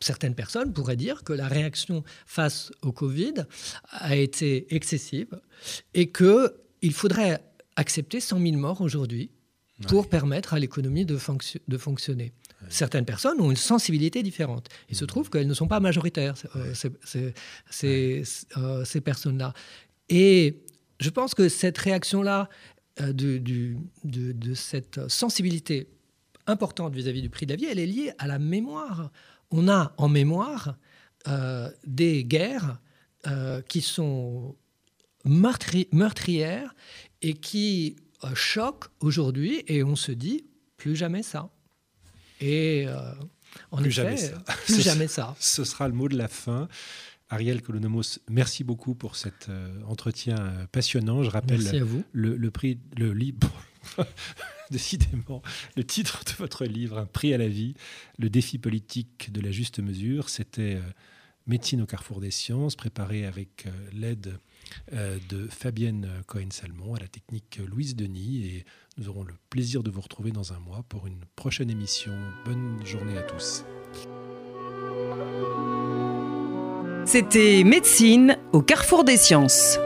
certaines 0.00 0.34
personnes 0.34 0.72
pourraient 0.72 0.96
dire 0.96 1.22
que 1.22 1.32
la 1.32 1.46
réaction 1.46 2.02
face 2.26 2.72
au 2.82 2.90
Covid 2.90 3.34
a 3.90 4.16
été 4.16 4.74
excessive 4.74 5.40
et 5.94 6.10
que 6.10 6.56
il 6.82 6.92
faudrait 6.92 7.40
accepter 7.76 8.20
100 8.20 8.40
000 8.40 8.56
morts 8.56 8.80
aujourd'hui 8.80 9.30
pour 9.88 10.08
permettre 10.08 10.54
à 10.54 10.58
l'économie 10.58 11.04
de, 11.04 11.18
de, 11.68 11.78
fonctionner. 11.78 12.32
Certaines 12.68 13.04
personnes 13.04 13.40
ont 13.40 13.50
une 13.50 13.56
sensibilité 13.56 14.22
différente. 14.22 14.68
Il 14.88 14.96
se 14.96 15.04
mmh. 15.04 15.08
trouve 15.08 15.30
qu'elles 15.30 15.48
ne 15.48 15.54
sont 15.54 15.66
pas 15.66 15.80
majoritaires, 15.80 16.34
ces, 17.70 18.22
ces 18.84 19.00
personnes-là. 19.00 19.52
Et 20.08 20.62
je 21.00 21.10
pense 21.10 21.34
que 21.34 21.48
cette 21.48 21.76
réaction-là, 21.76 22.48
de, 23.00 23.38
de, 23.38 23.76
de, 24.04 24.54
cette 24.54 25.08
sensibilité 25.08 25.88
importante 26.46 26.94
vis-à-vis 26.94 27.22
du 27.22 27.30
prix 27.30 27.46
de 27.46 27.52
la 27.52 27.56
vie, 27.56 27.66
elle 27.66 27.78
est 27.78 27.86
liée 27.86 28.12
à 28.18 28.26
la 28.26 28.38
mémoire. 28.38 29.10
On 29.50 29.68
a 29.68 29.92
en 29.96 30.08
mémoire 30.08 30.76
euh, 31.28 31.70
des 31.86 32.24
guerres 32.24 32.78
euh, 33.26 33.62
qui 33.62 33.80
sont 33.80 34.54
meurtrières 35.24 36.74
et 37.22 37.34
qui 37.34 37.96
euh, 38.24 38.34
choquent 38.34 38.86
aujourd'hui, 39.00 39.62
et 39.66 39.82
on 39.84 39.96
se 39.96 40.12
dit 40.12 40.44
plus 40.76 40.96
jamais 40.96 41.22
ça. 41.22 41.50
Et 42.40 42.86
en 43.70 43.76
plus 43.78 43.90
jamais 43.90 44.16
ça. 44.16 44.42
plus 44.66 44.82
jamais 44.82 45.08
ça. 45.08 45.36
Ce 45.38 45.64
sera 45.64 45.88
le 45.88 45.94
mot 45.94 46.08
de 46.08 46.16
la 46.16 46.28
fin. 46.28 46.68
Ariel 47.30 47.62
Colonomos, 47.62 48.18
merci 48.28 48.64
beaucoup 48.64 48.94
pour 48.94 49.16
cet 49.16 49.48
entretien 49.86 50.66
passionnant. 50.72 51.22
Je 51.22 51.30
rappelle 51.30 51.62
Le, 52.12 52.36
le, 52.36 52.50
prix, 52.50 52.78
le 52.96 53.12
livre. 53.12 53.50
décidément, 54.70 55.42
le 55.76 55.84
titre 55.84 56.24
de 56.24 56.32
votre 56.32 56.64
livre, 56.64 56.98
Un 56.98 57.06
prix 57.06 57.34
à 57.34 57.38
la 57.38 57.48
vie, 57.48 57.74
le 58.18 58.30
défi 58.30 58.58
politique 58.58 59.32
de 59.32 59.40
la 59.40 59.50
juste 59.50 59.78
mesure, 59.78 60.28
c'était 60.28 60.76
euh, 60.76 60.82
Médecine 61.46 61.82
au 61.82 61.86
carrefour 61.86 62.20
des 62.20 62.30
sciences, 62.30 62.74
préparé 62.74 63.26
avec 63.26 63.66
euh, 63.66 63.70
l'aide 63.92 64.28
euh, 64.28 64.38
de 64.92 65.48
Fabienne 65.48 66.08
Cohen-Salmon 66.26 66.94
à 66.94 67.00
la 67.00 67.08
technique 67.08 67.60
Louise 67.66 67.96
Denis. 67.96 68.46
Et 68.46 68.64
nous 68.98 69.08
aurons 69.08 69.24
le 69.24 69.34
plaisir 69.50 69.82
de 69.82 69.90
vous 69.90 70.00
retrouver 70.00 70.30
dans 70.30 70.52
un 70.52 70.58
mois 70.58 70.84
pour 70.88 71.06
une 71.06 71.24
prochaine 71.36 71.70
émission. 71.70 72.12
Bonne 72.44 72.84
journée 72.84 73.18
à 73.18 73.22
tous. 73.22 73.64
C'était 77.06 77.64
Médecine 77.64 78.38
au 78.52 78.62
carrefour 78.62 79.04
des 79.04 79.16
sciences. 79.16 79.78